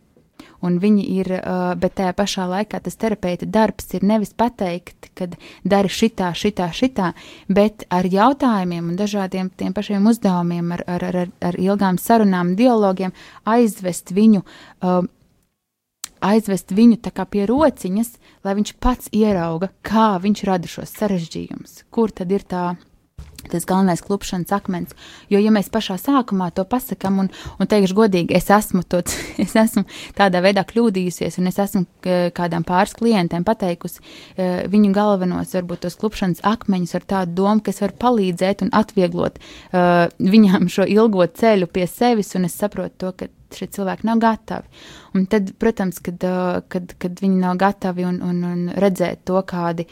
un 0.65 0.79
viņi 0.81 1.05
ir, 1.19 1.31
uh, 1.37 1.73
bet 1.79 1.97
tajā 1.99 2.13
pašā 2.17 2.47
laikā 2.49 2.81
tas 2.85 2.97
terapeita 2.99 3.47
darbs 3.49 3.93
ir 3.97 4.05
nevis 4.05 4.33
pateikt, 4.37 5.11
ka 5.17 5.29
dari 5.63 5.91
šitā, 5.91 6.31
šitā, 6.37 6.69
šitā, 6.75 7.13
bet 7.47 7.85
ar 7.93 8.07
jautājumiem 8.09 8.91
un 8.91 8.97
dažādiem 8.99 9.51
tiem 9.55 9.75
pašiem 9.75 10.09
uzdevumiem, 10.11 10.73
ar, 10.77 10.83
ar, 10.87 11.07
ar, 11.09 11.31
ar 11.51 11.59
ilgām 11.59 12.01
sarunām, 12.01 12.55
dialogiem 12.59 13.15
aizvest 13.45 14.13
viņu. 14.15 14.43
Uh, 14.81 15.07
aizvest 16.19 16.73
viņu 16.75 16.99
pie 17.31 17.45
rociņas, 17.47 18.11
lai 18.43 18.55
viņš 18.57 18.73
pats 18.83 19.09
ierauga, 19.15 19.69
kā 19.81 20.19
viņš 20.19 20.43
rada 20.47 20.67
šos 20.67 20.91
sarežģījumus, 20.99 21.85
kur 21.89 22.11
tad 22.11 22.31
ir 22.31 22.43
tā 22.43 22.75
tas 23.49 23.67
galvenais 23.69 24.03
klupšanas 24.05 24.51
akmens. 24.55 24.95
Jo, 25.31 25.39
ja 25.41 25.53
mēs 25.53 25.71
pašā 25.71 25.97
sākumā 26.01 26.49
to 26.55 26.65
pasakām, 26.67 27.21
un, 27.23 27.31
un 27.59 27.69
teikšu 27.69 27.97
godīgi, 27.97 28.35
es 28.37 28.49
esmu, 28.53 28.83
to, 28.89 29.01
es 29.43 29.55
esmu 29.59 29.85
tādā 30.17 30.43
veidā 30.45 30.65
kļūdījusies, 30.67 31.39
un 31.41 31.51
es 31.51 31.59
esmu 31.61 31.85
kādām 32.35 32.65
pāris 32.67 32.95
klientiem 32.99 33.45
pateikusi 33.47 34.01
e, 34.01 34.49
viņu 34.69 34.93
galvenos, 34.95 35.55
varbūt 35.57 35.85
tos 35.85 35.97
klupšanas 35.99 36.43
akmeņus 36.47 36.95
ar 36.99 37.07
tādu 37.15 37.37
domu, 37.41 37.63
ka 37.63 37.73
es 37.73 37.81
varu 37.83 37.97
palīdzēt 37.99 38.65
un 38.65 38.71
atvieglot 38.75 39.39
uh, 39.39 40.07
viņām 40.19 40.69
šo 40.71 40.85
ilgo 40.89 41.25
ceļu 41.25 41.69
pie 41.71 41.85
sevis, 41.89 42.33
un 42.37 42.47
es 42.47 42.57
saprotu 42.59 42.95
to, 43.03 43.11
ka 43.15 43.29
šie 43.57 43.67
cilvēki 43.75 44.07
nav 44.07 44.21
gatavi. 44.21 44.69
Un 45.17 45.25
tad, 45.29 45.51
protams, 45.59 45.99
kad, 46.05 46.23
kad, 46.69 46.93
kad 47.01 47.21
viņi 47.23 47.41
nav 47.41 47.57
gatavi 47.59 48.05
un, 48.05 48.19
un, 48.25 48.43
un 48.45 48.63
redzēt 48.77 49.23
to, 49.29 49.39
kādi, 49.47 49.87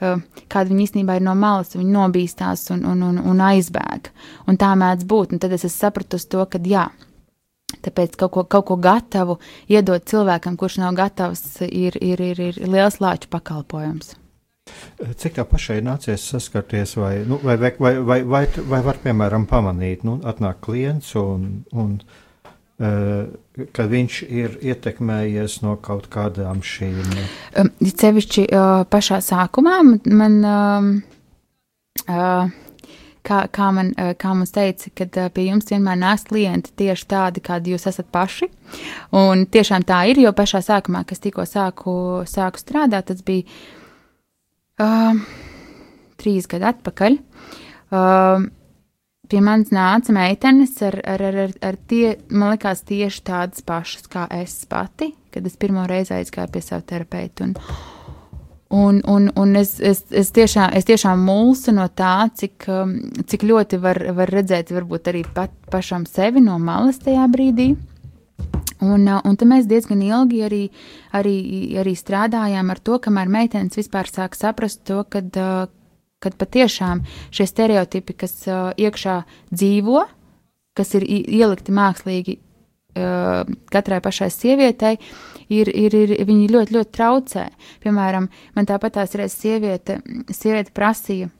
kādi 0.00 0.72
viņi 0.72 0.86
īstenībā 0.86 1.18
ir 1.18 1.26
no 1.26 1.34
malas, 1.38 1.74
viņi 1.76 1.90
nobīstās 1.94 2.68
un, 2.74 2.84
un, 2.88 3.02
un, 3.10 3.20
un 3.32 3.44
aizbēg. 3.50 4.12
Un 4.50 4.60
tā 4.60 4.72
mēdz 4.78 5.06
būt. 5.10 5.34
Un 5.34 5.42
tad 5.42 5.56
es 5.56 5.66
sapratu 5.74 6.20
to, 6.20 6.46
ka 6.50 6.62
jā. 6.64 6.88
Tāpēc 7.80 8.16
kaut 8.18 8.32
ko, 8.34 8.44
kaut 8.50 8.66
ko 8.68 8.76
gatavu 8.82 9.38
iedot 9.70 10.04
cilvēkam, 10.10 10.56
kurš 10.58 10.80
nav 10.82 10.96
gatavs, 10.98 11.60
ir, 11.66 11.96
ir, 12.02 12.20
ir, 12.20 12.40
ir 12.50 12.58
liels 12.66 12.98
lāču 13.02 13.30
pakalpojums. 13.30 14.16
Cik 15.18 15.38
tā 15.38 15.44
pašai 15.48 15.78
nācies 15.82 16.22
saskarties, 16.30 16.96
vai, 16.98 17.12
nu, 17.26 17.40
vai, 17.42 17.56
vai, 17.58 17.70
vai, 17.78 17.94
vai, 17.98 18.18
vai, 18.22 18.42
vai 18.72 18.80
var, 18.86 18.98
piemēram, 19.02 19.46
pamanīt, 19.50 20.04
nu, 20.06 20.18
atnāk 20.30 20.60
klients 20.66 21.14
un, 21.18 21.46
un 21.72 21.96
Eh, 21.98 22.29
ka 22.80 23.86
viņš 23.90 24.22
ir 24.24 24.56
ietekmējies 24.64 25.60
no 25.64 25.76
kaut 25.84 26.08
kādām 26.12 26.62
šīm. 26.64 26.96
Cevišķi 27.84 28.46
uh, 28.48 28.82
pašā 28.88 29.20
sākumā 29.24 29.76
man. 30.08 30.40
Kā, 33.20 33.42
kā, 33.52 33.66
man, 33.76 33.90
kā 34.16 34.30
mums 34.32 34.54
teica, 34.54 34.88
kad 34.96 35.16
pie 35.36 35.42
jums 35.50 35.68
vienmēr 35.68 35.98
nāks 36.00 36.22
klienti 36.30 36.72
tieši 36.80 37.04
tādi, 37.10 37.42
kādi 37.44 37.74
jūs 37.74 37.84
esat 37.90 38.08
paši. 38.08 38.48
Un 39.12 39.44
tiešām 39.44 39.84
tā 39.84 39.98
ir, 40.08 40.22
jo 40.24 40.32
pašā 40.32 40.62
sākumā, 40.64 41.02
kad 41.04 41.20
tikko 41.20 41.44
sāku, 41.44 41.92
sāku 42.24 42.62
strādāt, 42.62 43.10
tas 43.10 43.20
bija 43.26 43.44
uh, 44.80 45.20
trīs 46.16 46.48
gadi 46.48 46.70
atpakaļ. 46.72 47.18
Uh, 47.90 48.48
pie 49.30 49.40
manis 49.44 49.70
nāca 49.74 50.14
meitenes 50.14 50.74
ar, 50.86 50.98
ar, 51.06 51.22
ar, 51.30 51.38
ar, 51.46 51.54
ar 51.70 51.78
tie, 51.90 52.16
man 52.32 52.54
liekas, 52.54 52.82
tieši 52.88 53.24
tādas 53.26 53.64
pašas 53.66 54.10
kā 54.10 54.26
es 54.40 54.58
pati, 54.70 55.12
kad 55.30 55.46
es 55.46 55.56
pirmo 55.60 55.86
reizi 55.88 56.16
aizgāju 56.16 56.52
pie 56.54 56.62
sava 56.64 56.84
terapeita. 56.86 57.46
Un, 57.46 57.54
un, 58.70 59.00
un, 59.06 59.30
un 59.36 59.56
es, 59.58 59.76
es, 59.80 60.04
es, 60.10 60.32
tiešām, 60.34 60.74
es 60.78 60.86
tiešām 60.86 61.22
mulsu 61.26 61.74
no 61.74 61.88
tā, 61.90 62.28
cik, 62.38 62.66
um, 62.70 62.96
cik 63.26 63.46
ļoti 63.50 63.80
var, 63.82 64.02
var 64.18 64.30
redzēt, 64.30 64.74
varbūt 64.74 65.10
arī 65.10 65.24
pat 65.34 65.54
pašam 65.70 66.06
sevi 66.06 66.42
no 66.44 66.58
malas 66.62 67.00
tajā 67.02 67.26
brīdī. 67.30 67.72
Un, 68.80 69.04
uh, 69.04 69.18
un 69.26 69.34
tad 69.36 69.50
mēs 69.50 69.66
diezgan 69.68 70.00
ilgi 70.06 70.44
arī, 70.46 70.62
arī, 71.18 71.34
arī 71.82 71.96
strādājām 71.98 72.70
ar 72.72 72.78
to, 72.80 72.96
kamēr 73.02 73.28
meitenes 73.30 73.76
vispār 73.76 74.08
sāk 74.08 74.38
saprast 74.38 74.86
to, 74.88 75.02
kad, 75.10 75.34
uh, 75.36 75.66
kad 76.20 76.36
patiešām 76.40 77.02
šie 77.34 77.46
stereotipi, 77.48 78.16
kas 78.22 78.36
uh, 78.48 78.70
iekšā 78.76 79.16
dzīvo, 79.50 80.04
kas 80.76 80.94
ir 80.98 81.06
ielikti 81.08 81.74
mākslīgi 81.74 82.36
uh, 82.36 83.48
katrai 83.72 84.00
pašai 84.04 84.30
sievietei, 84.34 84.98
ir, 85.48 85.70
ir, 85.72 85.96
ir 85.96 86.14
viņi 86.28 86.50
ļoti, 86.52 86.76
ļoti 86.76 86.94
traucē. 86.96 87.46
Piemēram, 87.82 88.28
man 88.56 88.68
tāpat 88.68 88.98
tās 88.98 89.16
reizes 89.18 89.40
sieviete, 89.40 90.00
sieviete 90.28 90.74
prasīja, 90.76 91.30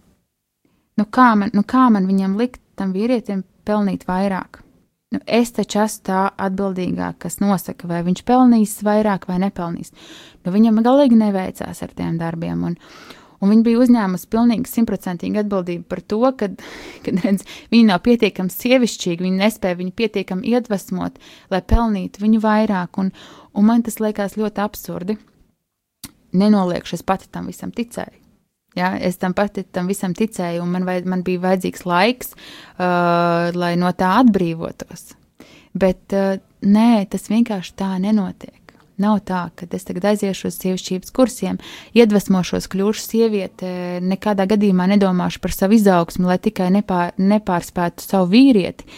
nu 1.00 1.06
kā, 1.06 1.30
man, 1.38 1.52
nu 1.56 1.64
kā 1.66 1.86
man 1.92 2.08
viņam 2.08 2.40
likt 2.40 2.62
tam 2.80 2.96
vīrietim 2.96 3.44
pelnīt 3.68 4.08
vairāk? 4.08 4.62
Nu, 5.10 5.18
es 5.26 5.50
taču 5.50 5.80
esmu 5.82 6.04
tā 6.06 6.18
atbildīgā, 6.38 7.14
kas 7.18 7.40
nosaka, 7.42 7.88
vai 7.90 8.04
viņš 8.06 8.20
pelnīs 8.28 8.76
vairāk 8.86 9.24
vai 9.26 9.40
nepelnīs. 9.42 9.90
Nu, 10.44 10.52
viņam 10.54 10.78
galīgi 10.86 11.18
neveicās 11.18 11.82
ar 11.82 11.96
tiem 11.98 12.14
darbiem. 12.20 12.62
Un, 12.68 12.76
Un 13.40 13.52
viņa 13.54 13.64
bija 13.64 13.80
uzņēmusi 13.80 14.28
pilnīgi 14.32 14.68
simtprocentīgi 14.68 15.40
atbildību 15.40 15.86
par 15.88 16.02
to, 16.04 16.20
ka 16.36 16.50
viņa 17.72 17.86
nav 17.88 18.02
pietiekami 18.04 18.52
sievišķīga, 18.52 19.24
viņa 19.24 19.44
nespēja 19.46 19.78
viņu 19.80 19.94
pietiekami 19.96 20.52
iedvesmot, 20.52 21.16
lai 21.52 21.62
pelnītu 21.72 22.24
viņu 22.24 22.42
vairāk. 22.44 23.00
Un, 23.00 23.12
un 23.56 23.68
man 23.68 23.84
tas 23.86 24.00
liekas 24.02 24.36
ļoti 24.40 24.64
absurdi. 24.64 25.16
Nenoliekšu, 26.36 26.98
es 27.00 27.06
pati 27.06 27.30
tam 27.32 27.48
visam 27.50 27.72
ticēju. 27.74 28.20
Ja, 28.78 28.92
es 28.94 29.16
tam 29.18 29.32
pati 29.34 29.64
tam 29.66 29.88
visam 29.90 30.12
ticēju, 30.14 30.60
un 30.62 30.70
man, 30.70 30.84
vajad, 30.86 31.08
man 31.10 31.24
bija 31.26 31.42
vajadzīgs 31.42 31.82
laiks, 31.90 32.36
uh, 32.36 33.50
lai 33.56 33.72
no 33.80 33.90
tā 33.98 34.12
atbrīvotos. 34.20 35.16
Bet 35.74 36.14
uh, 36.14 36.36
nē, 36.62 37.06
tas 37.10 37.26
vienkārši 37.32 37.74
tā 37.80 37.90
nenotiek. 38.02 38.59
Nav 39.00 39.22
tā, 39.28 39.46
ka 39.56 39.68
es 39.76 39.86
tagad 39.88 40.10
aiziešu 40.12 40.50
uz 40.50 40.58
sievišķības 40.60 41.14
kursiem, 41.16 41.60
iedvesmošos, 41.96 42.68
kļūšu 42.72 43.06
sieviete, 43.06 43.72
nekādā 44.04 44.44
gadījumā 44.50 44.90
nedomāšu 44.92 45.40
par 45.40 45.56
savu 45.56 45.78
izaugsmu, 45.78 46.28
lai 46.28 46.36
tikai 46.42 46.68
nepār, 46.74 47.14
nepārspētu 47.16 48.04
savu 48.04 48.30
vīrieti. 48.34 48.88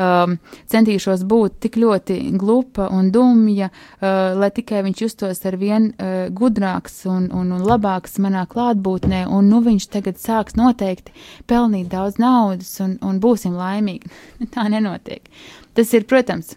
Um, 0.00 0.38
centīšos 0.70 1.26
būt 1.28 1.58
tik 1.60 1.74
ļoti 1.76 2.14
glupa 2.40 2.86
un 2.94 3.10
dumja, 3.12 3.68
uh, 3.68 4.30
lai 4.38 4.48
tikai 4.56 4.80
viņš 4.86 5.02
justos 5.02 5.44
ar 5.44 5.58
vien 5.60 5.90
uh, 5.90 6.30
gudrāks 6.32 7.02
un, 7.10 7.26
un, 7.36 7.50
un 7.52 7.66
labāks 7.68 8.16
manā 8.22 8.46
klātbūtnē, 8.48 9.26
un 9.28 9.50
nu 9.52 9.60
viņš 9.66 9.90
tagad 9.92 10.16
sāks 10.22 10.56
noteikti 10.56 11.12
pelnīt 11.50 11.90
daudz 11.92 12.16
naudas 12.22 12.72
un, 12.80 12.96
un 13.04 13.20
būsim 13.20 13.58
laimīgi. 13.60 14.08
Tā 14.54 14.70
nenotiek. 14.72 15.28
Tas 15.76 15.92
ir, 15.92 16.08
protams, 16.08 16.54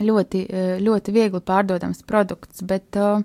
ļoti, 0.00 0.42
eh, 0.48 0.74
ļoti 0.80 1.14
viegli 1.14 1.40
pārdodams 1.40 2.04
produkts, 2.06 2.62
bet. 2.62 2.96
Uh, 2.96 3.22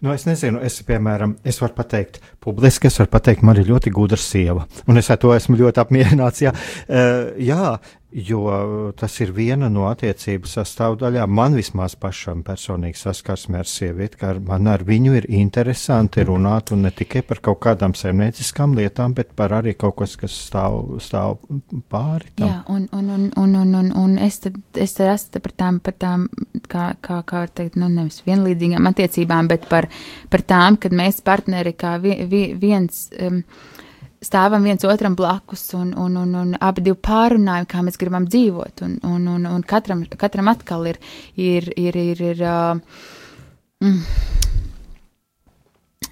Nu, 0.00 0.14
es 0.16 0.22
nezinu, 0.24 0.62
es, 0.64 0.78
piemēram, 0.88 1.34
es 1.44 1.58
varu 1.60 1.74
pateikt, 1.76 2.22
publiski 2.40 2.88
es 2.90 2.98
varu 3.00 3.12
pateikt, 3.12 3.44
man 3.46 3.60
ir 3.60 3.70
ļoti 3.70 3.92
gudra 3.94 4.18
sieva. 4.20 4.66
Un 4.88 5.00
es 5.00 5.10
ar 5.12 5.20
to 5.20 5.34
esmu 5.36 5.58
ļoti 5.60 5.82
apmierināts. 5.82 6.44
Jā, 6.46 6.54
uh, 6.54 7.32
jā 7.40 7.78
Jo 8.10 8.90
tas 8.98 9.14
ir 9.22 9.30
viena 9.30 9.68
no 9.70 9.84
attiecību 9.86 10.48
sastāvdaļām. 10.50 11.30
Man 11.30 11.54
vismaz 11.54 11.94
pašam 11.94 12.40
personīgi 12.42 12.98
saskarsme 12.98 13.60
ar 13.60 13.68
sievieti, 13.70 14.18
ka 14.18 14.32
man 14.42 14.66
ar 14.66 14.82
viņu 14.86 15.12
ir 15.20 15.28
interesanti 15.38 16.24
runāt 16.26 16.72
un 16.74 16.82
ne 16.88 16.90
tikai 16.90 17.22
par 17.26 17.38
kaut 17.38 17.60
kādām 17.62 17.94
saimnieciskām 17.94 18.74
lietām, 18.74 19.14
bet 19.14 19.30
par 19.38 19.54
arī 19.60 19.76
kaut 19.78 20.00
kas, 20.00 20.16
kas 20.18 20.34
stāv, 20.34 20.96
stāv 20.98 21.38
pāri. 21.92 22.32
Tam. 22.40 22.48
Jā, 22.48 22.56
un, 22.74 22.88
un, 22.98 23.12
un, 23.14 23.28
un, 23.44 23.54
un, 23.60 23.78
un, 23.78 23.92
un 24.02 24.18
es 24.18 24.40
tad, 24.42 24.58
es 24.74 24.96
tad 24.98 25.12
esmu 25.12 25.44
par 25.46 25.54
tām, 25.62 25.78
par 25.78 25.98
tām, 26.02 26.26
kā, 26.66 26.88
kā, 26.98 27.20
kā 27.22 27.44
var 27.44 27.54
teikt, 27.62 27.78
nu 27.78 27.92
nevis 27.94 28.24
vienlīdzīgām 28.26 28.90
attiecībām, 28.90 29.52
bet 29.54 29.70
par, 29.70 29.86
par 30.34 30.42
tām, 30.50 30.80
kad 30.82 30.98
mēs 30.98 31.22
partneri 31.22 31.76
kā 31.78 31.94
vi, 32.02 32.18
viens. 32.30 33.06
Um, 33.20 33.44
stāvam 34.20 34.66
viens 34.68 34.84
otram 34.84 35.14
blakus 35.16 35.62
un, 35.78 35.94
un, 35.96 36.16
un, 36.20 36.34
un 36.36 36.50
abi 36.60 36.82
divi 36.84 36.98
pārunājam, 37.00 37.68
kā 37.70 37.80
mēs 37.86 37.96
gribam 38.00 38.26
dzīvot. 38.28 38.82
Un, 38.84 38.98
un, 39.08 39.28
un, 39.32 39.46
un 39.48 39.64
katram, 39.64 40.04
katram 40.20 40.50
atkal 40.52 40.90
ir, 40.90 41.00
ir, 41.40 41.70
ir, 41.80 41.96
ir, 41.96 42.20
ir 42.34 42.42
uh, 42.44 43.06
mm, 43.80 44.49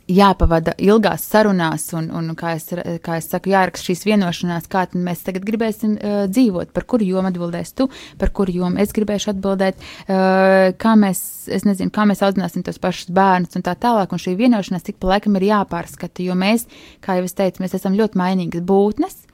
jāpavada 0.09 0.73
ilgās 0.81 1.25
sarunās, 1.29 1.85
un, 1.97 2.09
un 2.15 2.33
kā, 2.39 2.55
es, 2.57 2.69
kā 3.05 3.19
es 3.21 3.29
saku, 3.31 3.53
jāraksta 3.53 3.91
šīs 3.91 4.05
vienošanās, 4.09 4.69
kā 4.71 4.87
mēs 4.97 5.25
tagad 5.27 5.45
gribēsim 5.49 5.97
uh, 5.97 6.19
dzīvot, 6.33 6.73
par 6.77 6.87
kuru 6.89 7.07
jomu 7.07 7.31
atbildēs 7.31 7.75
tu, 7.77 7.89
par 8.21 8.33
kuru 8.35 8.57
jomu 8.57 8.81
es 8.83 8.95
gribēšu 8.97 9.35
atbildēt, 9.35 9.85
uh, 10.09 10.71
kā 10.81 10.97
mēs, 10.99 11.23
es 11.53 11.69
nezinu, 11.69 11.93
kā 11.95 12.09
mēs 12.09 12.25
audzināsim 12.25 12.65
tos 12.67 12.81
pašus 12.83 13.13
bērnus 13.15 13.59
un 13.59 13.67
tā 13.67 13.77
tālāk, 13.79 14.13
un 14.13 14.23
šī 14.23 14.37
vienošanās 14.41 14.89
tik 14.89 15.01
pa 15.03 15.15
laikam 15.15 15.37
ir 15.39 15.51
jāpārskata, 15.51 16.25
jo 16.25 16.39
mēs, 16.39 16.69
kā 17.05 17.21
jau 17.21 17.29
es 17.29 17.37
teicu, 17.37 17.65
mēs 17.65 17.77
esam 17.77 17.97
ļoti 17.99 18.21
mainīgas 18.21 18.65
būtnes, 18.69 19.28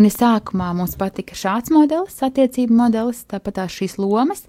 Un, 0.00 0.06
ja 0.08 0.14
sākumā 0.14 0.70
mums 0.72 0.94
patika 0.96 1.34
šāds 1.36 1.68
modelis, 1.68 2.14
attiecību 2.24 2.72
modelis, 2.72 3.18
tāpat 3.28 3.58
šīs 3.68 3.98
lomas, 4.00 4.46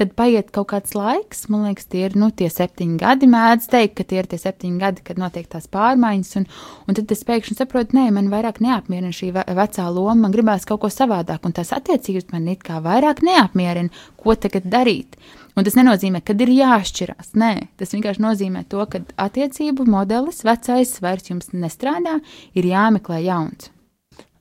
tad 0.00 0.14
paiet 0.16 0.48
kaut 0.54 0.70
kāds 0.70 0.94
laiks, 0.96 1.42
man 1.52 1.66
liekas, 1.66 1.90
tie 1.92 2.06
ir 2.06 2.14
nu, 2.16 2.30
tie 2.32 2.48
septiņi 2.48 2.96
gadi. 3.02 3.28
Mēdz 3.28 3.68
teikt, 3.68 3.98
ka 3.98 4.06
tie 4.08 4.22
ir 4.22 4.30
tie 4.30 4.38
septiņi 4.40 4.80
gadi, 4.80 5.04
kad 5.04 5.20
notiek 5.20 5.50
tās 5.52 5.68
pārmaiņas, 5.68 6.30
un, 6.40 6.46
un 6.88 6.96
tad 6.96 7.12
es 7.12 7.20
pēkšņi 7.28 7.58
saprotu, 7.58 7.98
nē, 7.98 8.06
man 8.16 8.30
vairāk 8.32 8.62
neapmierina 8.64 9.12
šī 9.12 9.28
vecā 9.34 9.90
loma, 9.90 10.16
man 10.22 10.32
gribās 10.32 10.64
kaut 10.70 10.80
ko 10.86 10.92
savādāk, 10.94 11.44
un 11.44 11.52
tās 11.60 11.74
attiecības 11.76 12.32
man 12.32 12.48
it 12.54 12.64
kā 12.64 12.80
vairāk 12.80 13.20
neapmierina, 13.28 13.92
ko 14.16 14.38
tagad 14.40 14.72
darīt. 14.72 15.20
Un 15.52 15.68
tas 15.68 15.76
nenozīmē, 15.76 16.24
ka 16.24 16.32
ir 16.32 16.56
jāšķirās. 16.62 17.34
Nē, 17.36 17.52
tas 17.76 17.92
vienkārši 17.92 18.24
nozīmē 18.24 18.64
to, 18.72 18.80
ka 18.88 19.04
attiecību 19.28 19.84
modelis 19.84 20.40
vecais 20.48 20.96
vairs 21.04 21.28
jums 21.28 21.52
nestrādā, 21.52 22.22
ir 22.56 22.72
jāmeklē 22.72 23.20
jauns. 23.28 23.73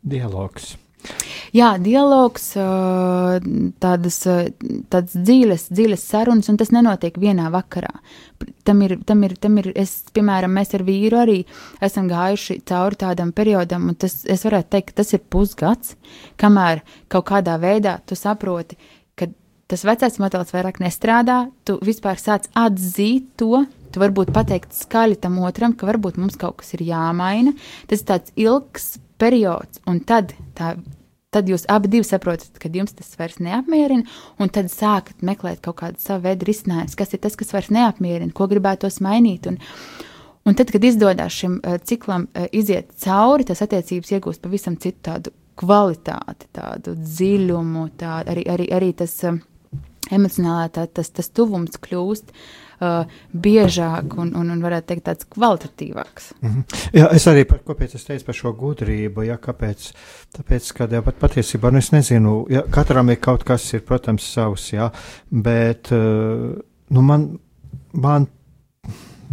Dialogs. 0.04 0.74
Jā, 1.54 1.76
dialogs, 1.78 2.48
tādas, 3.84 4.16
tādas 4.24 5.12
dziļas, 5.14 5.68
dziļas 5.70 6.06
sarunas, 6.10 6.50
un 6.50 6.58
tas 6.58 6.72
nenotiek 6.74 7.20
vienā 7.22 7.50
vakarā. 7.54 7.92
Tam 8.66 8.82
ir, 8.86 8.96
tam 9.06 9.22
ir, 9.28 9.36
tam 9.38 9.60
ir, 9.62 9.70
es, 9.78 10.00
piemēram, 10.16 10.56
mēs 10.58 10.74
ar 10.74 10.86
vīru 10.88 11.20
arī 11.22 11.38
esam 11.84 12.10
gājuši 12.10 12.62
cauri 12.70 13.00
tādam 13.04 13.36
periodam, 13.36 13.92
un 13.92 14.00
tas, 14.00 14.24
es 14.26 14.48
varētu 14.48 14.72
teikt, 14.74 14.96
tas 14.98 15.14
ir 15.14 15.22
pusgads, 15.30 15.94
kamēr 16.42 16.82
kaut 17.12 17.28
kādā 17.30 17.60
veidā 17.62 18.00
tu 18.08 18.18
saproti, 18.18 18.80
ka 19.20 19.30
tas 19.70 19.86
vecais 19.86 20.20
modelis 20.24 20.56
vairāk 20.56 20.82
nestrādā, 20.82 21.44
tu 21.68 21.78
vispār 21.86 22.18
sāc 22.18 22.50
atzīt 22.58 23.30
to, 23.38 23.66
tu 23.94 24.02
varbūt 24.02 24.34
pateikt 24.34 24.74
skaļi 24.74 25.22
tam 25.22 25.38
otram, 25.46 25.78
ka 25.78 25.86
varbūt 25.92 26.18
mums 26.18 26.40
kaut 26.42 26.64
kas 26.64 26.74
ir 26.74 26.88
jāmaina. 26.88 27.54
Tas 27.92 28.02
ir 28.02 28.10
tāds 28.10 28.34
ilgs 28.40 28.96
periods, 29.24 29.80
un 29.88 30.02
tad, 30.04 30.34
tā, 30.58 30.74
tad 31.34 31.50
jūs 31.50 31.66
abi 31.72 32.04
saprotat, 32.04 32.58
ka 32.60 32.72
jums 32.74 32.96
tas 32.98 33.14
vairs 33.20 33.40
neapmierina, 33.44 34.08
un 34.40 34.52
tad 34.54 34.72
sākat 34.74 35.24
meklēt 35.26 35.64
kaut 35.64 35.80
kādu 35.82 36.04
savu 36.04 36.28
veidu 36.28 36.50
risinājumu, 36.50 36.96
kas 37.00 37.16
ir 37.16 37.24
tas, 37.24 37.38
kas 37.40 37.54
vairs 37.56 37.72
neapmierina, 37.74 38.34
ko 38.36 38.50
gribētos 38.52 39.00
mainīt. 39.06 39.48
Un, 39.50 39.60
un 40.46 40.60
tad, 40.60 40.74
kad 40.74 40.84
izdodas 40.84 41.38
šim 41.40 41.60
uh, 41.62 41.80
ciklam 41.84 42.28
uh, 42.28 42.50
iziet 42.52 42.92
cauri, 43.06 43.48
tas 43.48 43.64
attiecības 43.66 44.18
iegūst 44.18 44.44
pavisam 44.44 44.78
citu 44.78 45.00
tādu 45.10 45.34
kvalitāti, 45.60 46.50
tādu 46.54 46.98
dziļumu, 46.98 47.88
tā, 48.02 48.20
arī, 48.28 48.46
arī, 48.50 48.68
arī 48.74 48.92
tas 48.98 49.16
uh, 49.30 49.40
emocionālā 50.14 50.68
tā, 50.74 50.88
tas, 50.90 51.14
tas 51.14 51.30
tuvums 51.32 51.80
kļūst 51.82 52.34
uh, 52.34 52.46
uh, 52.84 53.14
biežāk 53.34 54.18
un, 54.20 54.34
un, 54.40 54.52
un 54.54 54.64
varētu 54.64 54.90
teikt 54.92 55.06
tāds 55.08 55.30
kvalitatīvāks. 55.36 56.34
Mm 56.42 56.50
-hmm. 56.50 56.84
Jā, 57.00 57.08
es 57.16 57.28
arī 57.28 57.46
par, 57.50 57.64
kāpēc 57.68 57.96
es 57.96 58.06
teicu 58.06 58.26
par 58.26 58.36
šo 58.36 58.54
gudrību, 58.60 59.26
ja 59.28 59.38
kāpēc, 59.38 59.92
tāpēc, 60.38 60.74
ka 60.74 60.88
jā, 60.88 61.02
pat 61.02 61.20
patiesībā, 61.20 61.72
nu 61.72 61.78
es 61.78 61.92
nezinu, 61.92 62.46
ja, 62.50 62.62
katram 62.70 63.10
ir 63.10 63.20
kaut 63.20 63.44
kas, 63.44 63.74
ir, 63.74 63.82
protams, 63.82 64.34
savs, 64.34 64.74
jā, 64.74 64.92
bet, 65.32 65.92
uh, 65.92 66.60
nu 66.90 67.02
man, 67.02 67.40
man 67.94 68.28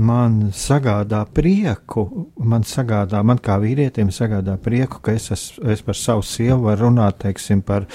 man 0.00 0.50
sagādā 0.56 1.24
prieku, 1.34 2.06
man 2.38 2.64
sagādā, 2.66 3.22
man 3.26 3.38
kā 3.38 3.58
vīrietim 3.60 4.10
sagādā 4.14 4.56
prieku, 4.56 5.00
ka 5.04 5.12
es, 5.12 5.30
es, 5.30 5.44
es 5.60 5.82
par 5.82 5.98
savu 5.98 6.22
sievu 6.22 6.62
varu 6.68 6.88
runāt, 6.88 7.20
teiksim, 7.24 7.62
par, 7.66 7.86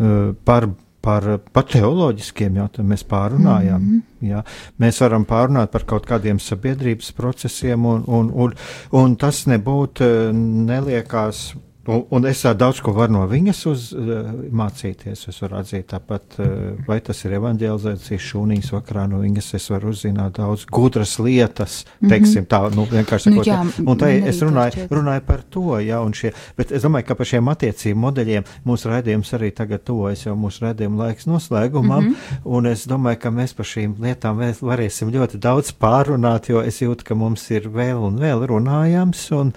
uh, 0.00 0.32
par 0.44 0.68
par, 1.04 1.26
par 1.52 1.66
teoloģiskiem 1.72 2.56
jautājumiem 2.60 2.94
mēs 2.94 3.04
pārunājām. 3.10 3.82
Mm 3.82 4.00
-hmm. 4.00 4.30
jā. 4.30 4.42
Mēs 4.80 5.00
varam 5.04 5.26
pārunāt 5.28 5.72
par 5.72 5.84
kaut 5.84 6.06
kādiem 6.08 6.40
sabiedrības 6.40 7.12
procesiem, 7.12 7.86
un, 7.86 8.04
un, 8.06 8.30
un, 8.32 8.54
un 8.92 9.16
tas 9.16 9.44
nebūtu 9.50 10.08
neliekās 10.32 11.54
Un, 11.86 12.04
un 12.10 12.24
es 12.24 12.40
daudz 12.56 12.80
ko 12.80 12.94
varu 12.96 13.12
no 13.12 13.22
viņas 13.28 13.58
uz, 13.68 13.82
uh, 13.92 14.28
mācīties. 14.56 15.26
Es 15.28 15.40
varu 15.42 15.58
atzīt 15.58 15.90
tāpat, 15.90 16.38
uh, 16.40 16.46
vai 16.86 16.96
tas 17.04 17.18
ir 17.26 17.34
evanģelizācijas 17.36 18.28
šūnijas 18.30 18.70
vakarā 18.72 19.04
no 19.10 19.20
viņas. 19.20 19.50
Es 19.58 19.68
varu 19.72 19.92
uzzināt 19.92 20.38
daudz 20.38 20.64
gudras 20.72 21.18
lietas, 21.20 21.82
mhm. 21.98 22.12
teiksim 22.12 22.48
tā, 22.48 22.62
nu 22.74 22.86
vienkārši 22.88 23.34
nu, 23.34 23.44
jā, 23.44 23.58
un 23.84 24.00
tā 24.00 24.10
es 24.16 24.40
runāju, 24.44 24.86
runāju 24.92 25.24
par 25.26 25.44
to, 25.52 25.66
jā, 25.84 26.00
un 26.00 26.14
šie, 26.16 26.32
bet 26.56 26.72
es 26.72 26.86
domāju, 26.86 27.08
ka 27.10 27.18
par 27.18 27.28
šiem 27.28 27.52
attiecību 27.52 28.00
modeļiem 28.06 28.48
mūsu 28.64 28.92
raidījums 28.92 29.34
arī 29.36 29.52
tagad 29.56 29.84
tuvojas 29.84 30.24
jau 30.24 30.36
mūsu 30.40 30.64
raidījuma 30.64 31.04
laiks 31.04 31.28
noslēgumam, 31.28 32.08
mm 32.08 32.14
-hmm. 32.14 32.48
un 32.56 32.70
es 32.72 32.86
domāju, 32.88 33.20
ka 33.26 33.34
mēs 33.34 33.52
par 33.56 33.68
šīm 33.68 33.98
lietām 34.00 34.40
varēsim 34.40 35.12
ļoti 35.12 35.38
daudz 35.38 35.74
pārunāt, 35.76 36.48
jo 36.48 36.64
es 36.64 36.80
jūtu, 36.80 37.04
ka 37.04 37.14
mums 37.14 37.44
ir 37.50 37.68
vēl 37.68 38.00
un 38.08 38.18
vēl 38.18 38.46
runājams. 38.48 39.28
Un, 39.36 39.52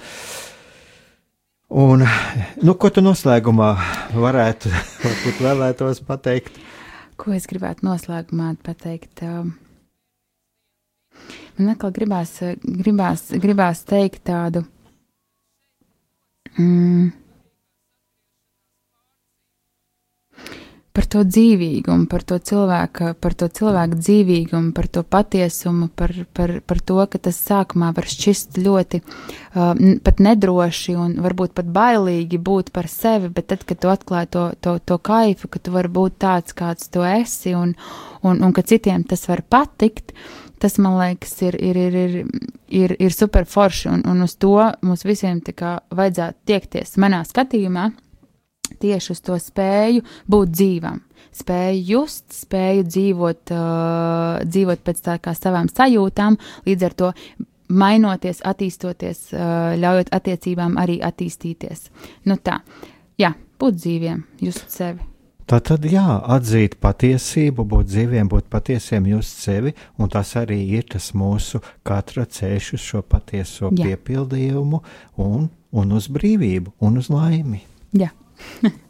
Un, 1.67 2.03
nu, 2.63 2.73
ko 2.79 2.87
tu 2.95 3.01
noslēgumā 3.03 3.73
varētu, 4.15 4.69
varbūt 5.03 5.41
vēlētos 5.43 5.99
pateikt? 6.07 6.55
Ko 7.19 7.33
es 7.35 7.47
gribētu 7.49 7.83
noslēgumā 7.83 8.53
pateikt? 8.63 9.19
Um, 9.27 9.51
man 11.57 11.73
atkal 11.73 11.91
gribās, 11.91 12.37
gribās, 12.63 13.25
gribās 13.43 13.83
teikt 13.89 14.23
tādu. 14.31 14.63
Mm, 16.55 17.11
par 20.97 21.05
to 21.05 21.21
dzīvīgumu, 21.29 22.07
par 22.09 22.23
to 22.25 22.39
cilvēku, 22.41 23.11
par 23.21 23.35
to 23.37 23.45
cilvēku 23.53 23.99
dzīvīgumu, 23.99 24.71
par 24.73 24.87
to 24.89 25.03
patiesumu, 25.05 25.91
par, 25.93 26.13
par, 26.33 26.55
par 26.65 26.79
to, 26.81 26.97
ka 27.11 27.21
tas 27.27 27.37
sākumā 27.37 27.91
var 27.93 28.07
šķist 28.09 28.57
ļoti 28.65 29.01
uh, 29.03 29.75
pat 30.01 30.23
nedroši 30.25 30.95
un 30.97 31.13
varbūt 31.21 31.53
pat 31.59 31.69
bailīgi 31.75 32.39
būt 32.41 32.71
par 32.73 32.89
sevi, 32.89 33.29
bet 33.29 33.51
tad, 33.51 33.67
kad 33.69 33.81
tu 33.83 33.91
atklāji 33.93 34.31
to, 34.33 34.47
to, 34.57 34.73
to 34.81 34.97
kaifu, 34.97 35.51
ka 35.53 35.61
tu 35.61 35.75
vari 35.75 35.93
būt 35.99 36.17
tāds, 36.25 36.57
kāds 36.57 36.89
tu 36.89 37.05
esi 37.05 37.53
un, 37.53 37.75
un, 38.25 38.41
un 38.41 38.57
ka 38.57 38.65
citiem 38.65 39.05
tas 39.05 39.27
var 39.29 39.45
patikt, 39.45 40.15
tas, 40.57 40.79
man 40.81 40.97
liekas, 40.97 41.37
ir, 41.45 41.59
ir, 41.61 41.77
ir, 41.77 41.99
ir, 42.01 42.17
ir, 42.73 42.97
ir 42.97 43.13
super 43.13 43.45
forši 43.45 43.93
un, 43.93 44.01
un 44.09 44.25
uz 44.25 44.33
to 44.41 44.57
mums 44.81 45.05
visiem 45.05 45.45
tā 45.45 45.53
kā 45.53 45.77
vajadzētu 45.93 46.49
tiekties. 46.49 46.97
Manā 46.97 47.21
skatījumā 47.29 47.91
tieši 48.81 49.11
uz 49.15 49.21
to 49.25 49.37
spēju 49.41 50.05
būt 50.29 50.53
dzīvam, 50.53 51.01
spēju 51.35 51.83
just, 51.91 52.25
spēju 52.35 52.85
dzīvot, 52.87 53.53
uh, 53.55 54.39
dzīvot 54.45 54.85
pēc 54.85 55.03
tā 55.09 55.17
kā 55.23 55.35
savām 55.37 55.69
sajūtām, 55.71 56.39
līdz 56.67 56.87
ar 56.89 56.97
to 57.01 57.11
mainoties, 57.67 58.41
attīstoties, 58.47 59.27
uh, 59.33 59.75
ļaujot 59.79 60.13
attiecībām 60.15 60.79
arī 60.79 61.01
attīstīties. 61.03 61.89
Nu 62.29 62.39
tā, 62.39 62.61
jā, 63.19 63.35
būt 63.59 63.83
dzīviem, 63.83 64.25
just 64.41 64.69
sevi. 64.71 65.13
Tā 65.47 65.61
tad 65.63 65.85
jā, 65.87 66.03
atzīt 66.35 66.73
patiesību, 66.83 67.63
būt 67.71 67.87
dzīviem, 67.87 68.27
būt 68.27 68.49
patiesiem, 68.51 69.05
just 69.13 69.39
sevi, 69.45 69.71
un 69.95 70.09
tas 70.11 70.33
arī 70.35 70.57
ir 70.75 70.83
tas 70.91 71.13
mūsu 71.15 71.61
katra 71.87 72.25
ceļš 72.27 72.73
uz 72.75 72.83
šo 72.83 72.99
patieso 73.07 73.69
jā. 73.71 73.85
piepildījumu 73.87 74.81
un, 75.23 75.47
un 75.71 75.95
uz 75.95 76.09
brīvību 76.11 76.75
un 76.83 76.99
uz 76.99 77.07
laimi. 77.13 77.61
Jā. 77.95 78.11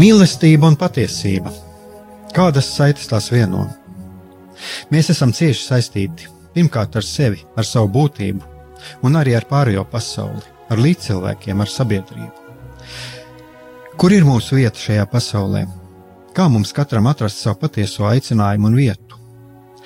Mīlestība 0.00 0.64
un 0.70 0.76
patiesība. 0.80 1.50
Kādas 2.32 2.68
saites 2.72 3.08
tās 3.10 3.26
vieno? 3.32 3.66
Mēs 4.92 5.10
esam 5.12 5.32
cieši 5.36 5.66
saistīti 5.66 6.28
pirmkārt 6.54 6.96
ar 6.96 7.04
sevi, 7.06 7.42
ar 7.56 7.66
savu 7.68 7.90
būtību, 7.94 8.40
un 9.06 9.18
arī 9.20 9.36
ar 9.36 9.46
pārējo 9.50 9.84
pasauli, 9.90 10.42
ar 10.72 10.80
līdzcilvēkiem, 10.80 11.60
ar 11.60 11.70
sabiedrību. 11.70 12.32
Kur 14.00 14.16
ir 14.16 14.24
mūsu 14.24 14.56
vieta 14.56 14.80
šajā 14.80 15.04
pasaulē? 15.12 15.66
Kā 16.32 16.48
mums 16.48 16.72
katram 16.72 17.10
atrast 17.10 17.42
savu 17.42 17.60
patieso 17.66 18.08
aicinājumu 18.08 18.70
un 18.70 18.78
vietu? 18.78 19.19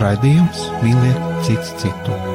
raidījums 0.00 0.68
mīliet 0.84 1.26
cits 1.46 1.74
citu. 1.82 2.31